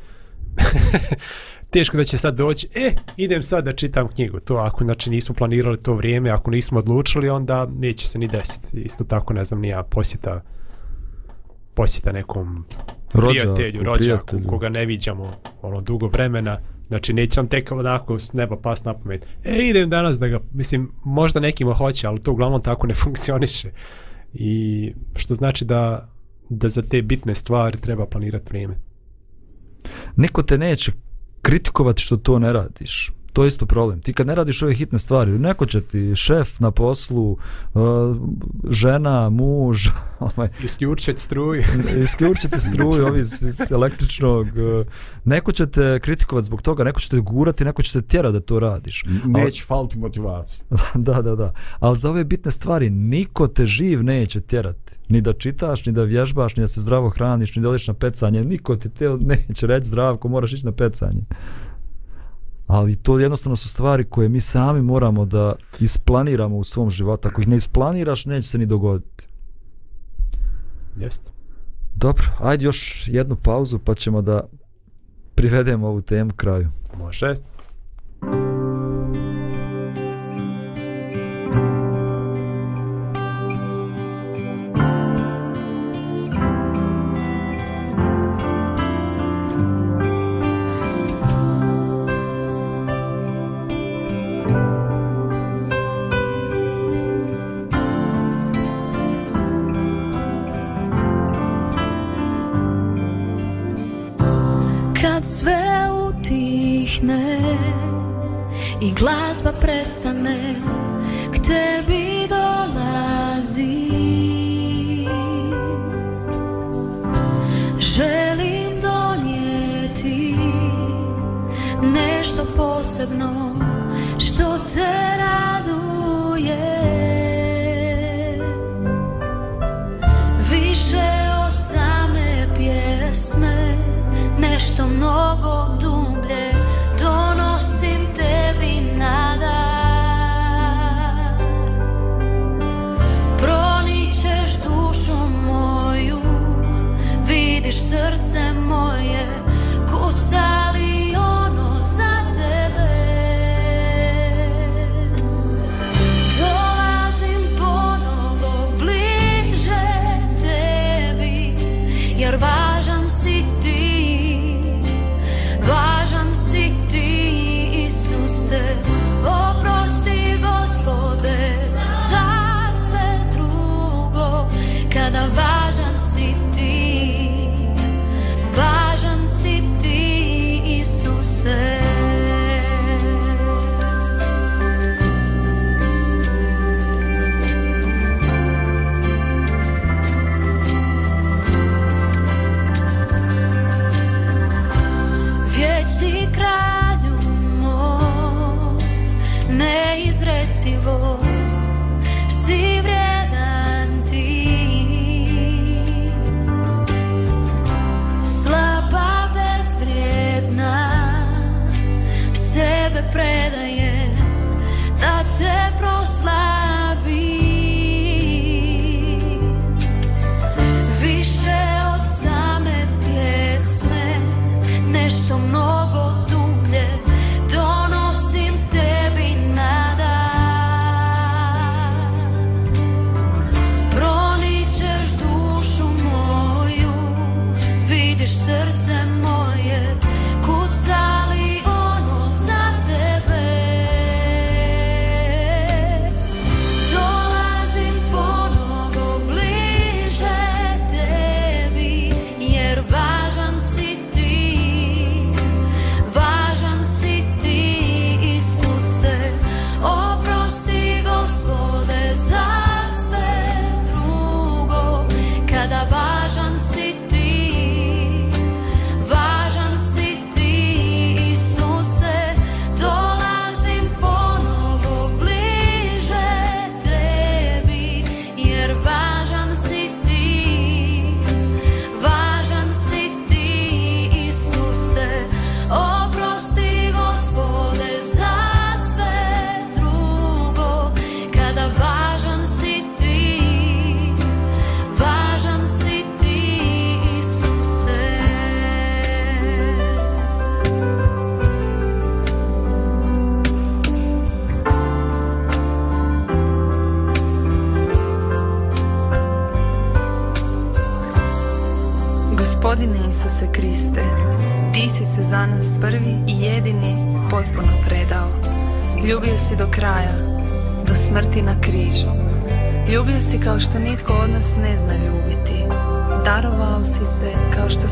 teško 1.70 1.96
da 1.96 2.04
će 2.04 2.18
sad 2.18 2.34
doći, 2.34 2.68
e, 2.74 2.92
idem 3.16 3.42
sad 3.42 3.64
da 3.64 3.72
čitam 3.72 4.08
knjigu. 4.08 4.40
To 4.40 4.56
ako 4.56 4.84
znači 4.84 5.10
nismo 5.10 5.34
planirali 5.34 5.82
to 5.82 5.94
vrijeme, 5.94 6.30
ako 6.30 6.50
nismo 6.50 6.78
odlučili, 6.78 7.28
onda 7.28 7.66
neće 7.78 8.08
se 8.08 8.18
ni 8.18 8.26
desiti. 8.26 8.80
Isto 8.80 9.04
tako, 9.04 9.34
ne 9.34 9.44
znam, 9.44 9.60
nija 9.60 9.82
posjeta 9.82 10.42
posjeta 11.74 12.12
nekom 12.12 12.64
Rođaku, 13.12 13.54
prijatelju, 13.54 13.82
rođaku, 13.82 14.26
prijatelju. 14.26 14.48
koga 14.48 14.68
ne 14.68 14.86
viđamo 14.86 15.30
ono 15.62 15.80
dugo 15.80 16.06
vremena. 16.06 16.58
Znači, 16.88 17.12
neće 17.12 17.40
nam 17.40 17.48
tek 17.48 17.72
onako 17.72 18.18
s 18.18 18.32
neba 18.32 18.56
pas 18.56 18.84
na 18.84 18.94
pamet. 18.94 19.26
E, 19.44 19.68
idem 19.68 19.90
danas 19.90 20.18
da 20.18 20.28
ga, 20.28 20.40
mislim, 20.52 20.92
možda 21.04 21.40
nekima 21.40 21.74
hoće, 21.74 22.06
ali 22.06 22.22
to 22.22 22.32
uglavnom 22.32 22.62
tako 22.62 22.86
ne 22.86 22.94
funkcioniše. 23.04 23.70
I 24.34 24.92
što 25.16 25.34
znači 25.34 25.64
da, 25.64 26.08
da 26.48 26.68
za 26.68 26.82
te 26.82 27.02
bitne 27.02 27.34
stvari 27.34 27.80
treba 27.80 28.06
planirati 28.06 28.48
vrijeme. 28.48 28.74
Niko 30.16 30.42
te 30.42 30.58
neće 30.58 30.92
kritikovati 31.47 32.03
što 32.03 32.16
to 32.16 32.38
ne 32.38 32.53
radiš. 32.53 33.12
To 33.37 33.45
je 33.45 33.49
isto 33.49 33.66
problem. 33.66 34.01
Ti 34.01 34.12
kad 34.12 34.26
ne 34.26 34.34
radiš 34.34 34.62
ove 34.62 34.74
hitne 34.74 34.99
stvari, 34.99 35.39
neko 35.39 35.66
će 35.66 35.80
ti 35.80 36.12
šef 36.16 36.61
na 36.61 36.70
poslu, 36.70 37.32
uh, 37.32 38.16
žena, 38.70 39.30
muž, 39.30 39.89
ovaj, 40.20 40.49
Isključiti 40.64 41.20
struju. 41.20 41.62
isključiti 42.05 42.61
struju, 42.61 43.07
ovi 43.07 43.20
iz, 43.20 43.32
iz 43.43 43.72
električnog, 43.72 44.47
uh, 44.47 44.87
neko 45.24 45.53
će 45.53 45.66
te 45.66 45.99
kritikovati 46.03 46.47
zbog 46.47 46.62
toga, 46.62 46.84
neko 46.84 47.01
će 47.01 47.09
te 47.09 47.20
gurati, 47.20 47.64
neko 47.64 47.82
će 47.82 47.93
te 47.93 48.03
tjera 48.03 48.30
da 48.30 48.41
to 48.41 48.61
radiš. 48.61 49.05
Neće 49.24 49.64
faliti 49.64 49.99
motivacije. 49.99 50.64
da, 50.95 51.22
da, 51.22 51.34
da. 51.34 51.53
Ali 51.78 51.99
za 51.99 52.11
ove 52.11 52.24
bitne 52.24 52.51
stvari 52.51 52.91
niko 52.91 53.49
te 53.49 53.66
živ 53.66 54.03
neće 54.03 54.41
tjerati. 54.41 54.97
Ni 55.09 55.20
da 55.20 55.32
čitaš, 55.32 55.87
ni 55.87 55.93
da 55.93 56.03
vježbaš, 56.03 56.57
ni 56.57 56.61
da 56.61 56.68
se 56.68 56.80
zdravo 56.80 57.09
hraniš, 57.09 57.57
ni 57.57 57.62
da 57.62 57.68
odeš 57.68 57.89
na 57.89 57.95
pecanje. 57.95 58.45
Niko 58.45 58.76
ti 58.76 58.89
te 58.89 59.09
neće 59.09 59.66
reći 59.66 59.89
zdravko, 59.89 60.28
moraš 60.28 60.53
ići 60.53 60.66
na 60.66 60.72
pecanje. 60.72 61.22
Ali 62.66 62.96
to 62.96 63.18
jednostavno 63.18 63.56
su 63.56 63.68
stvari 63.68 64.04
koje 64.04 64.28
mi 64.28 64.40
sami 64.40 64.82
moramo 64.82 65.24
da 65.24 65.54
isplaniramo 65.80 66.56
u 66.56 66.64
svom 66.64 66.90
životu. 66.90 67.28
Ako 67.28 67.40
ih 67.40 67.48
ne 67.48 67.56
isplaniraš, 67.56 68.26
neće 68.26 68.48
se 68.48 68.58
ni 68.58 68.66
dogoditi. 68.66 69.26
Jeste. 70.96 71.30
Dobro, 71.94 72.24
ajde 72.40 72.64
još 72.64 73.08
jednu 73.08 73.36
pauzu 73.36 73.78
pa 73.78 73.94
ćemo 73.94 74.22
da 74.22 74.46
privedemo 75.34 75.88
ovu 75.88 76.02
temu 76.02 76.32
kraju. 76.36 76.68
Može. 76.98 77.36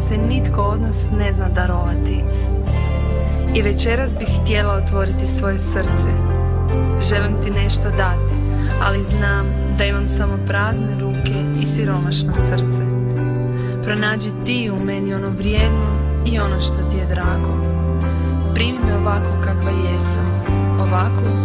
Se 0.09 0.17
nitko 0.17 0.63
od 0.63 0.81
nas 0.81 1.07
ne 1.19 1.33
zna 1.33 1.49
darovati. 1.49 2.25
I 3.55 3.63
večeras 3.63 4.19
bih 4.19 4.29
htjela 4.43 4.75
otvoriti 4.75 5.27
svoje 5.27 5.59
srce. 5.59 6.11
Želim 7.09 7.43
ti 7.45 7.51
nešto 7.51 7.83
dati, 7.83 8.35
ali 8.83 9.05
znam 9.05 9.47
da 9.79 9.85
imam 9.85 10.09
samo 10.09 10.39
prazne 10.47 11.01
ruke 11.01 11.61
i 11.63 11.67
siromašno 11.67 12.33
srce. 12.35 12.83
Pronađi 13.85 14.29
ti 14.47 14.71
u 14.71 14.85
meni 14.85 15.15
ono 15.15 15.29
vrijedno 15.29 15.87
i 16.27 16.39
ono 16.39 16.61
što 16.61 16.91
ti 16.91 16.97
je 16.97 17.07
drago. 17.07 17.55
Primi 18.55 18.79
me 18.79 18.97
ovako 18.97 19.31
kakva 19.45 19.71
jesam, 19.71 20.27
ovako 20.81 21.44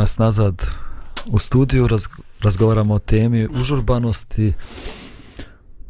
nas 0.00 0.18
nazad 0.18 0.66
u 1.26 1.38
studiju, 1.38 1.86
raz, 1.86 2.06
razgovaramo 2.42 2.94
o 2.94 2.98
temi 2.98 3.48
užurbanosti, 3.60 4.52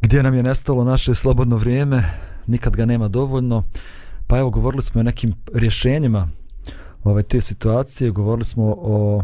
gdje 0.01 0.23
nam 0.23 0.35
je 0.35 0.43
nestalo 0.43 0.85
naše 0.85 1.15
slobodno 1.15 1.57
vrijeme, 1.57 2.05
nikad 2.47 2.77
ga 2.77 2.87
nema 2.87 3.09
dovoljno. 3.09 3.65
Pa 4.27 4.39
evo, 4.39 4.51
govorili 4.51 4.83
smo 4.83 5.01
o 5.01 5.05
nekim 5.05 5.35
rješenjima 5.55 6.29
ove 7.05 7.23
te 7.23 7.41
situacije, 7.41 8.11
govorili 8.11 8.45
smo 8.45 8.65
o 8.79 9.23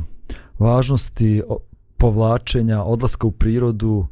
važnosti 0.59 1.43
o- 1.49 1.59
povlačenja, 1.97 2.83
odlaska 2.83 3.27
u 3.27 3.31
prirodu. 3.31 4.07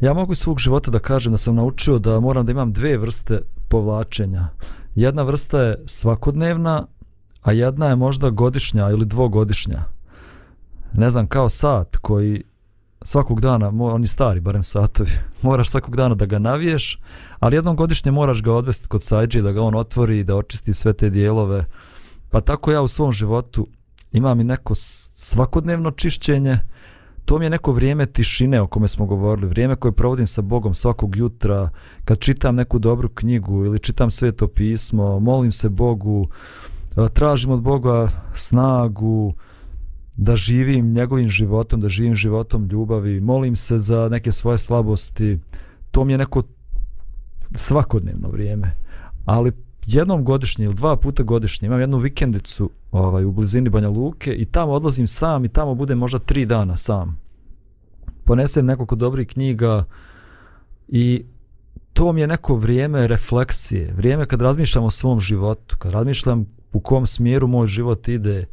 Ja 0.00 0.14
mogu 0.14 0.32
iz 0.32 0.38
svog 0.38 0.58
života 0.58 0.90
da 0.90 0.98
kažem 0.98 1.32
da 1.32 1.38
sam 1.38 1.54
naučio 1.54 1.98
da 1.98 2.20
moram 2.20 2.46
da 2.46 2.52
imam 2.52 2.72
dve 2.72 2.98
vrste 2.98 3.40
povlačenja. 3.68 4.48
Jedna 4.94 5.22
vrsta 5.22 5.60
je 5.60 5.82
svakodnevna, 5.86 6.86
a 7.42 7.52
jedna 7.52 7.88
je 7.88 7.96
možda 7.96 8.30
godišnja 8.30 8.90
ili 8.90 9.06
dvogodišnja. 9.06 9.95
Ne 10.96 11.10
znam, 11.10 11.26
kao 11.26 11.48
sat 11.48 11.96
koji 11.96 12.42
svakog 13.02 13.40
dana, 13.40 13.72
oni 13.80 14.06
stari 14.06 14.40
barem 14.40 14.62
satovi, 14.62 15.10
moraš 15.42 15.70
svakog 15.70 15.96
dana 15.96 16.14
da 16.14 16.26
ga 16.26 16.38
naviješ, 16.38 17.00
ali 17.38 17.56
jednom 17.56 17.76
godišnje 17.76 18.12
moraš 18.12 18.42
ga 18.42 18.52
odvesti 18.52 18.88
kod 18.88 19.02
sajđe 19.02 19.42
da 19.42 19.52
ga 19.52 19.62
on 19.62 19.74
otvori 19.74 20.18
i 20.18 20.24
da 20.24 20.36
očisti 20.36 20.74
sve 20.74 20.92
te 20.92 21.10
dijelove. 21.10 21.64
Pa 22.30 22.40
tako 22.40 22.72
ja 22.72 22.82
u 22.82 22.88
svom 22.88 23.12
životu 23.12 23.66
imam 24.12 24.40
i 24.40 24.44
neko 24.44 24.74
svakodnevno 24.74 25.90
čišćenje, 25.90 26.58
to 27.24 27.38
mi 27.38 27.46
je 27.46 27.50
neko 27.50 27.72
vrijeme 27.72 28.06
tišine 28.06 28.60
o 28.60 28.66
kome 28.66 28.88
smo 28.88 29.06
govorili, 29.06 29.48
vrijeme 29.48 29.76
koje 29.76 29.92
provodim 29.92 30.26
sa 30.26 30.42
Bogom 30.42 30.74
svakog 30.74 31.16
jutra, 31.16 31.70
kad 32.04 32.18
čitam 32.18 32.54
neku 32.54 32.78
dobru 32.78 33.08
knjigu 33.08 33.64
ili 33.64 33.78
čitam 33.78 34.10
sveto 34.10 34.48
pismo, 34.48 35.20
molim 35.20 35.52
se 35.52 35.68
Bogu, 35.68 36.28
tražim 37.12 37.50
od 37.50 37.60
Boga 37.60 38.08
snagu 38.34 39.34
da 40.16 40.36
živim 40.36 40.92
njegovim 40.92 41.28
životom, 41.28 41.80
da 41.80 41.88
živim 41.88 42.14
životom 42.14 42.68
ljubavi, 42.68 43.20
molim 43.20 43.56
se 43.56 43.78
za 43.78 44.08
neke 44.08 44.32
svoje 44.32 44.58
slabosti, 44.58 45.38
to 45.90 46.04
mi 46.04 46.12
je 46.12 46.18
neko 46.18 46.42
svakodnevno 47.54 48.28
vrijeme, 48.28 48.74
ali 49.24 49.52
jednom 49.86 50.24
godišnje 50.24 50.64
ili 50.64 50.74
dva 50.74 50.96
puta 50.96 51.22
godišnje 51.22 51.66
imam 51.66 51.80
jednu 51.80 51.98
vikendicu 51.98 52.70
ovaj, 52.92 53.24
u 53.24 53.32
blizini 53.32 53.70
Banja 53.70 53.88
Luke 53.88 54.34
i 54.34 54.44
tamo 54.44 54.72
odlazim 54.72 55.06
sam 55.06 55.44
i 55.44 55.48
tamo 55.48 55.74
budem 55.74 55.98
možda 55.98 56.18
tri 56.18 56.46
dana 56.46 56.76
sam. 56.76 57.18
Ponesem 58.24 58.66
nekoliko 58.66 58.94
dobrih 58.94 59.28
knjiga 59.28 59.84
i 60.88 61.24
to 61.92 62.12
mi 62.12 62.20
je 62.20 62.26
neko 62.26 62.56
vrijeme 62.56 63.06
refleksije, 63.06 63.92
vrijeme 63.96 64.26
kad 64.26 64.42
razmišljam 64.42 64.84
o 64.84 64.90
svom 64.90 65.20
životu, 65.20 65.76
kad 65.78 65.92
razmišljam 65.92 66.46
u 66.72 66.80
kom 66.80 67.06
smjeru 67.06 67.46
moj 67.46 67.66
život 67.66 68.08
ide, 68.08 68.46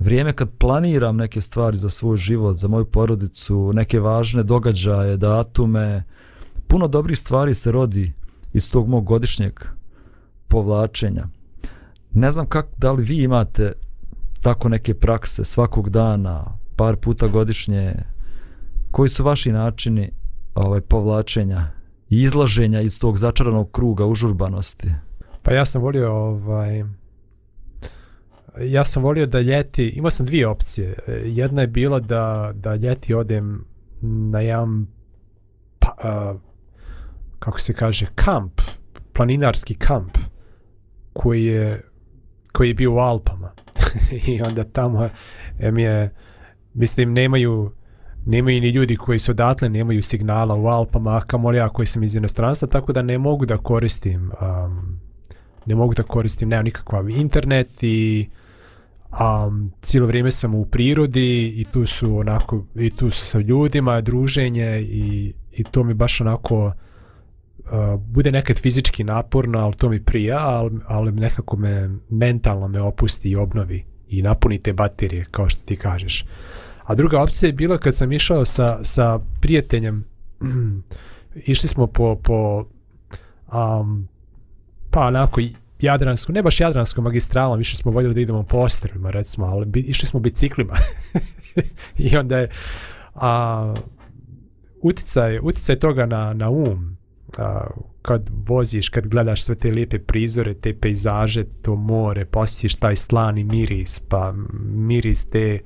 vrijeme 0.00 0.32
kad 0.32 0.50
planiram 0.58 1.16
neke 1.16 1.40
stvari 1.40 1.76
za 1.76 1.88
svoj 1.88 2.16
život, 2.16 2.56
za 2.56 2.68
moju 2.68 2.84
porodicu, 2.84 3.72
neke 3.74 4.00
važne 4.00 4.42
događaje, 4.42 5.16
datume, 5.16 6.04
puno 6.66 6.88
dobrih 6.88 7.18
stvari 7.18 7.54
se 7.54 7.72
rodi 7.72 8.12
iz 8.52 8.70
tog 8.70 8.88
mog 8.88 9.04
godišnjeg 9.04 9.60
povlačenja. 10.48 11.26
Ne 12.12 12.30
znam 12.30 12.46
kako, 12.46 12.68
da 12.76 12.92
li 12.92 13.04
vi 13.04 13.22
imate 13.22 13.72
tako 14.42 14.68
neke 14.68 14.94
prakse 14.94 15.44
svakog 15.44 15.90
dana, 15.90 16.44
par 16.76 16.96
puta 16.96 17.28
godišnje, 17.28 17.94
koji 18.90 19.10
su 19.10 19.24
vaši 19.24 19.52
načini 19.52 20.10
ovaj, 20.54 20.80
povlačenja 20.80 21.66
i 22.08 22.22
izlaženja 22.22 22.80
iz 22.80 22.98
tog 22.98 23.18
začaranog 23.18 23.70
kruga 23.70 24.06
užurbanosti? 24.06 24.88
Pa 25.42 25.52
ja 25.52 25.64
sam 25.64 25.82
volio 25.82 26.12
ovaj 26.12 26.84
ja 28.58 28.84
sam 28.84 29.02
volio 29.02 29.26
da 29.26 29.40
ljeti, 29.40 29.88
imao 29.88 30.10
sam 30.10 30.26
dvije 30.26 30.46
opcije. 30.46 30.94
E, 31.06 31.12
jedna 31.12 31.60
je 31.60 31.66
bila 31.66 32.00
da, 32.00 32.52
da 32.54 32.74
ljeti 32.74 33.14
odem 33.14 33.64
na 34.02 34.40
jedan 34.40 34.86
pa, 35.78 35.94
a, 36.02 36.34
kako 37.38 37.60
se 37.60 37.72
kaže, 37.72 38.06
kamp, 38.14 38.60
planinarski 39.12 39.74
kamp 39.74 40.18
koji 41.12 41.44
je 41.44 41.82
koji 42.52 42.68
je 42.68 42.74
bio 42.74 42.92
u 42.92 42.98
Alpama. 42.98 43.52
I 44.26 44.42
onda 44.42 44.64
tamo 44.64 45.08
em 45.58 45.78
je, 45.78 46.14
mislim, 46.74 47.12
nemaju 47.12 47.72
nemaju 48.26 48.60
ni 48.60 48.68
ljudi 48.68 48.96
koji 48.96 49.18
su 49.18 49.30
odatle, 49.30 49.68
nemaju 49.68 50.02
signala 50.02 50.54
u 50.54 50.66
Alpama, 50.66 51.16
a 51.16 51.20
kamoli 51.20 51.58
ja 51.58 51.68
koji 51.68 51.86
sam 51.86 52.02
iz 52.02 52.16
inostranstva, 52.16 52.68
tako 52.68 52.92
da 52.92 53.02
ne 53.02 53.18
mogu 53.18 53.46
da 53.46 53.56
koristim 53.56 54.32
um, 54.40 55.00
ne 55.66 55.74
mogu 55.74 55.94
da 55.94 56.02
koristim, 56.02 56.48
nemam 56.48 56.64
nikakav 56.64 57.10
internet 57.10 57.82
i 57.82 58.28
um, 59.12 59.72
cijelo 59.80 60.06
vrijeme 60.06 60.30
sam 60.30 60.54
u 60.54 60.64
prirodi 60.64 61.48
i 61.48 61.64
tu 61.72 61.86
su 61.86 62.18
onako, 62.18 62.64
i 62.74 62.90
tu 62.90 63.10
su 63.10 63.26
sa 63.26 63.38
ljudima, 63.38 64.00
druženje 64.00 64.80
i, 64.80 65.34
i 65.52 65.64
to 65.64 65.84
mi 65.84 65.94
baš 65.94 66.20
onako 66.20 66.66
uh, 66.66 66.72
bude 68.06 68.32
nekad 68.32 68.58
fizički 68.58 69.04
naporno, 69.04 69.58
ali 69.58 69.74
to 69.74 69.88
mi 69.88 70.04
prija, 70.04 70.38
ali, 70.38 70.78
ali 70.86 71.12
nekako 71.12 71.56
me 71.56 71.90
mentalno 72.10 72.68
me 72.68 72.80
opusti 72.80 73.30
i 73.30 73.36
obnovi 73.36 73.84
i 74.08 74.22
napuni 74.22 74.58
te 74.58 74.72
baterije, 74.72 75.26
kao 75.30 75.48
što 75.48 75.62
ti 75.64 75.76
kažeš. 75.76 76.24
A 76.84 76.94
druga 76.94 77.22
opcija 77.22 77.48
je 77.48 77.52
bila 77.52 77.78
kad 77.78 77.96
sam 77.96 78.12
išao 78.12 78.44
sa, 78.44 78.78
sa 78.84 79.18
prijateljem, 79.40 80.04
išli 81.34 81.68
smo 81.68 81.86
po, 81.86 82.16
po 82.22 82.64
um, 83.52 84.08
pa 84.90 85.00
onako 85.00 85.40
Jadranskom, 85.80 86.34
ne 86.34 86.42
baš 86.42 86.60
Jadranskom 86.60 87.04
magistralom, 87.04 87.58
više 87.58 87.76
smo 87.76 87.90
voljeli 87.90 88.14
da 88.14 88.20
idemo 88.20 88.42
po 88.42 88.58
ostrovima, 88.58 89.10
recimo, 89.10 89.46
ali 89.46 89.66
bi, 89.66 89.80
išli 89.80 90.08
smo 90.08 90.20
biciklima. 90.20 90.74
I 91.98 92.16
onda 92.16 92.38
je 92.38 92.50
a, 93.14 93.74
uticaj, 94.82 95.38
uticaj 95.42 95.76
toga 95.76 96.06
na, 96.06 96.32
na 96.32 96.50
um, 96.50 96.96
a, 97.38 97.66
kad 98.02 98.30
voziš, 98.46 98.88
kad 98.88 99.06
gledaš 99.06 99.44
sve 99.44 99.54
te 99.54 99.70
lijepe 99.70 99.98
prizore, 99.98 100.54
te 100.54 100.74
pejzaže, 100.74 101.44
to 101.62 101.76
more, 101.76 102.24
posjetiš 102.24 102.74
taj 102.74 102.96
slani 102.96 103.44
miris, 103.44 104.00
pa 104.00 104.34
miris 104.62 105.24
te 105.24 105.58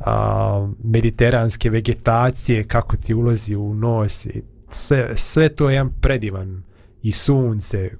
a, 0.00 0.68
mediteranske 0.84 1.70
vegetacije, 1.70 2.64
kako 2.64 2.96
ti 2.96 3.14
ulazi 3.14 3.56
u 3.56 3.74
nos, 3.74 4.26
i 4.26 4.42
sve, 4.70 5.10
sve 5.14 5.48
to 5.48 5.70
je 5.70 5.74
jedan 5.74 5.92
predivan 6.00 6.62
i 7.02 7.12
sunce, 7.12 7.90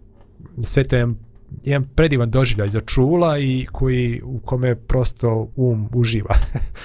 sve 0.62 0.84
to 0.84 0.96
je 0.96 1.00
jedan, 1.00 1.16
jedan 1.64 1.84
predivan 1.94 2.30
doživljaj 2.30 2.68
za 2.68 2.80
čula 2.80 3.38
i 3.38 3.66
koji 3.72 4.22
u 4.24 4.38
kome 4.38 4.74
prosto 4.74 5.48
um 5.56 5.88
uživa. 5.94 6.34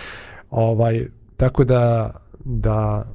ovaj 0.49 1.07
tako 1.37 1.63
da 1.63 2.11
da 2.45 3.05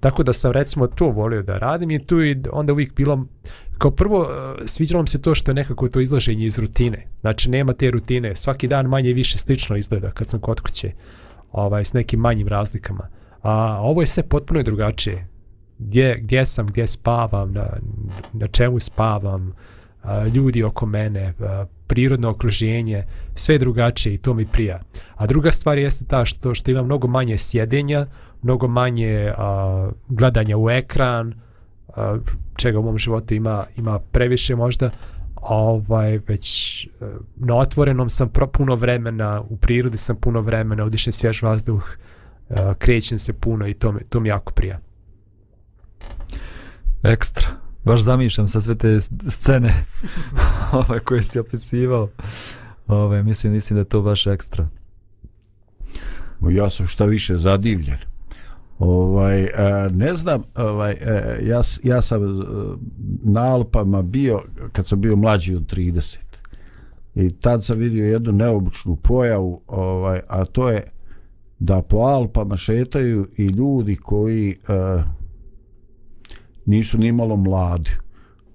tako 0.00 0.22
da 0.22 0.32
sam 0.32 0.52
recimo 0.52 0.86
to 0.86 1.06
volio 1.06 1.42
da 1.42 1.58
radim 1.58 1.90
i 1.90 2.06
tu 2.06 2.22
i 2.22 2.36
onda 2.52 2.72
uvijek 2.72 2.94
bilo 2.94 3.26
kao 3.78 3.90
prvo 3.90 4.22
e, 4.24 4.66
sviđalo 4.66 5.02
mi 5.02 5.08
se 5.08 5.22
to 5.22 5.34
što 5.34 5.50
je 5.50 5.54
nekako 5.54 5.88
to 5.88 6.00
izlaženje 6.00 6.46
iz 6.46 6.58
rutine. 6.58 7.06
Znači 7.20 7.50
nema 7.50 7.72
te 7.72 7.90
rutine. 7.90 8.36
Svaki 8.36 8.68
dan 8.68 8.86
manje 8.86 9.12
više 9.12 9.38
slično 9.38 9.76
izgleda 9.76 10.10
kad 10.10 10.28
sam 10.28 10.40
kod 10.40 10.60
kuće 10.60 10.92
ovaj, 11.52 11.84
s 11.84 11.92
nekim 11.92 12.20
manjim 12.20 12.48
razlikama. 12.48 13.08
A 13.42 13.80
ovo 13.82 14.00
je 14.00 14.06
sve 14.06 14.22
potpuno 14.22 14.62
drugačije 14.62 15.26
gdje, 15.80 16.18
gdje 16.22 16.46
sam, 16.46 16.66
gdje 16.66 16.86
spavam 16.86 17.52
na, 17.52 17.66
na 18.32 18.46
čemu 18.46 18.80
spavam 18.80 19.52
a, 20.02 20.26
ljudi 20.26 20.62
oko 20.62 20.86
mene 20.86 21.34
a, 21.40 21.64
prirodno 21.86 22.30
okruženje 22.30 23.04
sve 23.34 23.58
drugačije 23.58 24.14
i 24.14 24.18
to 24.18 24.34
mi 24.34 24.46
prija. 24.46 24.80
A 25.14 25.26
druga 25.26 25.50
stvar 25.50 25.78
jeste 25.78 26.04
ta 26.04 26.24
što 26.24 26.54
što 26.54 26.70
ima 26.70 26.82
mnogo 26.82 27.08
manje 27.08 27.38
sjedenja 27.38 28.06
mnogo 28.42 28.68
manje 28.68 29.32
a, 29.36 29.90
gledanja 30.08 30.56
u 30.56 30.70
ekran 30.70 31.34
a, 31.96 32.18
čega 32.56 32.78
u 32.78 32.82
mom 32.82 32.98
životu 32.98 33.34
ima 33.34 33.64
ima 33.76 33.98
previše 33.98 34.56
možda 34.56 34.90
ovaj 35.42 36.20
već 36.28 36.84
e, 36.84 36.88
na 37.36 37.56
otvorenom 37.56 38.10
sam 38.10 38.28
pro, 38.28 38.46
puno 38.46 38.74
vremena 38.74 39.42
u 39.48 39.56
prirodi 39.56 39.98
sam 39.98 40.16
puno 40.16 40.40
vremena 40.40 40.84
udišem 40.84 41.12
svjež 41.12 41.42
vazduh 41.42 41.96
e, 42.50 42.54
krećem 42.78 43.18
se 43.18 43.32
puno 43.32 43.66
i 43.66 43.74
to 43.74 43.92
mi, 43.92 44.00
to 44.08 44.20
mi 44.20 44.28
jako 44.28 44.52
prija. 44.52 44.78
Ekstra. 47.02 47.48
Baš 47.84 48.00
zamišljam 48.00 48.48
sa 48.48 48.60
sve 48.60 48.74
te 48.74 49.00
scene 49.28 49.74
ove, 50.88 51.00
koje 51.00 51.22
si 51.22 51.38
opisivao. 51.38 52.08
Ove, 52.86 53.22
mislim, 53.22 53.52
mislim 53.52 53.74
da 53.74 53.80
je 53.80 53.84
to 53.84 54.02
baš 54.02 54.26
ekstra. 54.26 54.68
Ja 56.50 56.70
sam 56.70 56.86
šta 56.86 57.04
više 57.04 57.36
zadivljen. 57.36 57.98
Ovaj, 58.78 59.44
a, 59.44 59.88
ne 59.92 60.16
znam, 60.16 60.42
ovaj, 60.56 60.92
a, 60.92 61.36
ja, 61.42 61.60
ja 61.82 62.02
sam 62.02 62.22
a, 62.22 62.76
na 63.22 63.40
Alpama 63.40 64.02
bio, 64.02 64.42
kad 64.72 64.86
sam 64.86 65.00
bio 65.00 65.16
mlađi 65.16 65.54
od 65.54 65.74
30. 65.74 66.16
I 67.14 67.30
tad 67.30 67.64
sam 67.64 67.78
vidio 67.78 68.06
jednu 68.06 68.32
neobičnu 68.32 68.96
pojavu, 68.96 69.60
ovaj, 69.66 70.20
a 70.28 70.44
to 70.44 70.68
je 70.68 70.82
da 71.58 71.82
po 71.82 71.96
Alpama 71.96 72.56
šetaju 72.56 73.28
i 73.36 73.46
ljudi 73.46 73.96
koji 73.96 74.56
a, 74.68 75.02
nisu 76.66 76.98
ni 76.98 77.12
malo 77.12 77.36
mladi. 77.36 77.90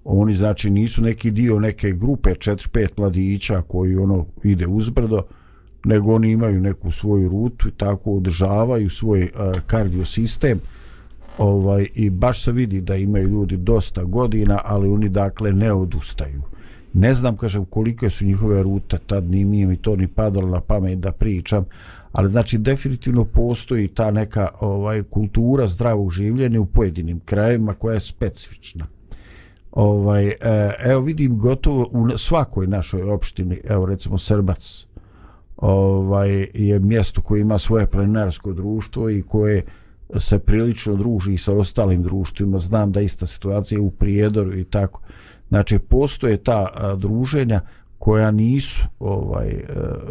Oni 0.04 0.34
znači 0.34 0.70
nisu 0.70 1.02
neki 1.02 1.30
dio 1.30 1.60
neke 1.60 1.92
grupe 1.92 2.30
4-5 2.30 2.88
mladića 2.96 3.62
koji 3.62 3.96
ono 3.96 4.26
ide 4.44 4.66
uzbrdo, 4.66 5.22
nego 5.84 6.14
oni 6.14 6.30
imaju 6.30 6.60
neku 6.60 6.90
svoju 6.90 7.28
rutu 7.28 7.68
i 7.68 7.72
tako 7.76 8.12
održavaju 8.12 8.90
svoj 8.90 9.22
e, 9.22 9.24
uh, 9.24 9.60
kardiosistem 9.66 10.60
ovaj, 11.38 11.86
i 11.94 12.10
baš 12.10 12.44
se 12.44 12.52
vidi 12.52 12.80
da 12.80 12.96
imaju 12.96 13.28
ljudi 13.28 13.56
dosta 13.56 14.04
godina, 14.04 14.60
ali 14.64 14.88
oni 14.88 15.08
dakle 15.08 15.52
ne 15.52 15.72
odustaju. 15.72 16.42
Ne 16.92 17.14
znam, 17.14 17.36
kažem, 17.36 17.64
koliko 17.64 18.10
su 18.10 18.24
njihove 18.24 18.62
rute, 18.62 18.98
tad 19.06 19.30
ni 19.30 19.44
mi 19.44 19.66
mi 19.66 19.76
to 19.76 19.96
ni 19.96 20.06
padalo 20.08 20.48
na 20.48 20.60
pamet 20.60 20.98
da 20.98 21.12
pričam, 21.12 21.64
ali 22.16 22.30
znači 22.30 22.58
definitivno 22.58 23.24
postoji 23.24 23.88
ta 23.88 24.10
neka 24.10 24.48
ovaj 24.60 25.02
kultura 25.02 25.66
zdravog 25.66 26.12
življenja 26.12 26.60
u 26.60 26.66
pojedinim 26.66 27.20
krajevima 27.24 27.74
koja 27.74 27.94
je 27.94 28.00
specifična. 28.00 28.86
Ovaj, 29.72 30.26
e, 30.26 30.34
evo 30.84 31.00
vidim 31.00 31.38
gotovo 31.38 31.88
u 31.92 32.18
svakoj 32.18 32.66
našoj 32.66 33.02
opštini, 33.02 33.60
evo 33.68 33.86
recimo 33.86 34.18
Srbac, 34.18 34.86
ovaj, 35.56 36.46
je 36.54 36.78
mjesto 36.78 37.22
koje 37.22 37.40
ima 37.40 37.58
svoje 37.58 37.86
planinarsko 37.86 38.52
društvo 38.52 39.10
i 39.10 39.22
koje 39.22 39.64
se 40.14 40.38
prilično 40.38 40.96
druži 40.96 41.38
sa 41.38 41.52
ostalim 41.52 42.02
društvima. 42.02 42.58
Znam 42.58 42.92
da 42.92 43.00
ista 43.00 43.26
situacija 43.26 43.76
je 43.76 43.82
u 43.82 43.90
Prijedoru 43.90 44.58
i 44.58 44.64
tako. 44.64 45.00
Znači, 45.48 45.78
postoje 45.78 46.36
ta 46.36 46.68
a, 46.74 46.94
druženja 46.94 47.60
koja 48.06 48.30
nisu 48.30 48.86
ovaj 49.00 49.48
e, 49.48 49.64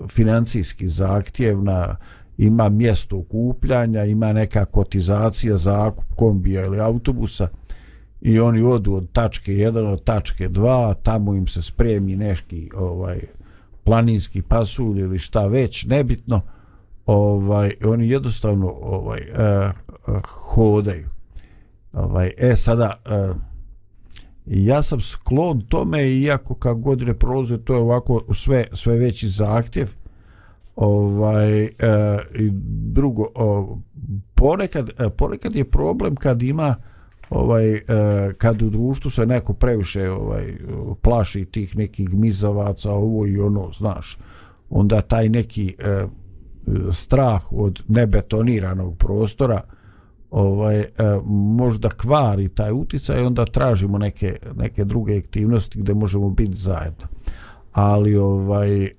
financijski 0.09 0.87
zahtjevna, 0.87 1.95
ima 2.37 2.69
mjesto 2.69 3.17
okupljanja, 3.17 4.03
ima 4.03 4.33
neka 4.33 4.65
kotizacija 4.65 5.57
za 5.57 5.91
kombija 6.15 6.65
ili 6.65 6.79
autobusa 6.79 7.47
i 8.21 8.39
oni 8.39 8.61
odu 8.61 8.93
od 8.93 9.11
tačke 9.11 9.51
1 9.51 9.93
od 9.93 10.03
tačke 10.03 10.49
2, 10.49 10.93
tamo 11.03 11.35
im 11.35 11.47
se 11.47 11.61
spremi 11.61 12.15
neki 12.15 12.69
ovaj 12.75 13.19
planinski 13.83 14.41
pasulj 14.41 14.99
ili 14.99 15.19
šta 15.19 15.47
već, 15.47 15.85
nebitno, 15.85 16.41
ovaj 17.05 17.73
oni 17.85 18.09
jednostavno 18.09 18.67
ovaj 18.81 19.19
eh, 19.19 19.71
hodaju. 20.25 21.09
Ovaj 21.93 22.31
e 22.37 22.55
sada 22.55 23.01
eh, 23.05 23.54
I 24.47 24.65
ja 24.65 24.83
sam 24.83 25.01
sklon 25.01 25.61
tome, 25.61 26.11
iako 26.11 26.55
kako 26.55 26.79
godine 26.79 27.13
prolaze, 27.13 27.57
to 27.57 27.73
je 27.73 27.79
ovako 27.79 28.23
sve, 28.33 28.67
sve 28.73 28.97
veći 28.97 29.29
zahtjev. 29.29 29.89
Ovaj, 30.75 31.63
e, 31.63 31.69
I 32.39 32.49
drugo, 32.91 33.27
o, 33.35 33.77
ponekad, 34.35 34.89
e, 34.89 35.09
ponekad 35.09 35.55
je 35.55 35.69
problem 35.69 36.15
kad 36.15 36.43
ima 36.43 36.75
ovaj 37.29 37.73
e, 37.73 37.81
kad 38.37 38.61
u 38.61 38.69
društvu 38.69 39.11
se 39.11 39.25
neko 39.25 39.53
previše 39.53 40.09
ovaj 40.09 40.57
plaši 41.01 41.45
tih 41.45 41.77
nekih 41.77 42.13
mizavaca 42.13 42.91
ovo 42.91 43.27
i 43.27 43.39
ono 43.39 43.71
znaš 43.71 44.17
onda 44.69 45.01
taj 45.01 45.29
neki 45.29 45.75
e, 45.79 46.05
strah 46.91 47.51
od 47.51 47.83
nebetoniranog 47.87 48.97
prostora 48.97 49.61
ovaj 50.31 50.79
e, 50.79 50.89
možda 51.25 51.89
kvari 51.89 52.49
taj 52.49 52.71
uticaj 52.71 53.25
onda 53.25 53.45
tražimo 53.45 53.97
neke 53.97 54.37
neke 54.55 54.83
druge 54.83 55.17
aktivnosti 55.17 55.79
gdje 55.79 55.93
možemo 55.93 56.29
biti 56.29 56.55
zajedno. 56.55 57.07
Ali 57.71 58.15
ovaj 58.15 58.83
e, 58.83 58.91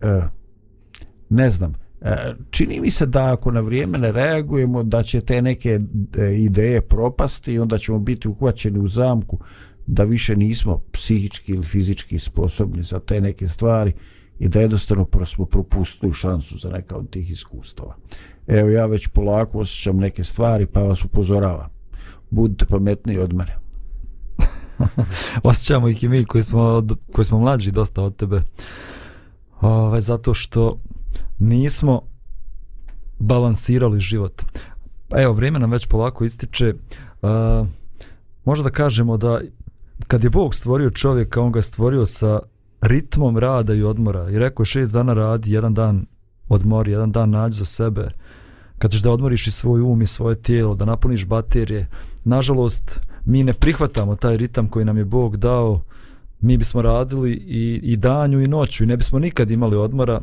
ne 1.28 1.50
znam 1.50 1.74
e, 2.00 2.34
čini 2.50 2.80
mi 2.80 2.90
se 2.90 3.06
da 3.06 3.32
ako 3.32 3.50
na 3.50 3.60
vrijeme 3.60 3.98
ne 3.98 4.12
reagujemo 4.12 4.82
da 4.82 5.02
će 5.02 5.20
te 5.20 5.42
neke 5.42 5.80
e, 6.18 6.34
ideje 6.34 6.80
propasti 6.80 7.52
i 7.52 7.58
onda 7.58 7.78
ćemo 7.78 7.98
biti 7.98 8.28
uhvaćeni 8.28 8.78
u 8.78 8.88
zamku 8.88 9.38
da 9.86 10.04
više 10.04 10.36
nismo 10.36 10.80
psihički 10.92 11.52
ili 11.52 11.64
fizički 11.64 12.18
sposobni 12.18 12.82
za 12.82 13.00
te 13.00 13.20
neke 13.20 13.48
stvari 13.48 13.92
i 14.38 14.48
da 14.48 14.60
jednostavno 14.60 15.06
smo 15.26 15.44
propustili 15.44 16.14
šansu 16.14 16.58
za 16.58 16.68
neka 16.68 16.96
od 16.96 17.10
tih 17.10 17.30
iskustava. 17.30 17.96
Evo 18.46 18.68
ja 18.68 18.86
već 18.86 19.08
polako 19.08 19.58
osjećam 19.58 19.96
neke 19.96 20.24
stvari 20.24 20.66
pa 20.66 20.80
vas 20.80 21.04
upozoravam. 21.04 21.68
Budite 22.30 22.66
pametniji 22.66 23.18
od 23.18 23.32
mene. 23.32 23.56
Osjećamo 25.42 25.88
ih 25.88 26.04
i 26.04 26.08
mi 26.08 26.24
koji 26.24 26.42
smo, 26.42 26.82
koji 27.12 27.24
smo 27.24 27.38
mlađi 27.38 27.70
dosta 27.70 28.02
od 28.02 28.16
tebe. 28.16 28.36
Ove, 29.60 29.74
ovaj, 29.74 30.00
zato 30.00 30.34
što 30.34 30.78
nismo 31.38 32.02
balansirali 33.18 34.00
život. 34.00 34.42
Evo 35.10 35.32
vrijeme 35.32 35.58
nam 35.58 35.70
već 35.70 35.86
polako 35.86 36.24
ističe. 36.24 36.74
Uh, 37.22 37.66
možda 38.44 38.62
da 38.62 38.70
kažemo 38.70 39.16
da 39.16 39.40
kad 40.06 40.24
je 40.24 40.30
Bog 40.30 40.54
stvorio 40.54 40.90
čovjeka 40.90 41.40
on 41.40 41.52
ga 41.52 41.62
stvorio 41.62 42.06
sa 42.06 42.40
ritmom 42.80 43.38
rada 43.38 43.74
i 43.74 43.82
odmora. 43.82 44.30
I 44.30 44.38
rekao 44.38 44.64
šest 44.64 44.92
dana 44.92 45.14
radi 45.14 45.52
jedan 45.52 45.74
dan 45.74 46.06
odmori, 46.48 46.90
jedan 46.90 47.12
dan 47.12 47.30
nađi 47.30 47.58
za 47.58 47.64
sebe. 47.64 48.08
Kad 48.78 48.90
ćeš 48.90 49.02
da 49.02 49.10
odmoriš 49.10 49.46
i 49.46 49.50
svoj 49.50 49.80
um 49.80 50.02
i 50.02 50.06
svoje 50.06 50.42
tijelo, 50.42 50.74
da 50.74 50.84
napuniš 50.84 51.26
baterije. 51.26 51.88
Nažalost, 52.24 53.00
mi 53.24 53.44
ne 53.44 53.52
prihvatamo 53.52 54.16
taj 54.16 54.36
ritam 54.36 54.68
koji 54.68 54.84
nam 54.84 54.98
je 54.98 55.04
Bog 55.04 55.36
dao, 55.36 55.80
mi 56.40 56.56
bismo 56.56 56.82
radili 56.82 57.32
i, 57.32 57.80
i 57.82 57.96
danju 57.96 58.40
i 58.40 58.48
noću 58.48 58.84
i 58.84 58.86
ne 58.86 58.96
bismo 58.96 59.18
nikad 59.18 59.50
imali 59.50 59.76
odmora, 59.76 60.20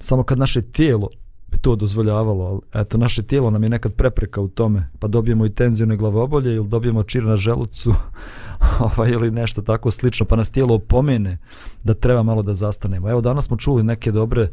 samo 0.00 0.22
kad 0.22 0.38
naše 0.38 0.62
tijelo 0.62 1.08
bi 1.54 1.58
to 1.58 1.76
dozvoljavalo, 1.76 2.44
ali 2.44 2.82
eto, 2.82 2.98
naše 2.98 3.22
tijelo 3.22 3.50
nam 3.50 3.62
je 3.62 3.68
nekad 3.68 3.92
prepreka 3.92 4.40
u 4.40 4.48
tome, 4.48 4.88
pa 4.98 5.08
dobijemo 5.08 5.46
i 5.46 5.50
tenzijone 5.50 5.96
glavobolje 5.96 6.54
ili 6.54 6.68
dobijemo 6.68 7.02
čir 7.02 7.24
na 7.24 7.36
želucu 7.36 7.94
ovaj, 8.86 9.10
ili 9.10 9.30
nešto 9.30 9.62
tako 9.62 9.90
slično, 9.90 10.26
pa 10.26 10.36
nas 10.36 10.50
tijelo 10.50 10.74
opomene 10.74 11.38
da 11.84 11.94
treba 11.94 12.22
malo 12.22 12.42
da 12.42 12.54
zastanemo. 12.54 13.10
Evo, 13.10 13.20
danas 13.20 13.46
smo 13.46 13.56
čuli 13.56 13.82
neke 13.82 14.12
dobre 14.12 14.42
e, 14.42 14.50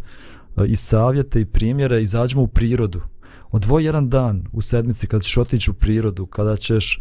i 0.68 0.76
savjete 0.76 1.42
i 1.42 1.46
primjere, 1.46 2.02
izađemo 2.02 2.42
u 2.44 2.48
prirodu. 2.48 3.02
Odvoj 3.52 3.86
jedan 3.86 4.10
dan 4.10 4.44
u 4.52 4.62
sedmici 4.62 5.08
kada 5.08 5.22
ćeš 5.22 5.38
otići 5.38 5.72
u 5.72 5.74
prirodu, 5.74 6.26
kada 6.26 6.58
ćeš 6.58 7.00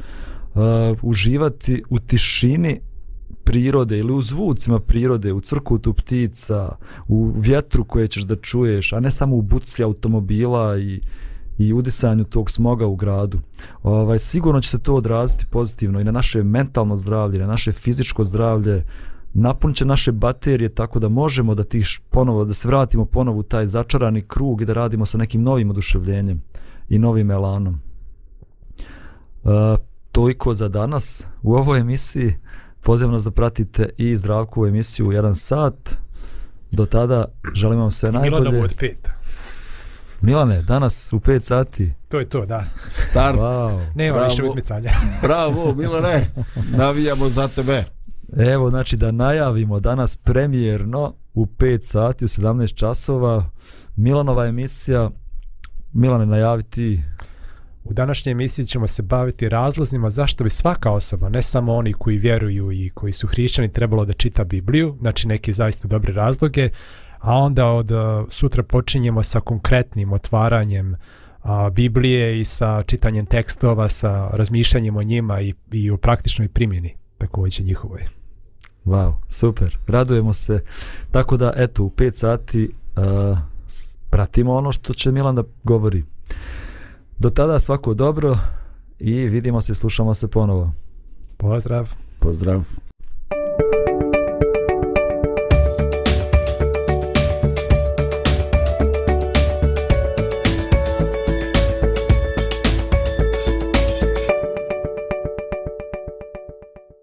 uh, 0.55 0.63
uživati 1.03 1.83
u 1.91 1.99
tišini 1.99 2.81
prirode 3.45 3.99
ili 3.99 4.13
u 4.13 4.23
zvucima 4.23 4.81
prirode, 4.81 5.33
u 5.33 5.41
crkutu 5.41 5.93
ptica, 5.93 6.77
u 7.09 7.33
vjetru 7.37 7.85
koje 7.85 8.09
ćeš 8.09 8.23
da 8.23 8.37
čuješ, 8.37 8.93
a 8.93 9.01
ne 9.01 9.11
samo 9.11 9.37
u 9.37 9.43
buci 9.43 9.83
automobila 9.83 10.79
i, 10.79 11.01
i 11.59 11.73
udisanju 11.73 12.25
tog 12.25 12.51
smoga 12.51 12.87
u 12.87 12.97
gradu. 12.97 13.39
Ovaj, 13.83 14.19
sigurno 14.19 14.61
će 14.61 14.69
se 14.69 14.79
to 14.79 14.95
odraziti 14.95 15.47
pozitivno 15.51 16.01
i 16.01 16.05
na 16.05 16.13
naše 16.13 16.43
mentalno 16.43 16.97
zdravlje, 16.97 17.39
na 17.39 17.47
naše 17.47 17.73
fizičko 17.73 18.25
zdravlje, 18.25 18.85
napunit 19.35 19.77
će 19.77 19.85
naše 19.85 20.13
baterije 20.13 20.69
tako 20.69 20.99
da 20.99 21.09
možemo 21.09 21.55
da 21.55 21.65
tiš 21.65 22.01
ponovo, 22.11 22.45
da 22.45 22.53
se 22.53 22.69
vratimo 22.69 23.05
ponovo 23.05 23.39
u 23.39 23.43
taj 23.43 23.67
začarani 23.69 24.23
krug 24.23 24.63
i 24.63 24.65
da 24.65 24.73
radimo 24.73 25.07
sa 25.07 25.19
nekim 25.19 25.43
novim 25.43 25.71
oduševljenjem 25.71 26.43
i 26.89 26.99
novim 26.99 27.31
elanom. 27.31 27.81
E, 29.45 29.77
toliko 30.13 30.55
za 30.55 30.69
danas 30.69 31.27
u 31.43 31.55
ovoj 31.55 31.81
emisiji. 31.81 32.35
Pozivam 32.83 33.13
nas 33.13 33.25
da 33.25 33.31
pratite 33.31 33.89
i 33.97 34.17
zdravku 34.17 34.67
emisiju 34.67 35.07
u 35.09 35.13
jedan 35.13 35.35
sat. 35.35 35.97
Do 36.71 36.87
tada 36.87 37.25
želim 37.55 37.79
vam 37.81 37.91
sve 37.91 38.13
najbolje. 38.13 38.41
Milanovo 38.41 38.65
od 38.65 38.75
pet. 38.79 39.09
Milane, 40.21 40.63
danas 40.63 41.13
u 41.13 41.21
5 41.21 41.43
sati. 41.43 41.93
To 42.09 42.19
je 42.21 42.29
to, 42.29 42.47
da. 42.47 42.65
Start. 42.89 43.39
Wow. 43.39 43.87
Nema 43.95 44.15
Bravo. 44.15 44.29
više 44.29 44.43
uzmicanja. 44.43 44.91
Bravo, 45.23 45.75
Milane. 45.75 46.27
Navijamo 46.71 47.29
za 47.29 47.49
tebe. 47.49 47.85
Evo, 48.37 48.71
znači 48.71 48.97
da 48.97 49.13
najavimo 49.13 49.81
danas 49.81 50.17
premijerno 50.17 51.15
u 51.35 51.47
5 51.47 51.83
sati, 51.83 52.25
u 52.25 52.29
17 52.29 52.75
časova. 52.75 53.51
Milanova 53.97 54.47
emisija. 54.47 55.11
Milane, 55.93 56.27
najavi 56.27 56.63
ti. 56.63 57.03
U 57.91 57.93
današnjoj 57.93 58.33
emisiji 58.33 58.65
ćemo 58.65 58.87
se 58.87 59.03
baviti 59.03 59.49
razlozima 59.49 60.11
zašto 60.11 60.45
bi 60.45 60.51
svaka 60.51 60.91
osoba, 60.91 61.29
ne 61.29 61.43
samo 61.43 61.75
oni 61.75 61.93
koji 61.93 62.19
vjeruju 62.19 62.73
i 62.73 62.91
koji 62.91 63.13
su 63.13 63.27
hrišćani, 63.27 63.73
trebalo 63.73 64.05
da 64.05 64.13
čita 64.13 64.45
Bibliju, 64.45 64.97
znači 65.01 65.29
neke 65.29 65.53
zaista 65.53 65.89
dobre 65.89 66.13
razloge, 66.13 66.69
a 67.19 67.35
onda 67.35 67.67
od 67.67 67.91
e, 67.91 67.95
sutra 68.29 68.63
počinjemo 68.63 69.23
sa 69.23 69.41
konkretnim 69.41 70.13
otvaranjem 70.13 70.97
a, 71.43 71.71
Biblije 71.71 72.41
i 72.41 72.45
sa 72.45 72.83
čitanjem 72.83 73.27
tekstova, 73.27 73.89
sa 73.89 74.29
razmišljanjem 74.29 74.97
o 74.97 75.03
njima 75.03 75.41
i, 75.41 75.55
i 75.73 75.91
o 75.91 75.97
praktičnoj 75.97 76.49
primjeni 76.49 76.95
također 77.19 77.67
njihovoj. 77.67 78.05
Wow, 78.85 79.13
super. 79.29 79.79
Radujemo 79.87 80.33
se. 80.33 80.61
Tako 81.11 81.37
da, 81.37 81.53
eto, 81.57 81.85
u 81.85 81.91
5 81.91 82.15
sati 82.15 82.71
uh, 82.97 83.39
pratimo 84.11 84.55
ono 84.55 84.73
što 84.73 84.95
će 84.95 85.13
Milan 85.13 85.35
da 85.35 85.43
govori. 85.65 86.05
Do 87.21 87.31
tada 87.31 87.59
svako 87.59 87.95
dobro 87.95 88.39
i 88.99 89.13
vidimo 89.15 89.61
se 89.61 89.73
i 89.73 89.75
slušamo 89.75 90.15
se 90.15 90.29
ponovo. 90.29 90.73
Pozdrav! 91.37 91.89
Pozdrav. 92.19 92.63